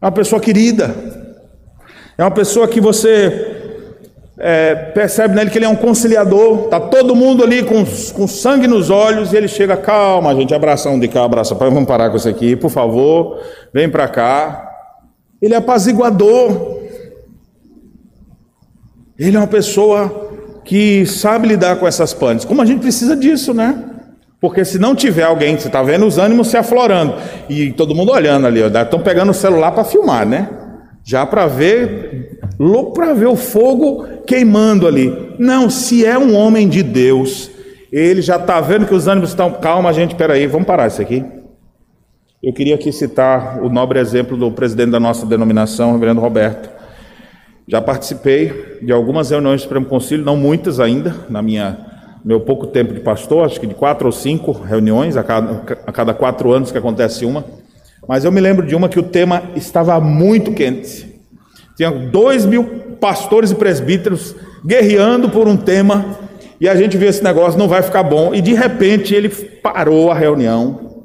é 0.00 0.06
uma 0.06 0.12
pessoa 0.12 0.40
querida, 0.40 0.94
é 2.16 2.22
uma 2.22 2.30
pessoa 2.30 2.66
que 2.66 2.80
você 2.80 3.47
é, 4.38 4.74
percebe 4.74 5.34
nele 5.34 5.50
que 5.50 5.58
ele 5.58 5.64
é 5.64 5.68
um 5.68 5.76
conciliador. 5.76 6.68
Tá 6.68 6.78
todo 6.78 7.14
mundo 7.14 7.42
ali 7.42 7.62
com, 7.62 7.84
com 8.14 8.28
sangue 8.28 8.66
nos 8.66 8.90
olhos 8.90 9.32
e 9.32 9.36
ele 9.36 9.48
chega, 9.48 9.76
calma, 9.76 10.34
gente, 10.34 10.54
abraça 10.54 10.88
um 10.88 10.98
de 10.98 11.08
cá, 11.08 11.24
abraça 11.24 11.54
vamos 11.54 11.86
parar 11.86 12.10
com 12.10 12.16
isso 12.16 12.28
aqui, 12.28 12.54
por 12.54 12.70
favor, 12.70 13.40
vem 13.72 13.88
para 13.88 14.08
cá. 14.08 14.64
Ele 15.40 15.54
é 15.54 15.56
apaziguador. 15.56 16.78
Ele 19.18 19.36
é 19.36 19.40
uma 19.40 19.48
pessoa 19.48 20.28
que 20.64 21.04
sabe 21.06 21.48
lidar 21.48 21.76
com 21.76 21.86
essas 21.86 22.14
panes. 22.14 22.44
Como 22.44 22.62
a 22.62 22.64
gente 22.64 22.80
precisa 22.80 23.16
disso, 23.16 23.52
né? 23.52 23.84
Porque 24.40 24.64
se 24.64 24.78
não 24.78 24.94
tiver 24.94 25.24
alguém, 25.24 25.58
você 25.58 25.66
está 25.66 25.82
vendo 25.82 26.06
os 26.06 26.18
ânimos 26.18 26.48
se 26.48 26.56
aflorando 26.56 27.14
e 27.48 27.72
todo 27.72 27.94
mundo 27.94 28.12
olhando 28.12 28.46
ali, 28.46 28.60
estão 28.60 29.00
pegando 29.00 29.30
o 29.30 29.34
celular 29.34 29.72
para 29.72 29.82
filmar, 29.82 30.24
né? 30.24 30.48
Já 31.02 31.26
para 31.26 31.46
ver, 31.46 32.27
louco 32.58 32.92
para 32.92 33.12
ver 33.14 33.26
o 33.26 33.36
fogo 33.36 34.04
queimando 34.26 34.86
ali. 34.86 35.34
Não, 35.38 35.70
se 35.70 36.04
é 36.04 36.18
um 36.18 36.34
homem 36.34 36.68
de 36.68 36.82
Deus, 36.82 37.50
ele 37.92 38.20
já 38.20 38.36
está 38.36 38.60
vendo 38.60 38.86
que 38.86 38.94
os 38.94 39.06
ânimos 39.06 39.30
estão. 39.30 39.52
Calma, 39.52 39.92
gente, 39.92 40.14
peraí, 40.14 40.46
vamos 40.46 40.66
parar 40.66 40.88
isso 40.88 41.00
aqui. 41.00 41.24
Eu 42.42 42.52
queria 42.52 42.76
aqui 42.76 42.92
citar 42.92 43.60
o 43.62 43.68
nobre 43.68 43.98
exemplo 43.98 44.36
do 44.36 44.50
presidente 44.52 44.90
da 44.90 45.00
nossa 45.00 45.26
denominação, 45.26 45.92
reverendo 45.92 46.20
Roberto. 46.20 46.70
Já 47.66 47.82
participei 47.82 48.78
de 48.80 48.92
algumas 48.92 49.30
reuniões 49.30 49.60
do 49.60 49.64
Supremo 49.64 49.86
Conselho, 49.86 50.24
não 50.24 50.36
muitas 50.36 50.80
ainda, 50.80 51.14
na 51.28 51.42
minha 51.42 51.86
meu 52.24 52.40
pouco 52.40 52.66
tempo 52.66 52.92
de 52.92 53.00
pastor, 53.00 53.44
acho 53.44 53.60
que 53.60 53.66
de 53.66 53.74
quatro 53.74 54.06
ou 54.06 54.12
cinco 54.12 54.52
reuniões, 54.52 55.16
a 55.16 55.22
cada, 55.22 55.62
a 55.86 55.92
cada 55.92 56.14
quatro 56.14 56.52
anos 56.52 56.70
que 56.70 56.78
acontece 56.78 57.24
uma. 57.24 57.44
Mas 58.06 58.24
eu 58.24 58.32
me 58.32 58.40
lembro 58.40 58.66
de 58.66 58.74
uma 58.74 58.88
que 58.88 58.98
o 58.98 59.02
tema 59.02 59.42
estava 59.54 59.98
muito 60.00 60.52
quente. 60.52 61.07
Tinha 61.78 61.90
dois 61.90 62.44
mil 62.44 62.64
pastores 63.00 63.50
e 63.50 63.54
presbíteros 63.54 64.34
guerreando 64.62 65.30
por 65.30 65.48
um 65.48 65.56
tema, 65.56 66.18
e 66.60 66.68
a 66.68 66.76
gente 66.76 66.98
viu 66.98 67.08
esse 67.08 67.24
negócio 67.24 67.58
não 67.58 67.68
vai 67.68 67.80
ficar 67.80 68.02
bom, 68.02 68.34
e 68.34 68.42
de 68.42 68.52
repente 68.52 69.14
ele 69.14 69.30
parou 69.30 70.10
a 70.10 70.14
reunião, 70.14 71.04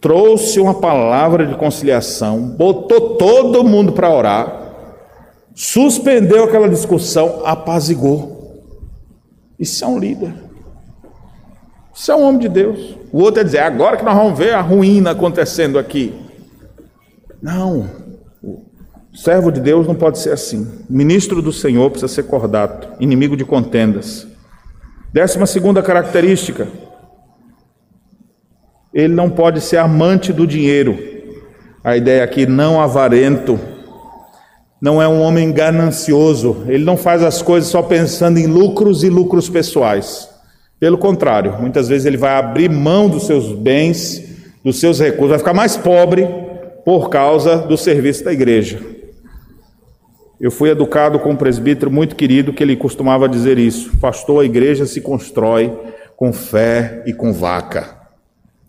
trouxe 0.00 0.60
uma 0.60 0.74
palavra 0.74 1.44
de 1.44 1.56
conciliação, 1.56 2.50
botou 2.50 3.16
todo 3.16 3.64
mundo 3.64 3.92
para 3.92 4.08
orar 4.08 4.64
suspendeu 5.54 6.44
aquela 6.44 6.68
discussão, 6.68 7.42
apazigou. 7.44 8.64
Isso 9.58 9.84
é 9.84 9.88
um 9.88 9.98
líder. 9.98 10.34
Isso 11.94 12.10
é 12.10 12.16
um 12.16 12.22
homem 12.22 12.40
de 12.40 12.48
Deus. 12.48 12.98
O 13.12 13.20
outro 13.20 13.40
é 13.40 13.44
dizer, 13.44 13.60
agora 13.60 13.96
que 13.96 14.04
nós 14.04 14.16
vamos 14.16 14.36
ver 14.36 14.52
a 14.52 14.60
ruína 14.60 15.12
acontecendo 15.12 15.78
aqui. 15.78 16.12
Não. 17.40 17.88
Servo 19.14 19.52
de 19.52 19.60
Deus 19.60 19.86
não 19.86 19.94
pode 19.94 20.18
ser 20.18 20.32
assim. 20.32 20.66
Ministro 20.90 21.40
do 21.40 21.52
Senhor 21.52 21.88
precisa 21.88 22.12
ser 22.12 22.24
cordato, 22.24 22.88
inimigo 22.98 23.36
de 23.36 23.44
contendas. 23.44 24.26
Décima 25.12 25.46
segunda 25.46 25.80
característica. 25.80 26.66
Ele 28.92 29.14
não 29.14 29.30
pode 29.30 29.60
ser 29.60 29.76
amante 29.76 30.32
do 30.32 30.44
dinheiro. 30.44 30.98
A 31.84 31.96
ideia 31.96 32.24
aqui, 32.24 32.44
não 32.44 32.80
avarento, 32.80 33.60
não 34.80 35.00
é 35.00 35.06
um 35.06 35.20
homem 35.20 35.52
ganancioso, 35.52 36.64
ele 36.66 36.84
não 36.84 36.96
faz 36.96 37.22
as 37.22 37.40
coisas 37.40 37.70
só 37.70 37.82
pensando 37.82 38.38
em 38.38 38.46
lucros 38.46 39.04
e 39.04 39.08
lucros 39.08 39.48
pessoais. 39.48 40.28
Pelo 40.80 40.98
contrário, 40.98 41.60
muitas 41.60 41.88
vezes 41.88 42.04
ele 42.04 42.16
vai 42.16 42.34
abrir 42.34 42.68
mão 42.68 43.08
dos 43.08 43.26
seus 43.26 43.52
bens, 43.52 44.22
dos 44.64 44.80
seus 44.80 44.98
recursos, 44.98 45.30
vai 45.30 45.38
ficar 45.38 45.54
mais 45.54 45.76
pobre 45.76 46.26
por 46.84 47.08
causa 47.10 47.58
do 47.58 47.76
serviço 47.76 48.24
da 48.24 48.32
igreja. 48.32 48.93
Eu 50.40 50.50
fui 50.50 50.70
educado 50.70 51.18
com 51.18 51.30
um 51.30 51.36
presbítero 51.36 51.90
muito 51.90 52.16
querido 52.16 52.52
que 52.52 52.62
ele 52.62 52.76
costumava 52.76 53.28
dizer 53.28 53.58
isso: 53.58 53.96
Pastor, 53.98 54.42
a 54.42 54.44
igreja 54.44 54.86
se 54.86 55.00
constrói 55.00 55.72
com 56.16 56.32
fé 56.32 57.02
e 57.06 57.12
com 57.12 57.32
vaca. 57.32 57.96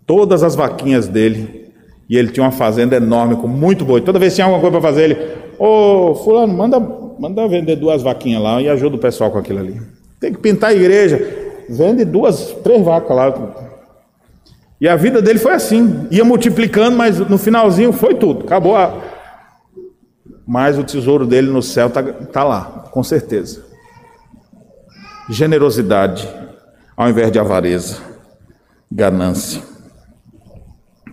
Todas 0.06 0.44
as 0.44 0.56
vaquinhas 0.56 1.08
dele, 1.08 1.72
e 2.10 2.18
ele 2.18 2.30
tinha 2.30 2.44
uma 2.44 2.52
fazenda 2.52 2.96
enorme, 2.96 3.36
com 3.36 3.48
muito 3.48 3.84
boi. 3.84 4.02
Toda 4.02 4.20
vez 4.20 4.34
que 4.34 4.36
tinha 4.36 4.46
alguma 4.46 4.62
coisa 4.62 4.80
para 4.80 4.90
fazer, 4.90 5.04
ele, 5.04 5.18
Ô, 5.58 6.14
fulano, 6.16 6.54
manda, 6.54 6.80
manda 6.80 7.48
vender 7.48 7.76
duas 7.78 8.02
vaquinhas 8.02 8.42
lá 8.42 8.62
e 8.62 8.70
ajuda 8.70 8.96
o 8.96 9.00
pessoal 9.00 9.32
com 9.32 9.38
aquilo 9.38 9.60
ali. 9.60 9.82
Tem 10.20 10.34
que 10.34 10.40
pintar 10.40 10.72
a 10.72 10.74
igreja. 10.74 11.44
Vende 11.70 12.06
duas, 12.06 12.56
três 12.64 12.84
vacas 12.84 13.16
lá. 13.16 13.34
E 14.80 14.88
a 14.88 14.96
vida 14.96 15.22
dele 15.22 15.40
foi 15.40 15.54
assim. 15.54 16.08
Ia 16.12 16.24
multiplicando, 16.24 16.96
mas 16.96 17.20
no 17.20 17.38
finalzinho 17.38 17.92
foi 17.94 18.16
tudo. 18.16 18.46
Acabou 18.46 18.76
a... 18.76 18.94
Mas 20.48 20.78
o 20.78 20.84
tesouro 20.84 21.26
dele 21.26 21.50
no 21.50 21.62
céu 21.62 21.88
está 21.88 22.04
tá 22.04 22.44
lá, 22.44 22.90
com 22.92 23.04
certeza. 23.04 23.66
Generosidade, 25.30 26.28
ao 26.96 27.10
invés 27.10 27.32
de 27.32 27.40
avareza. 27.40 27.98
Ganância. 28.92 29.62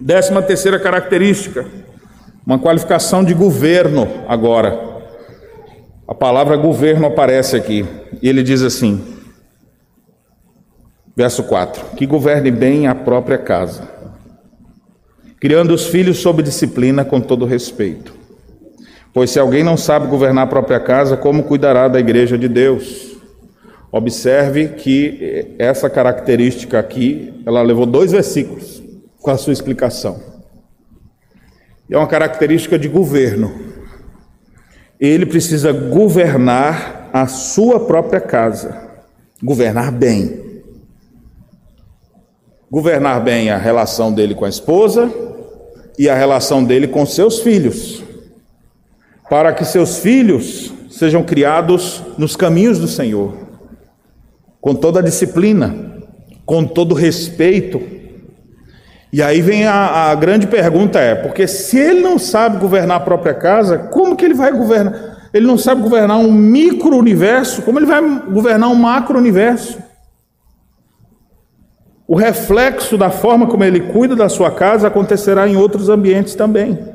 Décima 0.01 0.43
terceira 0.43 0.79
característica 0.79 1.67
uma 2.47 2.59
qualificação 2.59 3.25
de 3.25 3.35
governo 3.35 4.09
agora. 4.29 4.91
A 6.07 6.15
palavra 6.15 6.57
governo 6.57 7.07
aparece 7.07 7.57
aqui. 7.57 7.87
E 8.21 8.29
ele 8.29 8.43
diz 8.43 8.63
assim, 8.63 9.03
verso 11.17 11.45
4: 11.45 11.97
Que 11.97 12.05
governe 12.05 12.51
bem 12.51 12.87
a 12.87 12.95
própria 12.95 13.39
casa, 13.39 13.89
criando 15.41 15.73
os 15.73 15.87
filhos 15.87 16.19
sob 16.19 16.43
disciplina 16.43 17.05
com 17.05 17.21
todo 17.21 17.47
respeito. 17.47 18.22
Pois 19.13 19.31
se 19.31 19.39
alguém 19.39 19.63
não 19.63 19.77
sabe 19.77 20.07
governar 20.07 20.45
a 20.45 20.51
própria 20.51 20.81
casa, 20.81 21.17
como 21.17 21.43
cuidará 21.45 21.89
da 21.89 22.01
igreja 22.01 22.39
de 22.39 22.49
Deus? 22.49 23.17
Observe 23.91 24.69
que 24.69 25.55
essa 25.59 25.91
característica 25.91 26.79
aqui, 26.79 27.43
ela 27.45 27.61
levou 27.63 27.85
dois 27.85 28.13
versículos 28.13 28.83
com 29.21 29.31
a 29.31 29.37
sua 29.37 29.53
explicação 29.53 30.33
é 31.95 31.99
uma 31.99 32.07
característica 32.07 32.79
de 32.79 32.89
governo. 32.89 33.53
Ele 34.99 35.27
precisa 35.27 35.73
governar 35.73 37.11
a 37.13 37.27
sua 37.27 37.81
própria 37.81 38.21
casa, 38.21 38.89
governar 39.43 39.93
bem. 39.93 40.63
Governar 42.71 43.23
bem 43.23 43.51
a 43.51 43.59
relação 43.59 44.11
dele 44.13 44.35
com 44.35 44.47
a 44.47 44.49
esposa 44.49 45.13
e 45.99 46.09
a 46.09 46.15
relação 46.15 46.65
dele 46.65 46.89
com 46.89 47.05
seus 47.05 47.41
filhos, 47.41 48.02
para 49.33 49.55
que 49.55 49.65
seus 49.65 49.97
filhos 49.97 50.75
sejam 50.91 51.23
criados 51.23 52.03
nos 52.19 52.37
caminhos 52.37 52.79
do 52.79 52.87
Senhor, 52.87 53.33
com 54.61 54.75
toda 54.75 55.01
a 55.01 55.03
disciplina, 55.03 55.75
com 56.45 56.67
todo 56.67 56.95
respeito. 56.95 57.81
E 59.11 59.23
aí 59.23 59.41
vem 59.41 59.67
a, 59.67 60.11
a 60.11 60.15
grande 60.15 60.47
pergunta 60.47 61.01
é, 61.01 61.15
porque 61.15 61.49
se 61.49 61.79
ele 61.79 62.01
não 62.03 62.19
sabe 62.19 62.59
governar 62.59 62.99
a 62.99 63.01
própria 63.01 63.33
casa, 63.33 63.79
como 63.79 64.17
que 64.17 64.23
ele 64.27 64.35
vai 64.35 64.53
governar? 64.53 65.31
Ele 65.33 65.47
não 65.47 65.57
sabe 65.57 65.81
governar 65.81 66.19
um 66.19 66.31
micro-universo, 66.31 67.63
como 67.63 67.79
ele 67.79 67.87
vai 67.87 68.03
governar 68.31 68.69
um 68.69 68.75
macro-universo? 68.75 69.79
O 72.07 72.17
reflexo 72.17 72.99
da 72.99 73.09
forma 73.09 73.47
como 73.47 73.65
ele 73.65 73.81
cuida 73.81 74.15
da 74.15 74.29
sua 74.29 74.51
casa 74.51 74.89
acontecerá 74.89 75.49
em 75.49 75.57
outros 75.57 75.89
ambientes 75.89 76.35
também. 76.35 76.92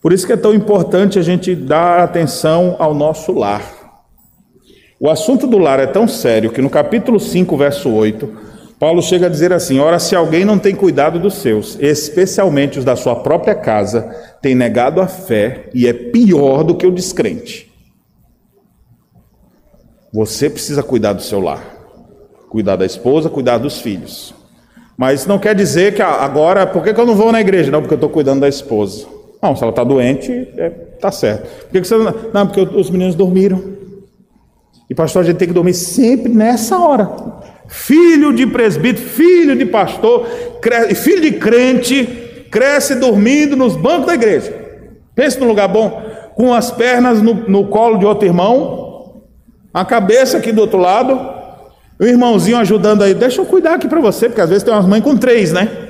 Por 0.00 0.12
isso 0.12 0.26
que 0.26 0.32
é 0.32 0.36
tão 0.36 0.54
importante 0.54 1.18
a 1.18 1.22
gente 1.22 1.54
dar 1.54 2.00
atenção 2.00 2.76
ao 2.78 2.94
nosso 2.94 3.32
lar. 3.32 3.62
O 5.00 5.08
assunto 5.08 5.46
do 5.46 5.58
lar 5.58 5.80
é 5.80 5.86
tão 5.86 6.08
sério 6.08 6.50
que 6.50 6.62
no 6.62 6.70
capítulo 6.70 7.20
5, 7.20 7.56
verso 7.56 7.90
8, 7.90 8.48
Paulo 8.78 9.02
chega 9.02 9.26
a 9.26 9.28
dizer 9.28 9.52
assim: 9.52 9.80
Ora, 9.80 9.98
se 9.98 10.14
alguém 10.14 10.44
não 10.44 10.58
tem 10.58 10.74
cuidado 10.74 11.18
dos 11.18 11.34
seus, 11.34 11.76
especialmente 11.80 12.78
os 12.78 12.84
da 12.84 12.94
sua 12.94 13.16
própria 13.16 13.54
casa, 13.54 14.02
tem 14.40 14.54
negado 14.54 15.00
a 15.00 15.06
fé 15.06 15.68
e 15.74 15.86
é 15.86 15.92
pior 15.92 16.62
do 16.62 16.76
que 16.76 16.86
o 16.86 16.92
descrente. 16.92 17.68
Você 20.12 20.48
precisa 20.48 20.82
cuidar 20.82 21.12
do 21.12 21.22
seu 21.22 21.40
lar, 21.40 21.62
cuidar 22.48 22.76
da 22.76 22.86
esposa, 22.86 23.28
cuidar 23.28 23.58
dos 23.58 23.80
filhos. 23.80 24.34
Mas 24.96 25.26
não 25.26 25.38
quer 25.38 25.54
dizer 25.54 25.94
que 25.94 26.02
agora, 26.02 26.66
por 26.66 26.82
que, 26.82 26.90
eu 26.90 27.06
não 27.06 27.14
vou 27.14 27.30
na 27.30 27.40
igreja? 27.40 27.70
Não, 27.70 27.80
porque 27.80 27.94
eu 27.94 27.98
estou 27.98 28.10
cuidando 28.10 28.40
da 28.40 28.48
esposa. 28.48 29.06
Não, 29.40 29.54
se 29.54 29.62
ela 29.62 29.70
está 29.70 29.84
doente, 29.84 30.48
é, 30.56 30.68
tá 31.00 31.12
certo. 31.12 31.66
Por 31.66 31.72
que, 31.72 31.84
você 31.86 31.96
não. 31.96 32.14
Não, 32.32 32.46
porque 32.46 32.60
os 32.60 32.90
meninos 32.90 33.14
dormiram. 33.14 33.62
E 34.90 34.94
pastor, 34.94 35.22
a 35.22 35.26
gente 35.26 35.36
tem 35.36 35.48
que 35.48 35.54
dormir 35.54 35.74
sempre 35.74 36.32
nessa 36.32 36.78
hora. 36.78 37.08
Filho 37.68 38.32
de 38.32 38.46
presbítero, 38.46 39.06
filho 39.06 39.54
de 39.54 39.66
pastor, 39.66 40.26
cresce, 40.60 40.94
filho 40.94 41.20
de 41.20 41.32
crente, 41.32 42.46
cresce 42.50 42.94
dormindo 42.94 43.54
nos 43.54 43.76
bancos 43.76 44.06
da 44.06 44.14
igreja. 44.14 44.54
Pense 45.14 45.38
num 45.38 45.46
lugar 45.46 45.68
bom, 45.68 46.02
com 46.34 46.54
as 46.54 46.70
pernas 46.70 47.20
no, 47.20 47.34
no 47.34 47.66
colo 47.66 47.98
de 47.98 48.06
outro 48.06 48.26
irmão, 48.26 49.22
a 49.72 49.84
cabeça 49.84 50.38
aqui 50.38 50.50
do 50.50 50.62
outro 50.62 50.78
lado, 50.78 51.18
o 52.00 52.04
irmãozinho 52.04 52.56
ajudando 52.56 53.02
aí. 53.02 53.12
Deixa 53.12 53.40
eu 53.40 53.46
cuidar 53.46 53.74
aqui 53.74 53.86
para 53.86 54.00
você, 54.00 54.28
porque 54.28 54.40
às 54.40 54.48
vezes 54.48 54.64
tem 54.64 54.72
umas 54.72 54.86
mães 54.86 55.02
com 55.02 55.16
três, 55.16 55.52
né? 55.52 55.87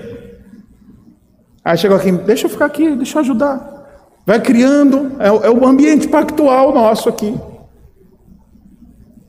Aí 1.68 1.76
chegou 1.76 1.98
aqui, 1.98 2.10
deixa 2.10 2.46
eu 2.46 2.50
ficar 2.50 2.64
aqui, 2.64 2.96
deixa 2.96 3.18
eu 3.18 3.20
ajudar. 3.20 4.08
Vai 4.24 4.40
criando, 4.40 5.12
é, 5.20 5.26
é 5.26 5.50
o 5.50 5.66
ambiente 5.66 6.08
pactual 6.08 6.72
nosso 6.72 7.10
aqui. 7.10 7.38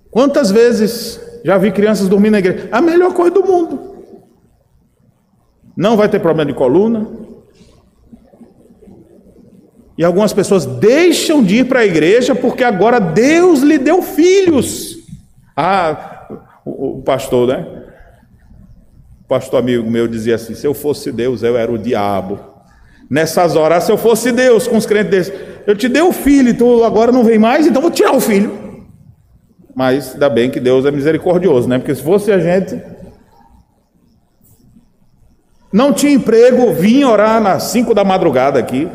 Quantas 0.09 0.49
vezes 0.49 1.19
já 1.43 1.57
vi 1.57 1.69
crianças 1.69 2.07
dormindo 2.07 2.31
na 2.31 2.39
igreja. 2.39 2.69
A 2.71 2.79
melhor 2.79 3.13
coisa 3.13 3.31
do 3.31 3.43
mundo. 3.43 4.05
Não 5.75 5.97
vai 5.97 6.07
ter 6.07 6.21
problema 6.21 6.49
de 6.49 6.57
coluna. 6.57 7.09
E 9.97 10.05
algumas 10.05 10.31
pessoas 10.31 10.65
deixam 10.65 11.43
de 11.43 11.57
ir 11.57 11.65
para 11.65 11.81
a 11.81 11.85
igreja 11.85 12.33
porque 12.33 12.63
agora 12.63 13.01
Deus 13.01 13.59
lhe 13.59 13.77
deu 13.77 14.01
filhos. 14.01 14.95
Ah, 15.57 16.25
o, 16.63 16.99
o 16.99 17.01
pastor, 17.01 17.49
né? 17.49 17.78
Pastor 19.29 19.59
amigo 19.59 19.89
meu 19.89 20.07
dizia 20.07 20.35
assim: 20.35 20.55
se 20.55 20.65
eu 20.65 20.73
fosse 20.73 21.11
Deus, 21.11 21.43
eu 21.43 21.55
era 21.55 21.71
o 21.71 21.77
diabo. 21.77 22.39
Nessas 23.07 23.55
horas, 23.55 23.83
se 23.83 23.91
eu 23.91 23.97
fosse 23.97 24.31
Deus 24.31 24.67
com 24.67 24.75
os 24.75 24.87
crentes 24.87 25.11
desses, 25.11 25.33
eu 25.67 25.75
te 25.75 25.87
dei 25.87 26.01
o 26.01 26.11
filho, 26.11 26.57
tu 26.57 26.83
agora 26.83 27.11
não 27.11 27.23
vem 27.23 27.37
mais, 27.37 27.67
então 27.67 27.81
vou 27.81 27.91
tirar 27.91 28.15
o 28.15 28.19
filho. 28.19 28.83
Mas 29.75 30.13
ainda 30.13 30.29
bem 30.29 30.49
que 30.49 30.59
Deus 30.59 30.83
é 30.83 30.91
misericordioso, 30.91 31.69
né? 31.69 31.77
Porque 31.77 31.93
se 31.93 32.01
fosse 32.01 32.31
a 32.31 32.39
gente. 32.39 32.81
Não 35.71 35.93
tinha 35.93 36.11
emprego, 36.11 36.73
vinha 36.73 37.07
orar 37.07 37.39
nas 37.39 37.63
5 37.63 37.93
da 37.93 38.03
madrugada 38.03 38.57
aqui, 38.57 38.89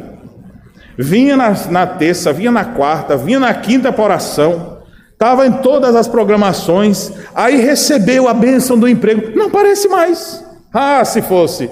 vinha 0.99 1.37
na, 1.37 1.51
na 1.71 1.87
terça, 1.87 2.33
vinha 2.33 2.51
na 2.51 2.65
quarta, 2.65 3.17
vinha 3.17 3.39
na 3.39 3.55
quinta 3.55 3.93
para 3.93 4.03
oração, 4.03 4.74
estava 5.15 5.47
em 5.47 5.53
todas 5.53 5.97
as 5.97 6.07
programações, 6.07 7.11
aí 7.35 7.57
recebeu 7.57 8.29
a 8.29 8.35
bênção 8.35 8.79
do 8.79 8.87
emprego. 8.87 9.37
Não 9.37 9.49
parece 9.49 9.89
mais. 9.89 10.45
Ah, 10.73 11.05
se 11.05 11.23
fosse. 11.23 11.71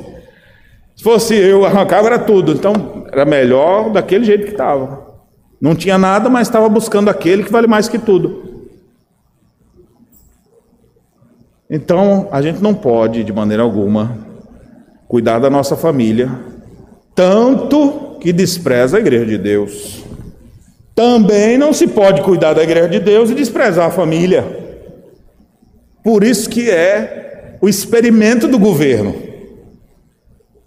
Se 0.97 1.05
fosse 1.05 1.35
eu, 1.35 1.65
arrancava 1.67 2.07
era 2.07 2.19
tudo. 2.19 2.53
Então, 2.53 3.05
era 3.13 3.25
melhor 3.25 3.91
daquele 3.91 4.25
jeito 4.25 4.45
que 4.45 4.53
estava. 4.53 5.13
Não 5.61 5.75
tinha 5.75 5.99
nada, 5.99 6.31
mas 6.31 6.49
estava 6.49 6.69
buscando 6.69 7.09
aquele 7.09 7.45
que 7.45 7.53
vale 7.53 7.67
mais 7.67 7.89
que 7.89 7.99
tudo. 7.99 8.67
Então, 11.69 12.29
a 12.31 12.43
gente 12.43 12.63
não 12.63 12.75
pode, 12.75 13.25
de 13.25 13.33
maneira 13.33 13.63
alguma, 13.63 14.19
cuidar 15.09 15.39
da 15.39 15.49
nossa 15.49 15.77
família, 15.77 16.31
tanto 17.15 18.19
que 18.21 18.33
despreza 18.33 18.97
a 18.97 19.01
igreja 19.01 19.27
de 19.27 19.39
Deus. 19.39 20.05
Também 20.95 21.57
não 21.57 21.73
se 21.73 21.87
pode 21.87 22.23
cuidar 22.23 22.53
da 22.55 22.63
igreja 22.63 22.89
de 22.89 23.01
Deus 23.01 23.31
e 23.31 23.35
desprezar 23.35 23.87
a 23.87 23.91
família. 23.91 24.45
Por 26.03 26.23
isso 26.23 26.51
que 26.51 26.71
é 26.71 27.57
o 27.61 27.69
experimento 27.69 28.49
do 28.49 28.59
governo. 28.59 29.15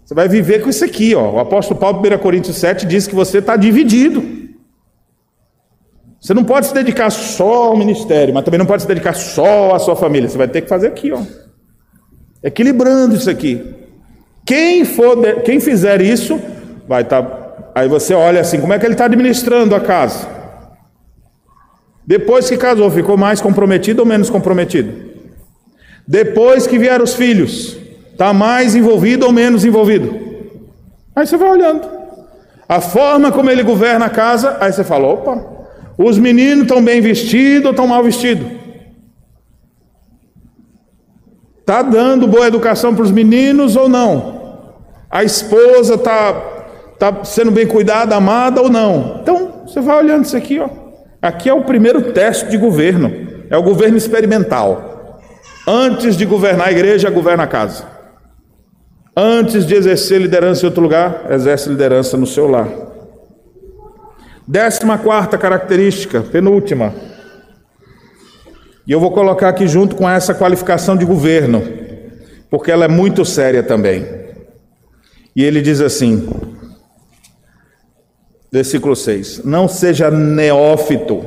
Você 0.04 0.14
vai 0.14 0.28
viver 0.28 0.62
com 0.62 0.70
isso 0.70 0.84
aqui, 0.84 1.14
ó. 1.14 1.32
O 1.32 1.38
apóstolo 1.38 1.78
Paulo, 1.78 2.00
1 2.00 2.18
Coríntios 2.18 2.56
7, 2.56 2.86
diz 2.86 3.06
que 3.06 3.14
você 3.14 3.38
está 3.38 3.56
dividido. 3.56 4.36
Você 6.20 6.32
não 6.32 6.44
pode 6.44 6.66
se 6.66 6.74
dedicar 6.74 7.10
só 7.10 7.66
ao 7.66 7.76
ministério, 7.76 8.32
mas 8.32 8.44
também 8.44 8.58
não 8.58 8.66
pode 8.66 8.82
se 8.82 8.88
dedicar 8.88 9.14
só 9.14 9.74
à 9.74 9.78
sua 9.78 9.94
família. 9.94 10.28
Você 10.28 10.38
vai 10.38 10.48
ter 10.48 10.62
que 10.62 10.68
fazer 10.68 10.88
aqui, 10.88 11.12
ó. 11.12 11.20
Equilibrando 12.42 13.14
isso 13.14 13.28
aqui. 13.28 13.74
Quem 14.44 14.84
for, 14.84 15.16
quem 15.42 15.60
fizer 15.60 16.00
isso, 16.00 16.40
vai 16.88 17.02
estar. 17.02 17.22
Tá, 17.22 17.45
aí 17.76 17.88
você 17.88 18.14
olha 18.14 18.40
assim, 18.40 18.58
como 18.58 18.72
é 18.72 18.78
que 18.78 18.86
ele 18.86 18.94
está 18.94 19.04
administrando 19.04 19.74
a 19.74 19.80
casa? 19.80 20.26
Depois 22.06 22.48
que 22.48 22.56
casou, 22.56 22.90
ficou 22.90 23.18
mais 23.18 23.38
comprometido 23.38 24.00
ou 24.00 24.06
menos 24.06 24.30
comprometido? 24.30 24.94
Depois 26.08 26.66
que 26.66 26.78
vieram 26.78 27.04
os 27.04 27.12
filhos, 27.12 27.76
está 28.12 28.32
mais 28.32 28.74
envolvido 28.74 29.26
ou 29.26 29.32
menos 29.32 29.62
envolvido? 29.62 30.18
Aí 31.14 31.26
você 31.26 31.36
vai 31.36 31.50
olhando. 31.50 31.86
A 32.66 32.80
forma 32.80 33.30
como 33.30 33.50
ele 33.50 33.62
governa 33.62 34.06
a 34.06 34.10
casa, 34.10 34.56
aí 34.58 34.72
você 34.72 34.82
fala: 34.82 35.08
opa, 35.08 35.44
os 35.98 36.18
meninos 36.18 36.62
estão 36.62 36.82
bem 36.82 37.02
vestidos 37.02 37.66
ou 37.66 37.70
estão 37.72 37.86
mal 37.86 38.02
vestidos? 38.02 38.46
Está 41.60 41.82
dando 41.82 42.26
boa 42.26 42.46
educação 42.46 42.94
para 42.94 43.04
os 43.04 43.10
meninos 43.10 43.76
ou 43.76 43.86
não? 43.86 44.64
A 45.10 45.22
esposa 45.24 45.96
está 45.96 46.55
tá 46.98 47.24
sendo 47.24 47.50
bem 47.50 47.66
cuidada, 47.66 48.16
amada 48.16 48.60
ou 48.60 48.68
não? 48.68 49.20
Então, 49.22 49.62
você 49.66 49.80
vai 49.80 49.98
olhando 49.98 50.24
isso 50.24 50.36
aqui, 50.36 50.58
ó. 50.58 50.68
Aqui 51.20 51.48
é 51.48 51.54
o 51.54 51.64
primeiro 51.64 52.12
teste 52.12 52.50
de 52.50 52.56
governo. 52.56 53.10
É 53.50 53.56
o 53.56 53.62
governo 53.62 53.96
experimental. 53.96 55.20
Antes 55.66 56.16
de 56.16 56.24
governar 56.24 56.68
a 56.68 56.72
igreja, 56.72 57.10
governa 57.10 57.44
a 57.44 57.46
casa. 57.46 57.84
Antes 59.16 59.66
de 59.66 59.74
exercer 59.74 60.20
liderança 60.20 60.62
em 60.62 60.68
outro 60.68 60.82
lugar, 60.82 61.26
exerce 61.30 61.68
liderança 61.68 62.16
no 62.16 62.26
seu 62.26 62.46
lar. 62.46 62.68
Décima 64.46 64.98
quarta 64.98 65.36
característica, 65.36 66.20
penúltima. 66.20 66.94
E 68.86 68.92
eu 68.92 69.00
vou 69.00 69.10
colocar 69.10 69.48
aqui 69.48 69.66
junto 69.66 69.96
com 69.96 70.08
essa 70.08 70.32
qualificação 70.32 70.96
de 70.96 71.04
governo, 71.04 71.62
porque 72.48 72.70
ela 72.70 72.84
é 72.84 72.88
muito 72.88 73.24
séria 73.24 73.62
também. 73.62 74.06
E 75.34 75.42
ele 75.42 75.60
diz 75.60 75.80
assim, 75.80 76.28
versículo 78.56 78.96
6: 78.96 79.42
Não 79.44 79.68
seja 79.68 80.10
neófito. 80.10 81.24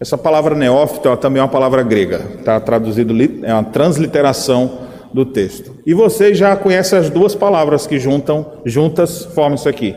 Essa 0.00 0.18
palavra 0.18 0.56
neófito 0.56 1.08
é 1.08 1.16
também 1.16 1.40
uma 1.40 1.48
palavra 1.48 1.82
grega, 1.84 2.22
está 2.38 2.58
traduzido, 2.58 3.14
é 3.44 3.54
uma 3.54 3.62
transliteração 3.62 4.78
do 5.14 5.24
texto. 5.24 5.76
E 5.86 5.94
vocês 5.94 6.36
já 6.36 6.56
conhecem 6.56 6.98
as 6.98 7.08
duas 7.08 7.36
palavras 7.36 7.86
que 7.86 8.00
juntam, 8.00 8.54
juntas 8.64 9.24
formam 9.26 9.54
isso 9.54 9.68
aqui. 9.68 9.94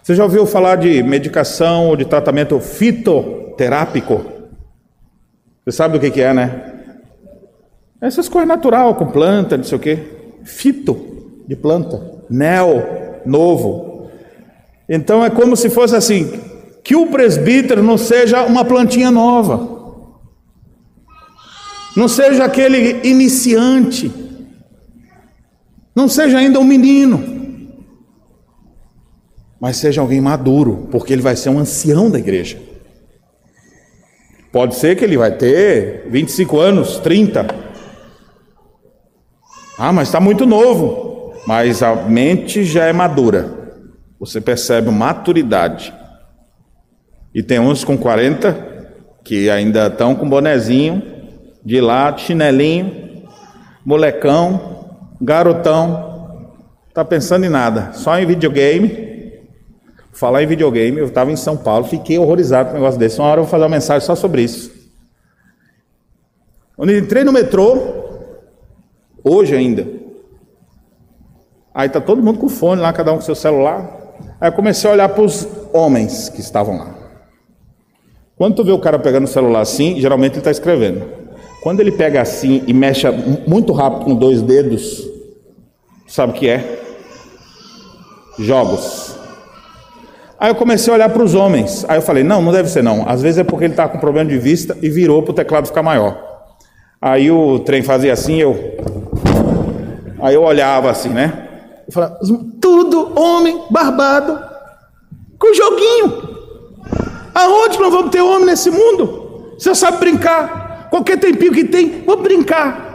Você 0.00 0.14
já 0.14 0.22
ouviu 0.22 0.46
falar 0.46 0.76
de 0.76 1.02
medicação 1.02 1.88
ou 1.88 1.96
de 1.96 2.04
tratamento 2.04 2.60
fitoterápico? 2.60 4.24
Você 5.64 5.76
sabe 5.76 5.96
o 5.96 6.00
que, 6.00 6.12
que 6.12 6.22
é, 6.22 6.32
né? 6.32 6.74
Essas 8.00 8.28
coisas 8.28 8.46
natural, 8.46 8.94
com 8.94 9.06
planta, 9.06 9.56
não 9.56 9.64
sei 9.64 9.76
o 9.76 9.80
quê. 9.80 9.98
Fito, 10.44 11.42
de 11.48 11.56
planta. 11.56 12.00
Neo, 12.30 12.84
novo. 13.26 13.87
Então 14.88 15.24
é 15.24 15.30
como 15.30 15.56
se 15.56 15.68
fosse 15.68 15.94
assim: 15.94 16.40
que 16.82 16.96
o 16.96 17.06
presbítero 17.06 17.82
não 17.82 17.98
seja 17.98 18.44
uma 18.44 18.64
plantinha 18.64 19.10
nova. 19.10 19.76
Não 21.96 22.08
seja 22.08 22.44
aquele 22.44 23.00
iniciante. 23.08 24.12
Não 25.94 26.08
seja 26.08 26.38
ainda 26.38 26.60
um 26.60 26.64
menino 26.64 27.38
mas 29.60 29.76
seja 29.76 30.00
alguém 30.00 30.20
maduro, 30.20 30.88
porque 30.90 31.12
ele 31.12 31.22
vai 31.22 31.34
ser 31.34 31.50
um 31.50 31.58
ancião 31.58 32.10
da 32.10 32.18
igreja. 32.18 32.58
Pode 34.52 34.76
ser 34.76 34.96
que 34.96 35.04
ele 35.04 35.16
vai 35.16 35.32
ter 35.32 36.06
25 36.08 36.58
anos, 36.58 36.98
30. 36.98 37.46
Ah, 39.76 39.92
mas 39.92 40.08
está 40.08 40.20
muito 40.20 40.46
novo. 40.46 41.34
Mas 41.46 41.82
a 41.82 41.94
mente 41.94 42.64
já 42.64 42.84
é 42.86 42.92
madura. 42.92 43.57
Você 44.18 44.40
percebe 44.40 44.90
maturidade. 44.90 45.94
E 47.34 47.42
tem 47.42 47.58
uns 47.60 47.84
com 47.84 47.96
40 47.96 48.78
que 49.22 49.50
ainda 49.50 49.88
estão 49.88 50.14
com 50.14 50.28
bonezinho, 50.28 51.02
de 51.64 51.80
lado, 51.80 52.20
chinelinho, 52.20 53.26
molecão, 53.84 54.96
garotão, 55.20 56.52
tá 56.94 57.04
pensando 57.04 57.44
em 57.44 57.48
nada, 57.48 57.92
só 57.92 58.18
em 58.18 58.26
videogame. 58.26 59.06
Falar 60.12 60.42
em 60.42 60.46
videogame, 60.46 60.98
eu 60.98 61.06
estava 61.06 61.30
em 61.30 61.36
São 61.36 61.56
Paulo, 61.56 61.84
fiquei 61.84 62.18
horrorizado 62.18 62.70
com 62.70 62.76
um 62.76 62.80
negócio 62.80 62.98
desse. 62.98 63.20
Uma 63.20 63.28
hora 63.28 63.40
eu 63.40 63.44
vou 63.44 63.50
fazer 63.50 63.62
uma 63.62 63.68
mensagem 63.68 64.04
só 64.04 64.16
sobre 64.16 64.42
isso. 64.42 64.72
Quando 66.74 66.92
entrei 66.92 67.22
no 67.22 67.32
metrô, 67.32 67.76
hoje 69.22 69.54
ainda, 69.54 69.86
aí 71.74 71.88
tá 71.88 72.00
todo 72.00 72.22
mundo 72.22 72.38
com 72.38 72.48
fone 72.48 72.80
lá, 72.80 72.92
cada 72.92 73.12
um 73.12 73.16
com 73.16 73.22
seu 73.22 73.34
celular. 73.34 73.97
Aí 74.40 74.48
eu 74.48 74.52
comecei 74.52 74.88
a 74.88 74.92
olhar 74.92 75.08
para 75.08 75.22
os 75.22 75.46
homens 75.72 76.28
que 76.28 76.40
estavam 76.40 76.78
lá. 76.78 76.94
Quando 78.36 78.54
tu 78.54 78.64
vê 78.64 78.70
o 78.70 78.78
cara 78.78 78.98
pegando 78.98 79.24
o 79.24 79.28
celular 79.28 79.60
assim, 79.60 80.00
geralmente 80.00 80.34
ele 80.34 80.38
está 80.38 80.50
escrevendo. 80.50 81.04
Quando 81.60 81.80
ele 81.80 81.90
pega 81.90 82.22
assim 82.22 82.62
e 82.66 82.72
mexe 82.72 83.04
muito 83.46 83.72
rápido 83.72 84.04
com 84.04 84.14
dois 84.14 84.40
dedos, 84.40 85.04
sabe 86.06 86.32
o 86.32 86.34
que 86.36 86.48
é? 86.48 86.80
Jogos. 88.38 89.16
Aí 90.38 90.50
eu 90.50 90.54
comecei 90.54 90.92
a 90.92 90.94
olhar 90.94 91.08
para 91.08 91.24
os 91.24 91.34
homens. 91.34 91.84
Aí 91.88 91.98
eu 91.98 92.02
falei: 92.02 92.22
não, 92.22 92.40
não 92.40 92.52
deve 92.52 92.68
ser 92.68 92.82
não. 92.82 93.08
Às 93.08 93.20
vezes 93.20 93.38
é 93.38 93.44
porque 93.44 93.64
ele 93.64 93.72
está 93.72 93.88
com 93.88 93.98
problema 93.98 94.30
de 94.30 94.38
vista 94.38 94.78
e 94.80 94.88
virou 94.88 95.20
para 95.20 95.32
o 95.32 95.34
teclado 95.34 95.66
ficar 95.66 95.82
maior. 95.82 96.16
Aí 97.02 97.28
o 97.28 97.58
trem 97.58 97.82
fazia 97.82 98.12
assim, 98.12 98.36
eu. 98.36 98.56
Aí 100.20 100.34
eu 100.34 100.42
olhava 100.44 100.90
assim, 100.90 101.08
né? 101.08 101.47
Eu 101.88 101.92
falava: 101.92 102.18
tudo 102.60 103.18
homem 103.18 103.64
barbado 103.70 104.38
com 105.38 105.54
joguinho. 105.54 106.38
Aonde 107.34 107.78
nós 107.78 107.92
vamos 107.92 108.10
ter 108.10 108.20
homem 108.20 108.46
nesse 108.46 108.70
mundo? 108.70 109.54
Você 109.58 109.74
sabe 109.74 109.98
brincar. 109.98 110.88
Qualquer 110.90 111.18
tempinho 111.18 111.52
que 111.52 111.64
tem, 111.64 112.02
vamos 112.04 112.22
brincar. 112.22 112.86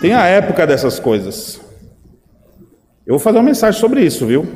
Tem 0.00 0.14
a 0.14 0.24
época 0.26 0.66
dessas 0.66 0.98
coisas. 0.98 1.60
Eu 3.06 3.14
vou 3.14 3.18
fazer 3.18 3.38
uma 3.38 3.44
mensagem 3.44 3.78
sobre 3.78 4.04
isso, 4.04 4.26
viu? 4.26 4.46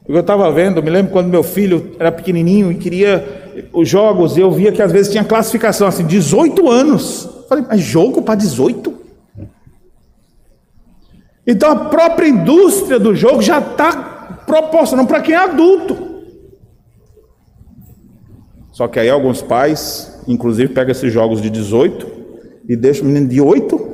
Porque 0.00 0.12
eu 0.12 0.20
estava 0.20 0.50
vendo, 0.50 0.82
me 0.82 0.90
lembro 0.90 1.12
quando 1.12 1.28
meu 1.28 1.42
filho 1.42 1.94
era 1.98 2.10
pequenininho 2.10 2.72
e 2.72 2.74
queria 2.74 3.68
os 3.72 3.88
jogos, 3.88 4.36
eu 4.36 4.50
via 4.50 4.72
que 4.72 4.82
às 4.82 4.90
vezes 4.90 5.12
tinha 5.12 5.22
classificação 5.22 5.86
assim, 5.86 6.04
18 6.04 6.68
anos. 6.68 7.28
falei, 7.48 7.64
mas 7.68 7.80
jogo 7.80 8.22
para 8.22 8.34
18? 8.34 9.01
Então 11.46 11.70
a 11.70 11.76
própria 11.76 12.28
indústria 12.28 12.98
do 12.98 13.14
jogo 13.14 13.42
já 13.42 13.58
está 13.58 14.42
proporcionando 14.46 15.08
para 15.08 15.20
quem 15.20 15.34
é 15.34 15.38
adulto. 15.38 16.12
Só 18.70 18.88
que 18.88 18.98
aí 18.98 19.10
alguns 19.10 19.42
pais, 19.42 20.22
inclusive, 20.26 20.72
pegam 20.72 20.92
esses 20.92 21.12
jogos 21.12 21.42
de 21.42 21.50
18 21.50 22.06
e 22.68 22.76
deixam 22.76 23.04
o 23.04 23.08
menino 23.08 23.28
de 23.28 23.40
8 23.40 23.90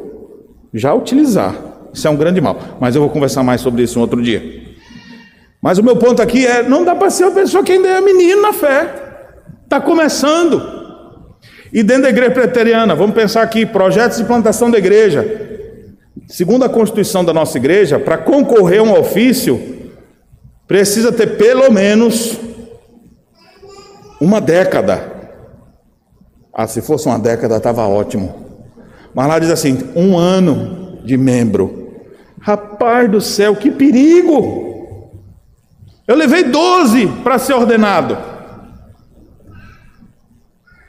já 0.72 0.94
utilizar. 0.94 1.54
Isso 1.92 2.06
é 2.06 2.10
um 2.10 2.16
grande 2.16 2.40
mal. 2.40 2.56
Mas 2.78 2.94
eu 2.94 3.00
vou 3.00 3.10
conversar 3.10 3.42
mais 3.42 3.60
sobre 3.60 3.82
isso 3.82 3.98
um 3.98 4.02
outro 4.02 4.22
dia. 4.22 4.68
Mas 5.60 5.78
o 5.78 5.82
meu 5.82 5.96
ponto 5.96 6.22
aqui 6.22 6.46
é: 6.46 6.62
não 6.62 6.84
dá 6.84 6.94
para 6.94 7.10
ser 7.10 7.24
uma 7.24 7.32
pessoa 7.32 7.64
que 7.64 7.72
ainda 7.72 7.88
é 7.88 8.00
menino 8.00 8.42
na 8.42 8.52
fé. 8.52 8.94
Está 9.64 9.80
começando. 9.80 10.78
E 11.72 11.82
dentro 11.82 12.04
da 12.04 12.10
igreja 12.10 12.30
preteriana, 12.30 12.94
vamos 12.94 13.14
pensar 13.16 13.42
aqui: 13.42 13.66
projetos 13.66 14.18
de 14.18 14.24
plantação 14.24 14.70
da 14.70 14.78
igreja. 14.78 15.47
Segundo 16.26 16.64
a 16.64 16.68
constituição 16.68 17.24
da 17.24 17.32
nossa 17.32 17.56
igreja, 17.58 17.98
para 17.98 18.18
concorrer 18.18 18.80
a 18.80 18.82
um 18.82 18.98
ofício, 18.98 19.78
precisa 20.66 21.12
ter 21.12 21.36
pelo 21.36 21.70
menos 21.70 22.38
uma 24.20 24.40
década. 24.40 25.12
Ah, 26.52 26.66
se 26.66 26.82
fosse 26.82 27.06
uma 27.06 27.18
década, 27.18 27.56
estava 27.56 27.86
ótimo. 27.86 28.46
Mas 29.14 29.28
lá 29.28 29.38
diz 29.38 29.50
assim: 29.50 29.78
um 29.94 30.18
ano 30.18 30.98
de 31.04 31.16
membro. 31.16 31.86
Rapaz 32.40 33.10
do 33.10 33.20
céu, 33.20 33.56
que 33.56 33.70
perigo! 33.70 34.66
Eu 36.06 36.16
levei 36.16 36.44
12 36.44 37.06
para 37.22 37.38
ser 37.38 37.52
ordenado. 37.52 38.16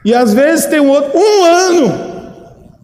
E 0.06 0.14
às 0.14 0.34
vezes 0.34 0.66
tem 0.66 0.80
um 0.80 0.90
outro, 0.90 1.12
um 1.14 1.44
ano. 1.44 2.09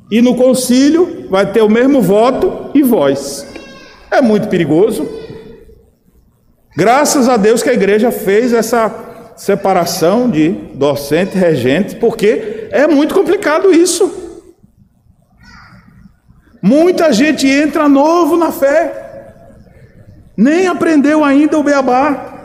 E 0.09 0.21
no 0.21 0.35
concílio 0.35 1.27
vai 1.29 1.51
ter 1.51 1.61
o 1.61 1.69
mesmo 1.69 2.01
voto 2.01 2.71
e 2.73 2.83
voz. 2.83 3.47
É 4.11 4.21
muito 4.21 4.47
perigoso. 4.47 5.07
Graças 6.75 7.27
a 7.29 7.37
Deus 7.37 7.63
que 7.63 7.69
a 7.69 7.73
igreja 7.73 8.11
fez 8.11 8.53
essa 8.53 9.33
separação 9.35 10.29
de 10.29 10.49
docente 10.73 11.35
e 11.35 11.39
regente, 11.39 11.95
porque 11.95 12.67
é 12.71 12.87
muito 12.87 13.13
complicado 13.13 13.73
isso. 13.73 14.23
Muita 16.61 17.13
gente 17.13 17.47
entra 17.47 17.87
novo 17.87 18.37
na 18.37 18.51
fé, 18.51 19.31
nem 20.35 20.67
aprendeu 20.67 21.23
ainda 21.23 21.57
o 21.59 21.63
beabá, 21.63 22.35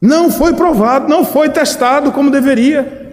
não 0.00 0.30
foi 0.30 0.52
provado, 0.54 1.08
não 1.08 1.24
foi 1.24 1.48
testado 1.48 2.12
como 2.12 2.30
deveria. 2.30 3.03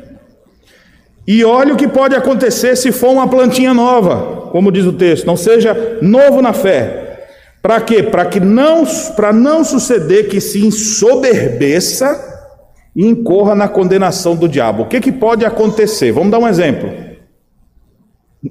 E 1.31 1.45
olha 1.45 1.73
o 1.73 1.77
que 1.77 1.87
pode 1.87 2.13
acontecer 2.13 2.75
se 2.75 2.91
for 2.91 3.11
uma 3.11 3.25
plantinha 3.25 3.73
nova, 3.73 4.49
como 4.51 4.69
diz 4.69 4.85
o 4.85 4.91
texto, 4.91 5.25
não 5.25 5.37
seja 5.37 5.97
novo 6.01 6.41
na 6.41 6.51
fé, 6.51 7.25
para 7.61 7.79
quê? 7.79 8.03
Para 8.03 8.25
que 8.25 8.37
não, 8.37 8.83
para 9.15 9.31
não 9.31 9.63
suceder 9.63 10.27
que 10.27 10.41
se 10.41 10.59
ensoberbeça 10.59 12.19
e 12.93 13.07
incorra 13.07 13.55
na 13.55 13.69
condenação 13.69 14.35
do 14.35 14.45
diabo. 14.45 14.83
O 14.83 14.87
que, 14.87 14.99
que 14.99 15.09
pode 15.09 15.45
acontecer? 15.45 16.11
Vamos 16.11 16.31
dar 16.31 16.39
um 16.39 16.47
exemplo. 16.49 16.91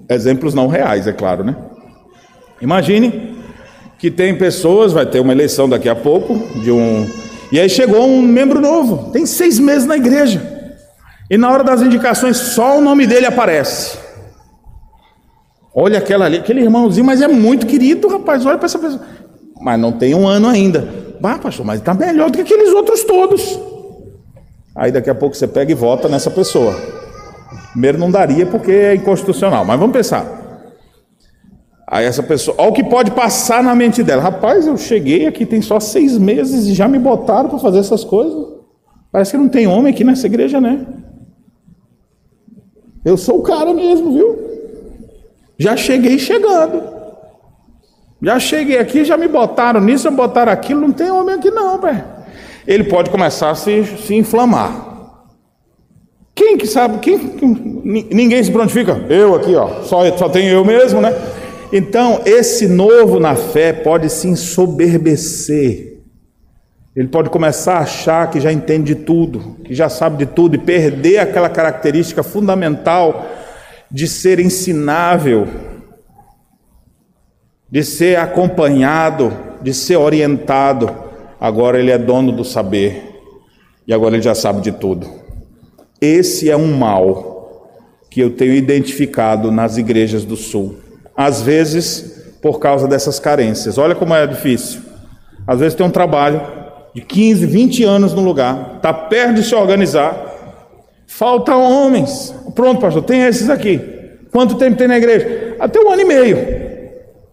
Exemplos 0.08 0.54
não 0.54 0.66
reais, 0.66 1.06
é 1.06 1.12
claro, 1.12 1.44
né? 1.44 1.54
Imagine 2.62 3.36
que 3.98 4.10
tem 4.10 4.38
pessoas, 4.38 4.94
vai 4.94 5.04
ter 5.04 5.20
uma 5.20 5.34
eleição 5.34 5.68
daqui 5.68 5.90
a 5.90 5.94
pouco, 5.94 6.34
de 6.62 6.72
um. 6.72 7.06
E 7.52 7.60
aí 7.60 7.68
chegou 7.68 8.06
um 8.06 8.22
membro 8.22 8.58
novo, 8.58 9.12
tem 9.12 9.26
seis 9.26 9.58
meses 9.58 9.86
na 9.86 9.98
igreja. 9.98 10.59
E 11.30 11.38
na 11.38 11.48
hora 11.48 11.62
das 11.62 11.80
indicações, 11.80 12.36
só 12.36 12.76
o 12.76 12.80
nome 12.80 13.07
dele 13.07 13.26
aparece. 13.26 13.96
Olha 15.72 15.98
aquela 15.98 16.24
ali, 16.24 16.38
aquele 16.38 16.61
irmãozinho, 16.61 17.07
mas 17.07 17.22
é 17.22 17.28
muito 17.28 17.66
querido, 17.66 18.08
rapaz. 18.08 18.44
Olha 18.44 18.58
para 18.58 18.66
essa 18.66 18.78
pessoa. 18.80 19.00
Mas 19.61 19.78
não 19.78 19.92
tem 19.92 20.12
um 20.12 20.26
ano 20.26 20.48
ainda. 20.48 20.88
Bah, 21.20 21.38
pastor, 21.38 21.64
mas 21.64 21.78
está 21.78 21.94
melhor 21.94 22.30
do 22.30 22.36
que 22.36 22.42
aqueles 22.42 22.72
outros 22.72 23.04
todos. 23.04 23.61
Aí 24.74 24.90
daqui 24.90 25.08
a 25.08 25.14
pouco 25.14 25.36
você 25.36 25.46
pega 25.46 25.70
e 25.70 25.74
vota 25.74 26.08
nessa 26.08 26.30
pessoa. 26.30 26.74
Primeiro 27.70 27.98
não 27.98 28.11
daria 28.11 28.46
porque 28.46 28.72
é 28.72 28.94
inconstitucional, 28.96 29.64
mas 29.64 29.78
vamos 29.78 29.94
pensar. 29.94 30.40
Aí 31.86 32.07
essa 32.07 32.22
pessoa, 32.22 32.57
olha 32.58 32.70
o 32.70 32.72
que 32.72 32.84
pode 32.84 33.12
passar 33.12 33.62
na 33.62 33.74
mente 33.74 34.02
dela. 34.02 34.22
Rapaz, 34.22 34.66
eu 34.66 34.76
cheguei 34.76 35.26
aqui 35.26 35.46
tem 35.46 35.62
só 35.62 35.78
seis 35.78 36.18
meses 36.18 36.66
e 36.66 36.74
já 36.74 36.88
me 36.88 36.98
botaram 36.98 37.48
para 37.48 37.58
fazer 37.58 37.78
essas 37.78 38.02
coisas. 38.02 38.61
Parece 39.12 39.32
que 39.32 39.38
não 39.38 39.48
tem 39.48 39.66
homem 39.66 39.92
aqui 39.92 40.02
nessa 40.02 40.26
igreja, 40.26 40.61
né? 40.61 40.86
Eu 43.04 43.16
sou 43.16 43.38
o 43.38 43.42
cara 43.42 43.72
mesmo, 43.72 44.12
viu? 44.12 44.38
Já 45.58 45.76
cheguei 45.76 46.18
chegando. 46.18 46.82
Já 48.22 48.38
cheguei 48.38 48.78
aqui, 48.78 49.04
já 49.04 49.16
me 49.16 49.28
botaram 49.28 49.80
nisso, 49.80 50.10
me 50.10 50.16
botaram 50.16 50.52
aquilo. 50.52 50.80
Não 50.82 50.92
tem 50.92 51.10
homem 51.10 51.34
aqui 51.34 51.50
não, 51.50 51.80
velho. 51.80 52.04
Ele 52.66 52.84
pode 52.84 53.10
começar 53.10 53.50
a 53.50 53.54
se, 53.54 53.84
se 53.84 54.14
inflamar. 54.14 54.88
Quem 56.34 56.56
que 56.56 56.66
sabe? 56.66 56.98
Quem, 56.98 57.18
ninguém 57.84 58.42
se 58.42 58.50
prontifica. 58.50 58.92
Eu 59.08 59.34
aqui, 59.34 59.54
ó. 59.54 59.82
Só, 59.82 60.16
só 60.16 60.28
tenho 60.28 60.50
eu 60.50 60.64
mesmo, 60.64 61.00
né? 61.00 61.14
Então, 61.72 62.20
esse 62.24 62.66
novo 62.66 63.20
na 63.20 63.36
fé 63.36 63.72
pode 63.72 64.10
se 64.10 64.28
ensoberbecer. 64.28 65.99
Ele 66.95 67.08
pode 67.08 67.30
começar 67.30 67.75
a 67.75 67.83
achar 67.83 68.30
que 68.30 68.41
já 68.41 68.53
entende 68.53 68.95
de 68.95 69.04
tudo, 69.04 69.57
que 69.64 69.75
já 69.75 69.88
sabe 69.88 70.25
de 70.25 70.26
tudo 70.26 70.57
e 70.57 70.58
perder 70.58 71.18
aquela 71.18 71.49
característica 71.49 72.22
fundamental 72.22 73.26
de 73.91 74.08
ser 74.08 74.41
ensinável, 74.41 75.46
de 77.71 77.84
ser 77.84 78.18
acompanhado, 78.18 79.33
de 79.62 79.72
ser 79.72 79.96
orientado. 79.96 80.91
Agora 81.41 81.79
ele 81.79 81.91
é 81.91 81.99
dono 81.99 82.33
do 82.33 82.45
saber 82.45 83.11
e 83.87 83.95
agora 83.95 84.17
ele 84.17 84.22
já 84.22 84.34
sabe 84.34 84.61
de 84.61 84.72
tudo. 84.72 85.08
Esse 86.00 86.50
é 86.50 86.57
um 86.57 86.76
mal 86.76 87.30
que 88.11 88.21
eu 88.21 88.30
tenho 88.30 88.54
identificado 88.54 89.53
nas 89.53 89.76
igrejas 89.76 90.25
do 90.25 90.37
Sul. 90.37 90.76
Às 91.17 91.41
vezes, 91.41 92.21
por 92.42 92.58
causa 92.58 92.88
dessas 92.88 93.21
carências. 93.21 93.79
Olha 93.79 93.95
como 93.95 94.14
é 94.14 94.26
difícil. 94.26 94.80
Às 95.46 95.61
vezes 95.61 95.75
tem 95.75 95.87
um 95.87 95.91
trabalho, 95.91 96.41
de 96.95 97.00
15, 97.00 97.46
20 97.46 97.84
anos 97.84 98.12
no 98.12 98.22
lugar, 98.22 98.75
está 98.76 98.92
perto 98.92 99.34
de 99.34 99.45
se 99.45 99.54
organizar. 99.54 100.26
Falta 101.07 101.54
homens. 101.54 102.34
Pronto, 102.54 102.80
pastor, 102.80 103.03
tem 103.03 103.22
esses 103.22 103.49
aqui. 103.49 103.80
Quanto 104.33 104.57
tempo 104.57 104.76
tem 104.76 104.88
na 104.88 104.96
igreja? 104.96 105.57
Até 105.58 105.80
um 105.80 105.91
ano 105.91 106.03
e 106.03 106.04
meio. 106.04 106.38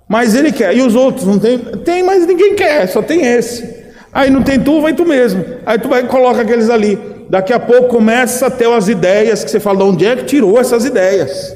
Mas 0.07 0.35
ele 0.35 0.51
quer. 0.51 0.75
E 0.75 0.81
os 0.81 0.95
outros 0.95 1.25
não 1.25 1.37
tem? 1.37 1.57
Tem, 1.57 2.03
mas 2.03 2.25
ninguém 2.25 2.55
quer, 2.55 2.87
só 2.87 3.01
tem 3.01 3.25
esse. 3.25 3.77
Aí 4.11 4.29
não 4.29 4.41
tem 4.41 4.59
tu, 4.59 4.81
vai 4.81 4.93
tu 4.93 5.05
mesmo. 5.05 5.43
Aí 5.65 5.77
tu 5.77 5.89
vai 5.89 6.03
e 6.03 6.07
coloca 6.07 6.41
aqueles 6.41 6.69
ali. 6.69 6.97
Daqui 7.29 7.51
a 7.51 7.59
pouco 7.59 7.89
começa 7.89 8.47
a 8.47 8.49
ter 8.49 8.71
as 8.71 8.87
ideias 8.87 9.43
que 9.43 9.51
você 9.51 9.59
fala, 9.59 9.77
de 9.79 9.83
onde 9.83 10.05
é 10.05 10.15
que 10.15 10.25
tirou 10.25 10.59
essas 10.59 10.85
ideias? 10.85 11.55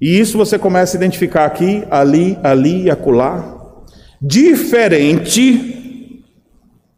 E 0.00 0.18
isso 0.18 0.36
você 0.38 0.58
começa 0.58 0.96
a 0.96 0.98
identificar 0.98 1.44
aqui, 1.44 1.84
ali, 1.90 2.38
ali 2.42 2.84
e 2.84 2.90
acolá. 2.90 3.58
Diferente 4.20 5.81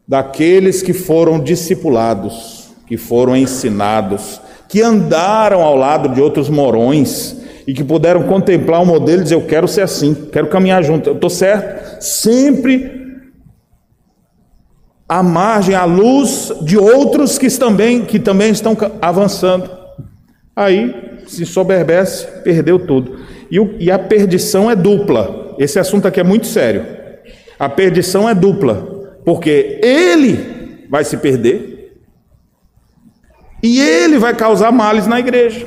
daqueles 0.07 0.81
que 0.81 0.93
foram 0.93 1.39
discipulados, 1.39 2.69
que 2.87 2.97
foram 2.97 3.35
ensinados, 3.35 4.39
que 4.67 4.81
andaram 4.81 5.61
ao 5.61 5.75
lado 5.75 6.09
de 6.09 6.21
outros 6.21 6.49
morões 6.49 7.37
e 7.67 7.73
que 7.73 7.83
puderam 7.83 8.23
contemplar 8.23 8.81
o 8.81 8.85
modelo 8.85 9.21
e 9.21 9.23
dizer: 9.23 9.35
Eu 9.35 9.45
quero 9.45 9.67
ser 9.67 9.81
assim, 9.81 10.13
quero 10.31 10.47
caminhar 10.47 10.83
junto, 10.83 11.09
eu 11.09 11.15
estou 11.15 11.29
certo. 11.29 12.03
Sempre 12.03 13.03
à 15.07 15.21
margem, 15.23 15.75
à 15.75 15.85
luz 15.85 16.51
de 16.61 16.77
outros 16.77 17.37
que 17.37 17.49
também, 17.57 18.05
que 18.05 18.19
também 18.19 18.51
estão 18.51 18.77
avançando. 19.01 19.69
Aí 20.55 21.19
se 21.27 21.45
soberbece, 21.45 22.27
perdeu 22.43 22.85
tudo. 22.85 23.19
E, 23.49 23.59
o, 23.59 23.75
e 23.79 23.91
a 23.91 23.99
perdição 23.99 24.69
é 24.69 24.75
dupla. 24.75 25.55
Esse 25.57 25.79
assunto 25.79 26.07
aqui 26.07 26.19
é 26.19 26.23
muito 26.23 26.47
sério. 26.47 26.85
A 27.57 27.69
perdição 27.69 28.27
é 28.27 28.35
dupla, 28.35 28.94
porque 29.25 29.79
ele 29.83 30.87
vai 30.89 31.03
se 31.03 31.17
perder 31.17 31.99
e 33.61 33.81
ele 33.81 34.17
vai 34.17 34.33
causar 34.35 34.71
males 34.71 35.07
na 35.07 35.19
igreja. 35.19 35.65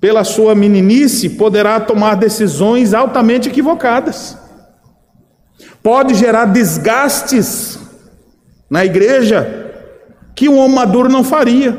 Pela 0.00 0.24
sua 0.24 0.54
meninice, 0.54 1.30
poderá 1.30 1.80
tomar 1.80 2.16
decisões 2.16 2.92
altamente 2.92 3.48
equivocadas 3.48 4.36
pode 5.82 6.14
gerar 6.14 6.46
desgastes 6.46 7.78
na 8.70 8.84
igreja 8.84 9.58
que 10.34 10.48
um 10.48 10.58
homem 10.58 10.76
maduro 10.76 11.08
não 11.08 11.24
faria. 11.24 11.72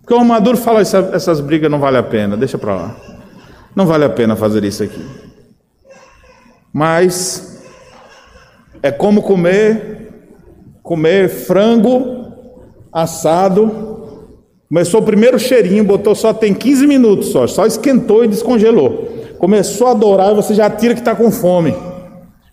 Porque 0.00 0.14
o 0.14 0.16
homem 0.16 0.28
maduro 0.28 0.56
fala: 0.56 0.80
Essa, 0.80 1.10
essas 1.12 1.40
brigas 1.40 1.70
não 1.70 1.78
vale 1.78 1.98
a 1.98 2.02
pena, 2.02 2.36
deixa 2.36 2.58
para 2.58 2.74
lá. 2.74 2.96
Não 3.76 3.86
vale 3.86 4.04
a 4.04 4.10
pena 4.10 4.34
fazer 4.34 4.64
isso 4.64 4.82
aqui. 4.82 5.04
Mas 6.72 7.51
é 8.82 8.90
como 8.90 9.22
comer 9.22 9.92
comer 10.82 11.28
frango 11.28 12.32
assado. 12.92 13.90
Começou 14.68 15.00
o 15.00 15.04
primeiro 15.04 15.38
cheirinho, 15.38 15.84
botou 15.84 16.14
só 16.14 16.32
tem 16.32 16.52
15 16.52 16.86
minutos 16.86 17.28
só, 17.28 17.46
só 17.46 17.66
esquentou 17.66 18.24
e 18.24 18.28
descongelou. 18.28 19.08
Começou 19.38 19.86
a 19.88 19.90
adorar 19.90 20.32
e 20.32 20.34
você 20.34 20.54
já 20.54 20.68
tira 20.70 20.94
que 20.94 21.00
está 21.00 21.14
com 21.14 21.30
fome. 21.30 21.72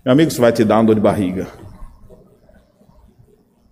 Meu 0.05 0.13
amigo, 0.13 0.31
isso 0.31 0.41
vai 0.41 0.51
te 0.51 0.63
dar 0.63 0.77
uma 0.77 0.85
dor 0.85 0.95
de 0.95 1.01
barriga. 1.01 1.47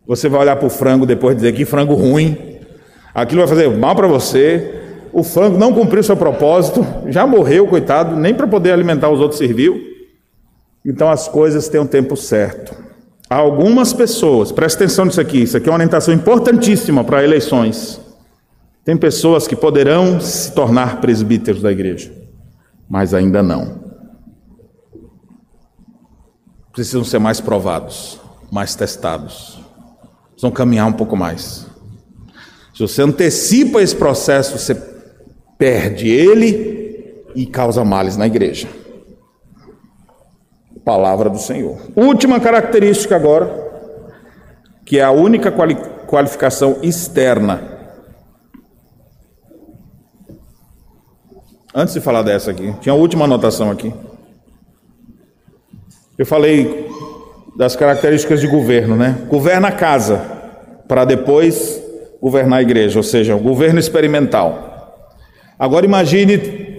Você 0.06 0.30
vai 0.30 0.42
olhar 0.42 0.56
para 0.56 0.68
o 0.68 0.70
frango 0.70 1.06
depois 1.06 1.34
e 1.34 1.38
dizer 1.38 1.54
que 1.54 1.66
frango 1.66 1.94
ruim. 1.94 2.60
Aquilo 3.14 3.42
vai 3.42 3.48
fazer 3.48 3.70
mal 3.70 3.96
para 3.96 4.08
você. 4.08 4.74
O 5.12 5.24
frango 5.24 5.58
não 5.58 5.74
cumpriu 5.74 6.04
seu 6.04 6.16
propósito, 6.16 6.86
já 7.08 7.26
morreu, 7.26 7.68
coitado, 7.68 8.16
nem 8.16 8.34
para 8.34 8.46
poder 8.46 8.72
alimentar 8.72 9.10
os 9.10 9.20
outros 9.20 9.40
serviu. 9.40 9.87
Então 10.88 11.10
as 11.10 11.28
coisas 11.28 11.68
têm 11.68 11.82
um 11.82 11.86
tempo 11.86 12.16
certo. 12.16 12.74
Há 13.30 13.36
algumas 13.36 13.92
pessoas, 13.92 14.54
presta 14.54 14.86
atenção 14.86 15.04
nisso 15.04 15.20
aqui, 15.20 15.44
isso 15.44 15.58
aqui 15.58 15.68
é 15.68 15.72
uma 15.72 15.76
orientação 15.76 16.14
importantíssima 16.14 17.04
para 17.04 17.24
eleições. 17.24 18.00
Tem 18.86 18.96
pessoas 18.96 19.46
que 19.46 19.56
poderão 19.56 20.22
se 20.22 20.54
tornar 20.54 21.02
presbíteros 21.02 21.62
da 21.62 21.70
igreja, 21.70 22.10
mas 22.90 23.14
ainda 23.14 23.44
não 23.44 23.86
precisam 26.78 27.04
ser 27.04 27.18
mais 27.18 27.42
provados, 27.42 28.20
mais 28.52 28.76
testados. 28.76 29.60
Precisam 30.30 30.52
caminhar 30.52 30.88
um 30.88 30.94
pouco 30.94 31.18
mais. 31.18 31.66
Se 32.72 32.82
você 32.82 33.02
antecipa 33.02 33.82
esse 33.82 33.96
processo, 33.96 34.56
você 34.56 34.76
perde 35.58 36.08
ele 36.08 37.24
e 37.34 37.48
causa 37.48 37.84
males 37.84 38.16
na 38.16 38.28
igreja. 38.28 38.68
Palavra 40.88 41.30
do 41.30 41.38
Senhor. 41.38 41.78
Última 41.98 42.40
característica 42.40 43.14
agora, 43.14 43.52
que 44.86 44.98
é 44.98 45.04
a 45.04 45.12
única 45.12 45.52
quali 45.52 45.76
qualificação 46.08 46.78
externa. 46.82 47.62
Antes 51.76 51.94
de 51.94 52.00
falar 52.00 52.22
dessa 52.22 52.52
aqui, 52.52 52.74
tinha 52.80 52.94
a 52.94 52.96
última 52.96 53.26
anotação 53.26 53.70
aqui. 53.70 53.94
Eu 56.18 56.26
falei 56.26 56.90
das 57.58 57.76
características 57.76 58.40
de 58.40 58.48
governo, 58.48 58.96
né? 58.96 59.26
Governa 59.28 59.68
a 59.68 59.74
casa 59.74 60.22
para 60.88 61.04
depois 61.04 61.84
governar 62.22 62.60
a 62.60 62.62
igreja, 62.62 62.98
ou 62.98 63.04
seja, 63.04 63.36
o 63.36 63.40
governo 63.40 63.78
experimental. 63.78 65.04
Agora 65.60 65.86
imagine 65.86 66.38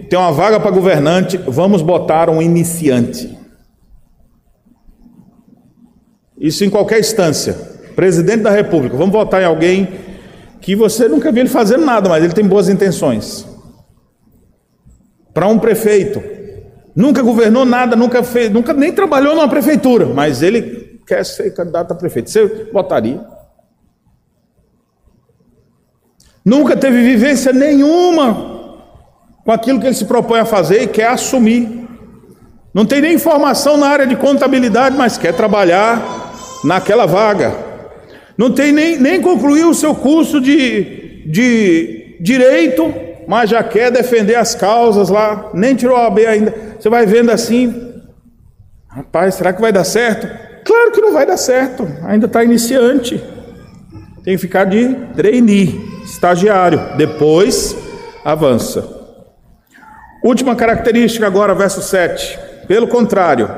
tem 0.09 0.19
uma 0.19 0.33
vaga 0.33 0.59
para 0.59 0.71
governante, 0.71 1.37
vamos 1.37 1.83
botar 1.83 2.31
um 2.31 2.41
iniciante. 2.41 3.37
Isso 6.40 6.65
em 6.65 6.70
qualquer 6.70 7.01
instância. 7.01 7.55
Presidente 7.97 8.43
da 8.43 8.51
República, 8.51 8.97
vamos 8.97 9.12
votar 9.12 9.43
em 9.43 9.47
alguém 9.47 9.89
que 10.60 10.77
você 10.77 11.09
nunca 11.09 11.32
viu 11.32 11.43
ele 11.43 11.48
fazendo 11.48 11.85
nada, 11.85 12.09
mas 12.09 12.23
ele 12.23 12.32
tem 12.32 12.47
boas 12.47 12.69
intenções. 12.69 13.47
Para 15.32 15.48
um 15.48 15.59
prefeito, 15.59 16.23
Nunca 16.98 17.23
governou 17.23 17.65
nada, 17.65 17.94
nunca 17.94 18.24
fez, 18.24 18.51
nunca 18.51 18.73
nem 18.73 18.93
trabalhou 18.93 19.32
numa 19.32 19.48
prefeitura, 19.48 20.05
mas 20.05 20.43
ele 20.43 21.01
quer 21.06 21.24
ser 21.24 21.55
candidato 21.55 21.93
a 21.93 21.94
prefeito. 21.94 22.28
Você 22.28 22.69
votaria? 22.73 23.24
Nunca 26.44 26.77
teve 26.77 27.01
vivência 27.01 27.52
nenhuma 27.52 28.35
com 29.44 29.52
aquilo 29.52 29.78
que 29.78 29.86
ele 29.86 29.94
se 29.94 30.06
propõe 30.06 30.40
a 30.40 30.44
fazer 30.44 30.82
e 30.82 30.86
quer 30.89 31.06
assumir. 31.06 31.86
Não 32.74 32.85
tem 32.85 33.01
nem 33.01 33.16
formação 33.16 33.77
na 33.77 33.86
área 33.86 34.06
de 34.09 34.16
contabilidade, 34.16 34.97
mas 34.97 35.16
quer 35.16 35.32
trabalhar 35.32 36.28
naquela 36.65 37.07
vaga. 37.07 37.55
Não 38.37 38.53
tem 38.53 38.73
nem, 38.73 38.99
nem 38.99 39.21
concluir 39.21 39.65
o 39.65 39.75
seu 39.75 39.95
curso 39.95 40.41
de, 40.41 41.25
de 41.27 42.17
direito, 42.21 42.95
mas 43.27 43.51
já 43.51 43.63
quer 43.63 43.91
defender 43.91 44.37
as 44.37 44.55
causas 44.55 45.09
lá, 45.09 45.51
nem 45.53 45.75
tirou 45.75 45.97
a 45.97 46.09
B 46.09 46.27
ainda. 46.27 46.55
Você 46.79 46.89
vai 46.89 47.05
vendo 47.05 47.31
assim, 47.31 47.93
rapaz, 48.89 49.35
será 49.35 49.53
que 49.53 49.61
vai 49.61 49.73
dar 49.73 49.85
certo? 49.85 50.29
Claro 50.65 50.93
que 50.93 51.01
não 51.01 51.13
vai 51.13 51.27
dar 51.27 51.37
certo, 51.37 51.87
ainda 52.05 52.27
está 52.27 52.45
iniciante. 52.45 53.23
Tem 54.25 54.37
que 54.37 54.39
ficar 54.39 54.65
de 54.65 54.95
trainee, 55.17 55.81
estagiário. 56.05 56.97
Depois 56.97 57.77
avança. 58.25 58.87
Última 60.23 60.55
característica 60.55 61.27
agora, 61.27 61.55
verso 61.55 61.81
7. 61.81 62.39
Pelo 62.67 62.89
contrário, 62.89 63.49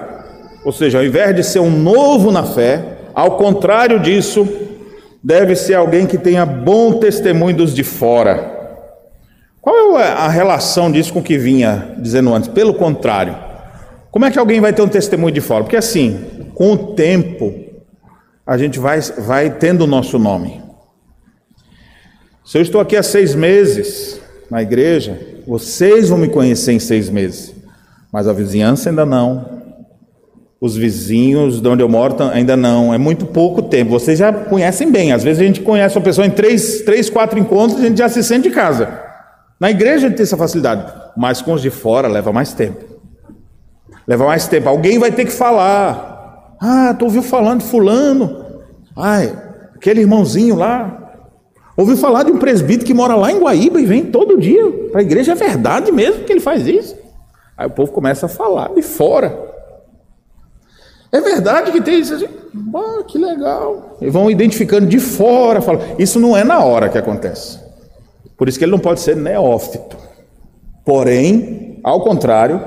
ou 0.64 0.72
seja, 0.72 0.98
ao 0.98 1.04
invés 1.04 1.34
de 1.34 1.42
ser 1.42 1.60
um 1.60 1.70
novo 1.70 2.30
na 2.30 2.44
fé, 2.44 2.98
ao 3.14 3.36
contrário 3.36 3.98
disso, 4.00 4.48
deve 5.22 5.56
ser 5.56 5.74
alguém 5.74 6.06
que 6.06 6.18
tenha 6.18 6.44
bom 6.46 6.94
testemunho 6.94 7.56
dos 7.56 7.74
de 7.74 7.84
fora 7.84 8.60
qual 9.60 9.98
é 10.00 10.08
a 10.08 10.28
relação 10.28 10.90
disso 10.90 11.12
com 11.12 11.20
o 11.20 11.22
que 11.22 11.36
vinha 11.36 11.94
dizendo 11.98 12.34
antes? 12.34 12.48
Pelo 12.48 12.72
contrário, 12.72 13.36
como 14.10 14.24
é 14.24 14.30
que 14.30 14.38
alguém 14.38 14.60
vai 14.60 14.72
ter 14.72 14.80
um 14.80 14.88
testemunho 14.88 15.32
de 15.32 15.40
fora? 15.40 15.64
Porque 15.64 15.76
assim, 15.76 16.18
com 16.54 16.72
o 16.72 16.94
tempo, 16.94 17.54
a 18.46 18.56
gente 18.56 18.78
vai, 18.78 19.00
vai 19.00 19.50
tendo 19.50 19.82
o 19.82 19.86
nosso 19.86 20.18
nome. 20.18 20.62
Se 22.44 22.56
eu 22.56 22.62
estou 22.62 22.80
aqui 22.80 22.96
há 22.96 23.02
seis 23.02 23.34
meses 23.34 24.18
na 24.50 24.62
igreja, 24.62 25.20
vocês 25.46 26.08
vão 26.08 26.18
me 26.18 26.28
conhecer 26.28 26.72
em 26.72 26.78
seis 26.78 27.10
meses, 27.10 27.54
mas 28.10 28.26
a 28.26 28.32
vizinhança 28.32 28.88
ainda 28.88 29.04
não. 29.04 29.59
Os 30.60 30.76
vizinhos 30.76 31.60
de 31.60 31.68
onde 31.68 31.82
eu 31.82 31.88
moro 31.88 32.16
ainda 32.32 32.54
não. 32.54 32.92
É 32.92 32.98
muito 32.98 33.24
pouco 33.24 33.62
tempo. 33.62 33.90
Vocês 33.90 34.18
já 34.18 34.30
conhecem 34.30 34.92
bem. 34.92 35.12
Às 35.12 35.24
vezes 35.24 35.40
a 35.40 35.44
gente 35.44 35.62
conhece 35.62 35.96
uma 35.96 36.04
pessoa 36.04 36.26
em 36.26 36.30
três, 36.30 36.82
três 36.82 37.08
quatro 37.08 37.38
encontros 37.38 37.80
e 37.80 37.86
a 37.86 37.88
gente 37.88 37.98
já 37.98 38.08
se 38.08 38.22
sente 38.22 38.48
de 38.48 38.54
casa. 38.54 39.00
Na 39.58 39.70
igreja 39.70 40.06
a 40.06 40.08
gente 40.08 40.16
tem 40.16 40.24
essa 40.24 40.36
facilidade, 40.36 40.92
mas 41.16 41.40
com 41.40 41.54
os 41.54 41.62
de 41.62 41.70
fora 41.70 42.08
leva 42.08 42.32
mais 42.32 42.52
tempo. 42.52 42.84
Leva 44.06 44.26
mais 44.26 44.48
tempo. 44.48 44.68
Alguém 44.68 44.98
vai 44.98 45.10
ter 45.10 45.24
que 45.24 45.32
falar. 45.32 46.56
Ah, 46.60 46.94
tu 46.98 47.06
ouviu 47.06 47.22
falando 47.22 47.60
de 47.60 47.66
fulano. 47.66 48.44
Ai, 48.96 49.34
aquele 49.74 50.00
irmãozinho 50.00 50.56
lá. 50.56 50.96
Ouviu 51.74 51.96
falar 51.96 52.24
de 52.24 52.32
um 52.32 52.38
presbítero 52.38 52.84
que 52.84 52.92
mora 52.92 53.14
lá 53.14 53.32
em 53.32 53.38
Guaíba 53.38 53.80
e 53.80 53.86
vem 53.86 54.04
todo 54.04 54.38
dia 54.38 54.70
para 54.92 55.00
a 55.00 55.02
igreja. 55.02 55.32
É 55.32 55.34
verdade 55.34 55.90
mesmo 55.90 56.24
que 56.24 56.32
ele 56.32 56.40
faz 56.40 56.66
isso? 56.66 56.94
Aí 57.56 57.66
o 57.66 57.70
povo 57.70 57.92
começa 57.92 58.26
a 58.26 58.28
falar 58.28 58.74
de 58.74 58.82
fora. 58.82 59.49
É 61.12 61.20
verdade 61.20 61.72
que 61.72 61.80
tem 61.80 62.00
isso 62.00 62.14
assim? 62.14 62.28
Ah, 62.74 63.02
que 63.06 63.18
legal. 63.18 63.96
E 64.00 64.08
vão 64.08 64.30
identificando 64.30 64.86
de 64.86 65.00
fora, 65.00 65.60
falam, 65.60 65.82
isso 65.98 66.20
não 66.20 66.36
é 66.36 66.44
na 66.44 66.64
hora 66.64 66.88
que 66.88 66.98
acontece. 66.98 67.58
Por 68.36 68.48
isso 68.48 68.58
que 68.58 68.64
ele 68.64 68.72
não 68.72 68.78
pode 68.78 69.00
ser 69.00 69.16
neófito. 69.16 69.96
Porém, 70.84 71.80
ao 71.82 72.00
contrário, 72.00 72.60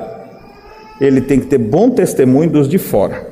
ele 1.00 1.22
tem 1.22 1.40
que 1.40 1.48
ter 1.48 1.58
bom 1.58 1.90
testemunho 1.90 2.50
dos 2.50 2.68
de 2.68 2.78
fora, 2.78 3.28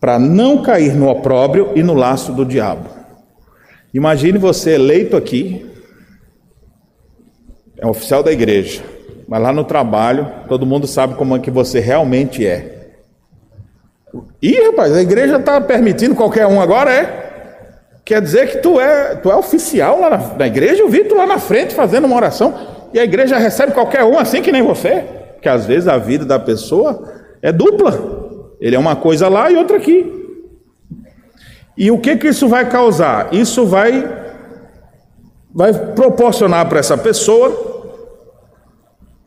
para 0.00 0.18
não 0.18 0.62
cair 0.62 0.94
no 0.94 1.08
opróbrio 1.08 1.72
e 1.74 1.82
no 1.82 1.94
laço 1.94 2.32
do 2.32 2.44
diabo. 2.44 2.88
Imagine 3.92 4.38
você 4.38 4.74
eleito 4.74 5.16
aqui, 5.16 5.66
é 7.78 7.86
oficial 7.86 8.22
da 8.22 8.32
igreja, 8.32 8.82
mas 9.26 9.42
lá 9.42 9.52
no 9.52 9.64
trabalho, 9.64 10.30
todo 10.48 10.66
mundo 10.66 10.86
sabe 10.86 11.14
como 11.14 11.34
é 11.34 11.38
que 11.38 11.50
você 11.50 11.80
realmente 11.80 12.46
é. 12.46 12.77
Ih, 14.42 14.66
rapaz, 14.66 14.92
a 14.92 15.02
igreja 15.02 15.36
está 15.36 15.60
permitindo 15.60 16.14
qualquer 16.14 16.46
um 16.46 16.60
agora, 16.60 16.92
é? 16.92 17.28
Quer 18.04 18.22
dizer 18.22 18.48
que 18.48 18.58
tu 18.58 18.80
é, 18.80 19.16
tu 19.16 19.30
é 19.30 19.36
oficial 19.36 20.00
lá 20.00 20.10
na, 20.10 20.16
na 20.38 20.46
igreja? 20.46 20.82
Eu 20.82 20.88
vi 20.88 21.04
tu 21.04 21.14
lá 21.14 21.26
na 21.26 21.38
frente 21.38 21.74
fazendo 21.74 22.06
uma 22.06 22.16
oração 22.16 22.54
e 22.92 22.98
a 22.98 23.04
igreja 23.04 23.36
recebe 23.36 23.72
qualquer 23.72 24.02
um 24.04 24.18
assim 24.18 24.40
que 24.40 24.50
nem 24.50 24.62
você. 24.62 25.04
Que 25.42 25.48
às 25.48 25.66
vezes 25.66 25.86
a 25.88 25.98
vida 25.98 26.24
da 26.24 26.38
pessoa 26.38 27.12
é 27.42 27.52
dupla. 27.52 28.56
Ele 28.60 28.74
é 28.74 28.78
uma 28.78 28.96
coisa 28.96 29.28
lá 29.28 29.50
e 29.50 29.56
outra 29.56 29.76
aqui. 29.76 30.14
E 31.76 31.90
o 31.90 31.98
que 31.98 32.16
que 32.16 32.28
isso 32.28 32.48
vai 32.48 32.68
causar? 32.68 33.28
Isso 33.32 33.66
vai 33.66 34.26
vai 35.54 35.72
proporcionar 35.72 36.66
para 36.68 36.78
essa 36.78 36.96
pessoa 36.96 37.96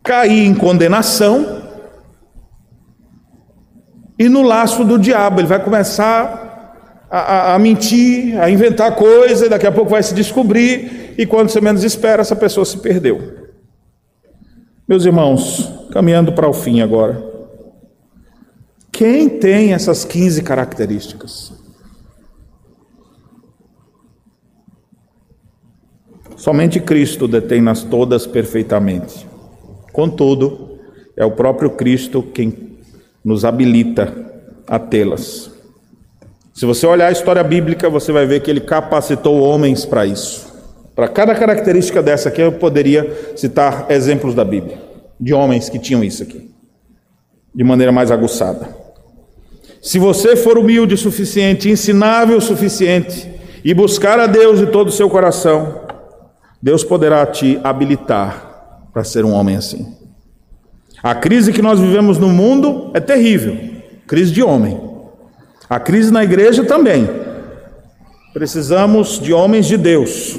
cair 0.04 0.46
em 0.46 0.56
condenação 0.56 1.61
e 4.22 4.30
no 4.30 4.44
laço 4.44 4.86
do 4.86 5.00
diabo. 5.00 5.42
Ele 5.42 5.48
vai 5.48 5.64
começar 5.64 7.08
a, 7.10 7.20
a, 7.20 7.56
a 7.56 7.60
mentir, 7.60 8.40
a 8.40 8.52
inventar 8.52 8.96
coisa, 8.96 9.48
e 9.48 9.50
daqui 9.50 9.66
a 9.66 9.72
pouco 9.72 9.90
vai 9.90 10.04
se 10.04 10.14
descobrir, 10.14 11.16
e 11.18 11.26
quando 11.26 11.50
você 11.50 11.60
menos 11.60 11.84
espera, 11.84 12.22
essa 12.22 12.36
pessoa 12.36 12.64
se 12.64 12.78
perdeu. 12.78 13.50
Meus 14.88 15.06
irmãos, 15.06 15.74
caminhando 15.92 16.34
para 16.34 16.48
o 16.48 16.54
fim 16.54 16.82
agora. 16.82 17.32
Quem 18.92 19.28
tem 19.28 19.74
essas 19.74 20.06
15 20.06 20.44
características? 20.44 21.54
Somente 26.36 26.80
Cristo 26.80 27.28
detém-nas 27.28 27.84
todas 27.84 28.28
perfeitamente. 28.28 29.28
Contudo, 29.92 30.78
é 31.18 31.26
o 31.26 31.32
próprio 31.32 31.72
Cristo 31.72 32.22
quem 32.22 32.71
nos 33.24 33.46
habilita 33.46 34.14
a 34.68 34.80
tê-las. 34.80 35.52
Se 36.54 36.66
você 36.66 36.86
olhar 36.86 37.08
a 37.08 37.12
história 37.12 37.44
bíblica, 37.44 37.90
você 37.90 38.12
vai 38.12 38.26
ver 38.26 38.42
que 38.42 38.52
ele 38.52 38.62
capacitou 38.62 39.42
homens 39.42 39.86
para 39.86 40.06
isso. 40.06 40.52
Para 40.96 41.08
cada 41.08 41.34
característica 41.34 42.04
dessa 42.04 42.30
aqui, 42.30 42.42
eu 42.42 42.52
poderia 42.52 43.34
citar 43.36 43.88
exemplos 43.90 44.36
da 44.36 44.44
Bíblia, 44.44 44.78
de 45.20 45.34
homens 45.34 45.70
que 45.70 45.80
tinham 45.80 46.04
isso 46.04 46.24
aqui, 46.24 46.52
de 47.56 47.64
maneira 47.64 47.92
mais 47.92 48.12
aguçada. 48.12 48.76
Se 49.82 49.98
você 49.98 50.36
for 50.36 50.58
humilde 50.58 50.94
o 50.94 50.98
suficiente, 50.98 51.70
ensinável 51.70 52.38
o 52.38 52.42
suficiente, 52.42 53.30
e 53.64 53.74
buscar 53.74 54.20
a 54.20 54.28
Deus 54.28 54.60
de 54.60 54.68
todo 54.68 54.90
o 54.90 54.92
seu 54.92 55.10
coração, 55.10 55.82
Deus 56.62 56.84
poderá 56.84 57.26
te 57.26 57.60
habilitar 57.64 58.88
para 58.92 59.04
ser 59.04 59.24
um 59.24 59.34
homem 59.34 59.56
assim. 59.56 60.01
A 61.04 61.16
crise 61.16 61.52
que 61.52 61.62
nós 61.62 61.80
vivemos 61.80 62.18
no 62.18 62.30
mundo 62.30 62.92
é 62.94 63.00
terrível 63.00 63.72
crise 64.12 64.34
de 64.34 64.44
homem. 64.44 64.78
A 65.70 65.80
crise 65.80 66.12
na 66.12 66.22
igreja 66.22 66.66
também. 66.66 67.10
Precisamos 68.34 69.18
de 69.18 69.32
homens 69.32 69.66
de 69.68 69.78
Deus. 69.78 70.38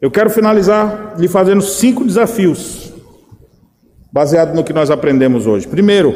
Eu 0.00 0.08
quero 0.08 0.30
finalizar 0.30 1.16
lhe 1.18 1.26
fazendo 1.26 1.62
cinco 1.62 2.04
desafios, 2.04 2.92
baseado 4.12 4.54
no 4.54 4.62
que 4.62 4.72
nós 4.72 4.88
aprendemos 4.88 5.48
hoje. 5.48 5.66
Primeiro, 5.66 6.14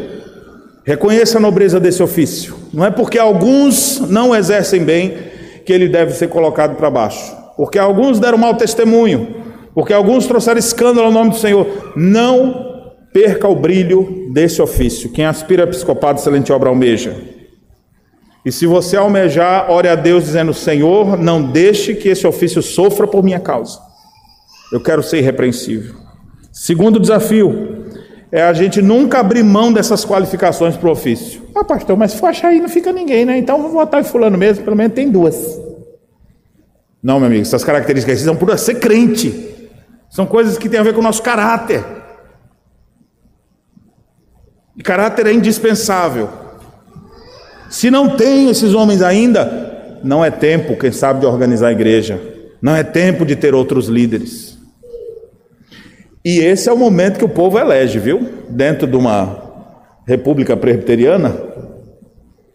reconheça 0.84 1.38
a 1.38 1.40
nobreza 1.40 1.80
desse 1.80 2.00
ofício. 2.04 2.54
Não 2.72 2.84
é 2.84 2.90
porque 2.92 3.18
alguns 3.18 3.98
não 4.08 4.32
exercem 4.32 4.84
bem 4.84 5.18
que 5.64 5.72
ele 5.72 5.88
deve 5.88 6.12
ser 6.12 6.28
colocado 6.28 6.76
para 6.76 6.88
baixo. 6.88 7.36
Porque 7.56 7.80
alguns 7.80 8.20
deram 8.20 8.38
mau 8.38 8.54
testemunho, 8.54 9.42
porque 9.74 9.92
alguns 9.92 10.24
trouxeram 10.24 10.60
escândalo 10.60 11.08
ao 11.08 11.12
nome 11.12 11.30
do 11.30 11.36
Senhor. 11.36 11.66
Não 11.96 12.75
perca 13.16 13.48
o 13.48 13.56
brilho 13.56 14.28
desse 14.30 14.60
ofício. 14.60 15.08
Quem 15.08 15.24
aspira 15.24 15.62
a 15.62 15.66
episcopado, 15.66 16.18
excelente 16.20 16.52
obra 16.52 16.68
almeja. 16.68 17.16
E 18.44 18.52
se 18.52 18.66
você 18.66 18.94
almejar, 18.94 19.70
ore 19.70 19.88
a 19.88 19.94
Deus 19.94 20.24
dizendo: 20.24 20.52
Senhor, 20.52 21.16
não 21.16 21.42
deixe 21.42 21.94
que 21.94 22.10
esse 22.10 22.26
ofício 22.26 22.60
sofra 22.60 23.06
por 23.06 23.24
minha 23.24 23.40
causa. 23.40 23.80
Eu 24.70 24.82
quero 24.82 25.02
ser 25.02 25.20
irrepreensível. 25.20 25.94
Segundo 26.52 27.00
desafio 27.00 27.86
é 28.30 28.42
a 28.42 28.52
gente 28.52 28.82
nunca 28.82 29.20
abrir 29.20 29.42
mão 29.42 29.72
dessas 29.72 30.04
qualificações 30.04 30.76
para 30.76 30.88
o 30.90 30.92
ofício. 30.92 31.40
Ah, 31.54 31.64
pastor, 31.64 31.96
mas 31.96 32.12
se 32.12 32.18
for 32.18 32.26
achar 32.26 32.48
aí 32.48 32.60
não 32.60 32.68
fica 32.68 32.92
ninguém, 32.92 33.24
né? 33.24 33.38
Então 33.38 33.62
vou 33.62 33.70
votar 33.70 34.02
em 34.02 34.04
fulano 34.04 34.36
mesmo, 34.36 34.62
pelo 34.62 34.76
menos 34.76 34.92
tem 34.92 35.10
duas. 35.10 35.58
Não, 37.02 37.18
meu 37.18 37.28
amigo, 37.28 37.40
essas 37.40 37.64
características 37.64 38.20
são 38.20 38.36
por 38.36 38.58
ser 38.58 38.74
crente. 38.74 39.72
São 40.10 40.26
coisas 40.26 40.58
que 40.58 40.68
têm 40.68 40.80
a 40.80 40.82
ver 40.82 40.92
com 40.92 41.00
o 41.00 41.04
nosso 41.04 41.22
caráter. 41.22 41.82
Caráter 44.82 45.26
é 45.26 45.32
indispensável. 45.32 46.28
Se 47.68 47.90
não 47.90 48.16
tem 48.16 48.48
esses 48.48 48.74
homens 48.74 49.02
ainda, 49.02 49.98
não 50.02 50.24
é 50.24 50.30
tempo, 50.30 50.76
quem 50.76 50.92
sabe, 50.92 51.20
de 51.20 51.26
organizar 51.26 51.68
a 51.68 51.72
igreja. 51.72 52.20
Não 52.60 52.74
é 52.74 52.82
tempo 52.82 53.24
de 53.24 53.36
ter 53.36 53.54
outros 53.54 53.88
líderes. 53.88 54.56
E 56.24 56.38
esse 56.38 56.68
é 56.68 56.72
o 56.72 56.76
momento 56.76 57.18
que 57.18 57.24
o 57.24 57.28
povo 57.28 57.58
elege, 57.58 57.98
viu? 57.98 58.28
Dentro 58.48 58.86
de 58.86 58.96
uma 58.96 59.42
república 60.06 60.56
presbiteriana, 60.56 61.36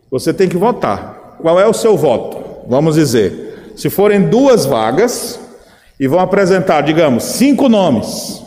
você 0.10 0.34
tem 0.34 0.48
que 0.48 0.58
votar. 0.58 1.38
Qual 1.42 1.60
é 1.60 1.68
o 1.68 1.74
seu 1.74 1.98
voto? 1.98 2.68
Vamos 2.68 2.96
dizer, 2.96 3.74
se 3.76 3.90
forem 3.90 4.28
duas 4.28 4.66
vagas, 4.66 5.40
e 6.02 6.08
vão 6.08 6.20
apresentar, 6.20 6.82
digamos, 6.82 7.24
cinco 7.24 7.70
nomes. 7.70 8.42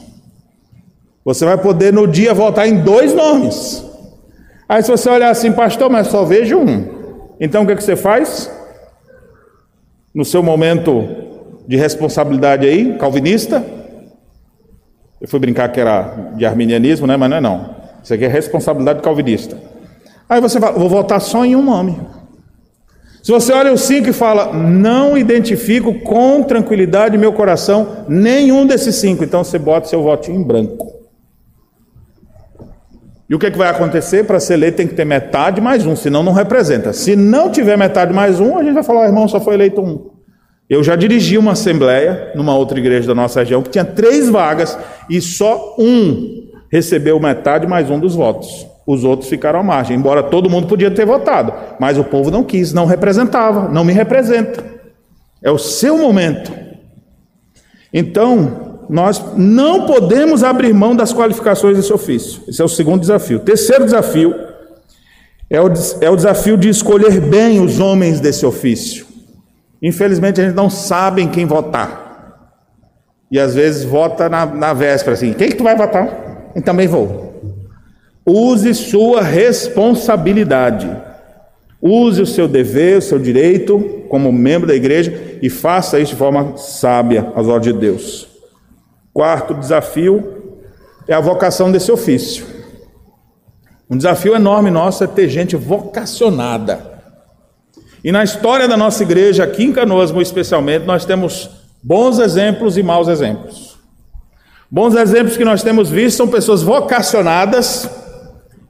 Você 1.25 1.45
vai 1.45 1.57
poder 1.57 1.93
no 1.93 2.07
dia 2.07 2.35
votar 2.35 2.69
em 2.69 2.81
dois 2.83 3.15
nomes. 3.15 3.85
Aí 4.69 4.83
se 4.83 4.91
você 4.91 5.09
olhar 5.09 5.31
assim, 5.31 5.53
pastor, 5.53 5.91
mas 5.91 6.09
só 6.09 6.25
vejo 6.25 6.59
um. 6.59 7.35
Então 7.41 7.63
o 7.63 7.67
que, 7.67 7.73
é 7.73 7.77
que 7.77 7.85
você 7.85 7.97
faz? 7.97 8.51
No 10.15 10.25
seu 10.25 10.43
momento 10.43 11.07
de 11.67 11.77
responsabilidade 11.77 12.67
aí, 12.67 12.97
calvinista. 12.99 13.65
Eu 15.21 15.27
fui 15.27 15.41
brincar 15.41 15.71
que 15.71 15.81
era 15.81 16.33
de 16.37 16.45
arminianismo, 16.45 17.07
né? 17.07 17.17
Mas 17.17 17.31
não 17.31 17.37
é 17.39 17.41
não. 17.41 17.75
Isso 18.03 18.13
aqui 18.13 18.25
é 18.25 18.29
responsabilidade 18.29 19.01
calvinista. 19.01 19.57
Aí 20.29 20.41
você 20.41 20.61
fala, 20.61 20.79
vou 20.79 20.89
votar 20.89 21.21
só 21.21 21.45
em 21.45 21.57
um 21.57 21.63
nome. 21.63 21.99
Se 23.23 23.33
você 23.33 23.55
olha 23.55 23.73
o 23.73 23.79
5 23.79 24.11
e 24.11 24.13
fala, 24.13 24.53
não 24.53 25.17
identifico 25.17 25.95
com 26.01 26.43
tranquilidade 26.43 27.17
meu 27.17 27.33
coração 27.33 28.05
nenhum 28.07 28.67
desses 28.67 28.97
cinco, 28.97 29.25
então 29.25 29.43
você 29.43 29.59
bota 29.59 29.89
seu 29.89 30.03
votinho 30.03 30.39
em 30.39 30.43
branco. 30.43 30.94
E 33.29 33.35
o 33.35 33.39
que, 33.39 33.47
é 33.47 33.51
que 33.51 33.57
vai 33.57 33.69
acontecer? 33.69 34.25
Para 34.25 34.39
ser 34.39 34.55
eleito 34.55 34.77
tem 34.77 34.87
que 34.87 34.95
ter 34.95 35.05
metade 35.05 35.61
mais 35.61 35.87
um, 35.87 35.97
senão 35.97 36.23
não 36.23 36.33
representa. 36.33 36.93
Se 36.93 37.17
não 37.17 37.51
tiver 37.51 37.77
metade 37.77 38.13
mais 38.13 38.39
um, 38.39 38.59
a 38.59 38.63
gente 38.63 38.75
vai 38.75 38.83
falar, 38.83 39.07
irmão, 39.07 39.27
só 39.27 39.41
foi 39.41 39.55
eleito 39.55 39.81
um. 39.81 40.11
Eu 40.69 40.83
já 40.83 40.97
dirigi 40.97 41.37
uma 41.37 41.53
assembleia 41.53 42.33
numa 42.35 42.57
outra 42.57 42.79
igreja 42.79 43.07
da 43.07 43.15
nossa 43.15 43.41
região 43.41 43.63
que 43.63 43.71
tinha 43.71 43.85
três 43.85 44.29
vagas 44.29 44.79
e 45.09 45.21
só 45.21 45.75
um 45.79 46.51
recebeu 46.71 47.21
metade 47.21 47.67
mais 47.67 47.91
um 47.91 47.99
dos 47.99 48.15
votos. 48.15 48.67
Os 48.87 49.05
outros 49.05 49.29
ficaram 49.29 49.61
à 49.61 49.63
margem, 49.63 49.97
embora 49.97 50.23
todo 50.23 50.51
mundo 50.51 50.67
podia 50.67 50.91
ter 50.91 51.07
votado, 51.07 51.53
mas 51.79 51.99
o 51.99 52.05
povo 52.05 52.31
não 52.31 52.45
quis, 52.45 52.73
não 52.73 52.85
representava, 52.85 53.69
não 53.69 53.85
me 53.85 53.93
representa. 53.93 54.65
É 55.43 55.51
o 55.51 55.59
seu 55.59 55.97
momento. 55.97 56.53
Então, 57.93 58.64
nós 58.89 59.23
não 59.37 59.87
podemos 59.87 60.43
abrir 60.43 60.73
mão 60.73 60.95
das 60.95 61.13
qualificações 61.13 61.77
desse 61.77 61.93
ofício. 61.93 62.43
Esse 62.49 62.61
é 62.61 62.65
o 62.65 62.69
segundo 62.69 63.01
desafio. 63.01 63.41
Terceiro 63.41 63.85
desafio 63.85 64.35
é 65.51 65.61
o, 65.61 65.73
é 66.01 66.11
o 66.11 66.17
desafio 66.17 66.57
de 66.57 66.69
escolher 66.69 67.21
bem 67.21 67.61
os 67.61 67.79
homens 67.79 68.21
desse 68.21 68.45
ofício. 68.45 69.07
Infelizmente, 69.83 70.41
a 70.41 70.45
gente 70.45 70.55
não 70.55 70.71
sabe 70.71 71.23
em 71.23 71.29
quem 71.29 71.47
votar. 71.47 72.05
E 73.31 73.39
às 73.39 73.55
vezes 73.55 73.85
vota 73.85 74.29
na, 74.29 74.47
na 74.47 74.73
véspera 74.73 75.15
assim: 75.15 75.33
quem 75.33 75.49
que 75.49 75.57
tu 75.57 75.65
vai 75.65 75.77
votar? 75.77 76.53
Eu 76.55 76.63
também 76.63 76.87
vou. 76.87 77.35
Use 78.27 78.75
sua 78.75 79.23
responsabilidade. 79.23 80.91
Use 81.81 82.23
o 82.23 82.27
seu 82.27 82.49
dever, 82.49 82.99
o 82.99 83.03
seu 83.03 83.19
direito 83.19 84.05
como 84.09 84.33
membro 84.33 84.67
da 84.67 84.75
igreja 84.75 85.39
e 85.43 85.51
faça 85.51 85.99
isso 85.99 86.13
de 86.13 86.19
forma 86.19 86.57
sábia 86.57 87.31
aos 87.35 87.47
olhos 87.47 87.65
de 87.67 87.73
Deus. 87.73 88.34
Quarto 89.15 89.55
desafio 89.55 90.59
é 91.07 91.15
a 91.15 91.21
vocação 91.21 91.71
desse 91.71 91.93
ofício. 91.93 92.45
Um 93.89 93.97
desafio 93.97 94.35
enorme 94.35 94.73
nosso 94.73 95.05
é 95.05 95.07
ter 95.07 95.29
gente 95.29 95.55
vocacionada. 95.55 96.93
E 98.03 98.11
na 98.11 98.25
história 98.25 98.67
da 98.67 98.77
nossa 98.77 99.05
igreja, 99.05 99.45
aqui 99.45 99.63
em 99.63 99.73
Canoas, 99.73 100.11
especialmente, 100.11 100.85
nós 100.85 101.05
temos 101.05 101.49
bons 101.81 102.19
exemplos 102.19 102.77
e 102.77 102.83
maus 102.83 103.07
exemplos. 103.07 103.79
Bons 104.69 104.97
exemplos 104.97 105.37
que 105.37 105.45
nós 105.45 105.63
temos 105.63 105.89
visto 105.89 106.17
são 106.17 106.27
pessoas 106.27 106.63
vocacionadas, 106.63 107.89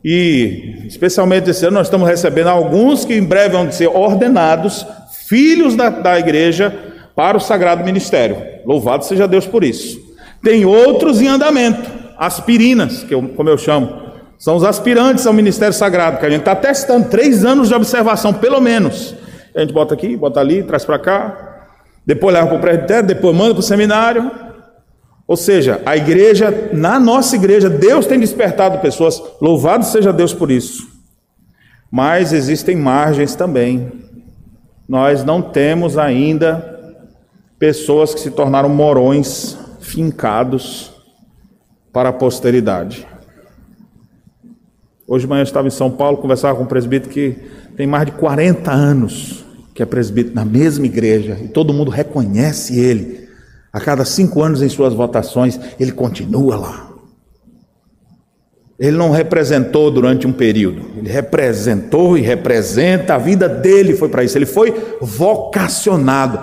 e 0.04 0.84
especialmente 0.86 1.48
esse 1.48 1.64
ano 1.64 1.78
nós 1.78 1.86
estamos 1.86 2.06
recebendo 2.06 2.48
alguns 2.48 3.06
que 3.06 3.14
em 3.14 3.24
breve 3.24 3.54
vão 3.54 3.72
ser 3.72 3.88
ordenados, 3.88 4.86
filhos 5.26 5.74
da, 5.74 5.88
da 5.88 6.18
igreja, 6.18 6.92
para 7.16 7.38
o 7.38 7.40
sagrado 7.40 7.82
ministério. 7.82 8.36
Louvado 8.66 9.06
seja 9.06 9.26
Deus 9.26 9.46
por 9.46 9.64
isso. 9.64 10.13
Tem 10.44 10.66
outros 10.66 11.22
em 11.22 11.26
andamento, 11.26 11.90
aspirinas, 12.18 13.02
que 13.02 13.14
eu, 13.14 13.26
como 13.28 13.48
eu 13.48 13.56
chamo, 13.56 14.04
são 14.38 14.56
os 14.56 14.62
aspirantes 14.62 15.26
ao 15.26 15.32
ministério 15.32 15.72
sagrado, 15.72 16.18
que 16.18 16.26
a 16.26 16.28
gente 16.28 16.40
está 16.40 16.54
testando 16.54 17.08
três 17.08 17.46
anos 17.46 17.68
de 17.68 17.74
observação, 17.74 18.34
pelo 18.34 18.60
menos. 18.60 19.14
A 19.56 19.60
gente 19.60 19.72
bota 19.72 19.94
aqui, 19.94 20.14
bota 20.14 20.40
ali, 20.40 20.62
traz 20.62 20.84
para 20.84 20.98
cá, 20.98 21.66
depois 22.04 22.34
leva 22.34 22.48
para 22.48 22.56
o 22.58 22.60
presbitério, 22.60 23.06
depois 23.06 23.34
manda 23.34 23.54
para 23.54 23.60
o 23.60 23.62
seminário. 23.62 24.30
Ou 25.26 25.36
seja, 25.36 25.80
a 25.86 25.96
igreja, 25.96 26.68
na 26.74 27.00
nossa 27.00 27.36
igreja, 27.36 27.70
Deus 27.70 28.06
tem 28.06 28.20
despertado 28.20 28.80
pessoas, 28.80 29.22
louvado 29.40 29.86
seja 29.86 30.12
Deus 30.12 30.34
por 30.34 30.50
isso. 30.50 30.86
Mas 31.90 32.34
existem 32.34 32.76
margens 32.76 33.34
também. 33.34 33.90
Nós 34.86 35.24
não 35.24 35.40
temos 35.40 35.96
ainda 35.96 36.92
pessoas 37.58 38.12
que 38.12 38.20
se 38.20 38.30
tornaram 38.30 38.68
morões 38.68 39.63
fincados 39.84 40.90
para 41.92 42.08
a 42.08 42.12
posteridade. 42.12 43.06
Hoje 45.06 45.24
de 45.24 45.28
manhã 45.28 45.42
eu 45.42 45.44
estava 45.44 45.68
em 45.68 45.70
São 45.70 45.90
Paulo, 45.90 46.16
conversava 46.16 46.56
com 46.56 46.64
um 46.64 46.66
presbítero 46.66 47.12
que 47.12 47.36
tem 47.76 47.86
mais 47.86 48.06
de 48.06 48.12
40 48.12 48.70
anos 48.70 49.44
que 49.74 49.82
é 49.82 49.86
presbítero 49.86 50.36
na 50.36 50.44
mesma 50.44 50.86
igreja 50.86 51.36
e 51.42 51.48
todo 51.48 51.74
mundo 51.74 51.90
reconhece 51.90 52.78
ele. 52.78 53.28
A 53.72 53.80
cada 53.80 54.04
cinco 54.04 54.40
anos 54.40 54.62
em 54.62 54.68
suas 54.68 54.94
votações, 54.94 55.58
ele 55.80 55.90
continua 55.90 56.56
lá. 56.56 56.90
Ele 58.78 58.96
não 58.96 59.10
representou 59.10 59.90
durante 59.90 60.26
um 60.26 60.32
período, 60.32 60.82
ele 60.96 61.08
representou 61.08 62.16
e 62.16 62.20
representa, 62.20 63.14
a 63.14 63.18
vida 63.18 63.48
dele 63.48 63.94
foi 63.94 64.08
para 64.08 64.24
isso, 64.24 64.38
ele 64.38 64.46
foi 64.46 64.74
vocacionado. 65.00 66.40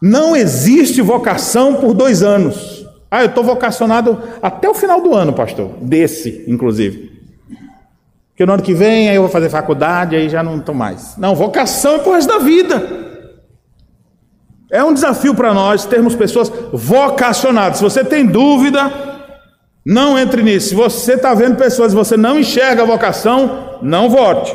Não 0.00 0.36
existe 0.36 1.00
vocação 1.00 1.74
por 1.76 1.94
dois 1.94 2.22
anos. 2.22 2.77
Ah, 3.10 3.22
eu 3.22 3.28
estou 3.28 3.42
vocacionado 3.42 4.18
até 4.42 4.68
o 4.68 4.74
final 4.74 5.00
do 5.00 5.14
ano, 5.14 5.32
pastor. 5.32 5.70
Desse, 5.80 6.44
inclusive. 6.46 7.18
Porque 8.30 8.44
no 8.44 8.52
ano 8.52 8.62
que 8.62 8.74
vem 8.74 9.08
aí 9.08 9.16
eu 9.16 9.22
vou 9.22 9.30
fazer 9.30 9.48
faculdade, 9.48 10.14
aí 10.14 10.28
já 10.28 10.42
não 10.42 10.58
estou 10.58 10.74
mais. 10.74 11.16
Não, 11.16 11.34
vocação 11.34 11.96
é 11.96 11.98
por 11.98 12.14
resto 12.14 12.28
da 12.28 12.38
vida. 12.38 13.08
É 14.70 14.84
um 14.84 14.92
desafio 14.92 15.34
para 15.34 15.54
nós 15.54 15.86
termos 15.86 16.14
pessoas 16.14 16.52
vocacionadas. 16.72 17.78
Se 17.78 17.84
você 17.84 18.04
tem 18.04 18.26
dúvida, 18.26 18.92
não 19.84 20.18
entre 20.18 20.42
nisso. 20.42 20.68
Se 20.68 20.74
você 20.74 21.14
está 21.14 21.34
vendo 21.34 21.56
pessoas 21.56 21.92
e 21.92 21.96
você 21.96 22.16
não 22.16 22.38
enxerga 22.38 22.82
a 22.82 22.86
vocação, 22.86 23.78
não 23.82 24.10
vote. 24.10 24.54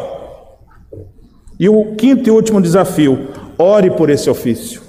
E 1.59 1.67
o 1.67 1.95
quinto 1.95 2.30
e 2.30 2.31
último 2.31 2.61
desafio: 2.61 3.30
ore 3.57 3.89
por 3.91 4.09
esse 4.09 4.30
ofício 4.30 4.84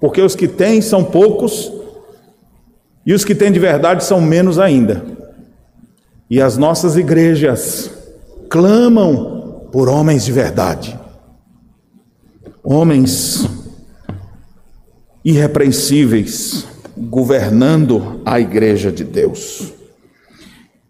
porque 0.00 0.20
os 0.20 0.34
que 0.34 0.46
têm 0.46 0.80
são 0.80 1.02
poucos 1.02 1.72
e 3.06 3.14
os 3.14 3.24
que 3.24 3.36
têm 3.36 3.52
de 3.52 3.60
verdade 3.60 4.02
são 4.02 4.20
menos 4.20 4.58
ainda. 4.58 5.04
E 6.28 6.42
as 6.42 6.58
nossas 6.58 6.96
igrejas 6.96 7.88
clamam 8.50 9.68
por 9.70 9.88
homens 9.88 10.24
de 10.24 10.32
verdade, 10.32 10.98
homens 12.64 13.48
irrepreensíveis, 15.24 16.66
governando 16.96 18.20
a 18.24 18.40
igreja 18.40 18.90
de 18.90 19.04
Deus. 19.04 19.72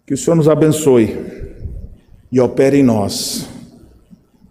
Que 0.07 0.15
o 0.15 0.17
Senhor 0.17 0.37
nos 0.37 0.49
abençoe 0.49 1.19
e 2.33 2.41
opere 2.41 2.79
em 2.79 2.83
nós 2.83 3.47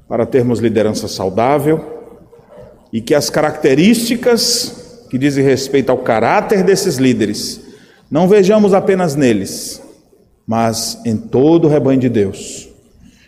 para 0.07 0.25
termos 0.25 0.59
liderança 0.59 1.07
saudável 1.07 1.93
e 2.93 3.01
que 3.01 3.15
as 3.15 3.29
características 3.29 4.84
que 5.15 5.19
dizem 5.19 5.45
respeito 5.45 5.89
ao 5.89 5.99
caráter 5.99 6.61
desses 6.61 6.97
líderes 6.97 7.61
não 8.11 8.27
vejamos 8.27 8.73
apenas 8.73 9.15
neles, 9.15 9.81
mas 10.45 10.99
em 11.05 11.15
todo 11.15 11.65
o 11.65 11.69
rebanho 11.69 12.01
de 12.01 12.09
Deus. 12.09 12.67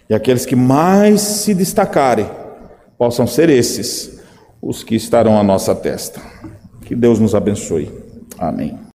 E 0.10 0.14
aqueles 0.14 0.46
que 0.46 0.54
mais 0.56 1.22
se 1.22 1.54
destacarem 1.54 2.30
possam 2.98 3.26
ser 3.26 3.50
esses 3.50 4.20
os 4.62 4.84
que 4.84 4.96
estarão 4.96 5.40
à 5.40 5.44
nossa 5.44 5.74
testa. 5.74 6.22
Que 6.82 6.94
Deus 6.94 7.22
nos 7.22 7.34
abençoe. 7.34 7.90
Amém. 8.38 8.78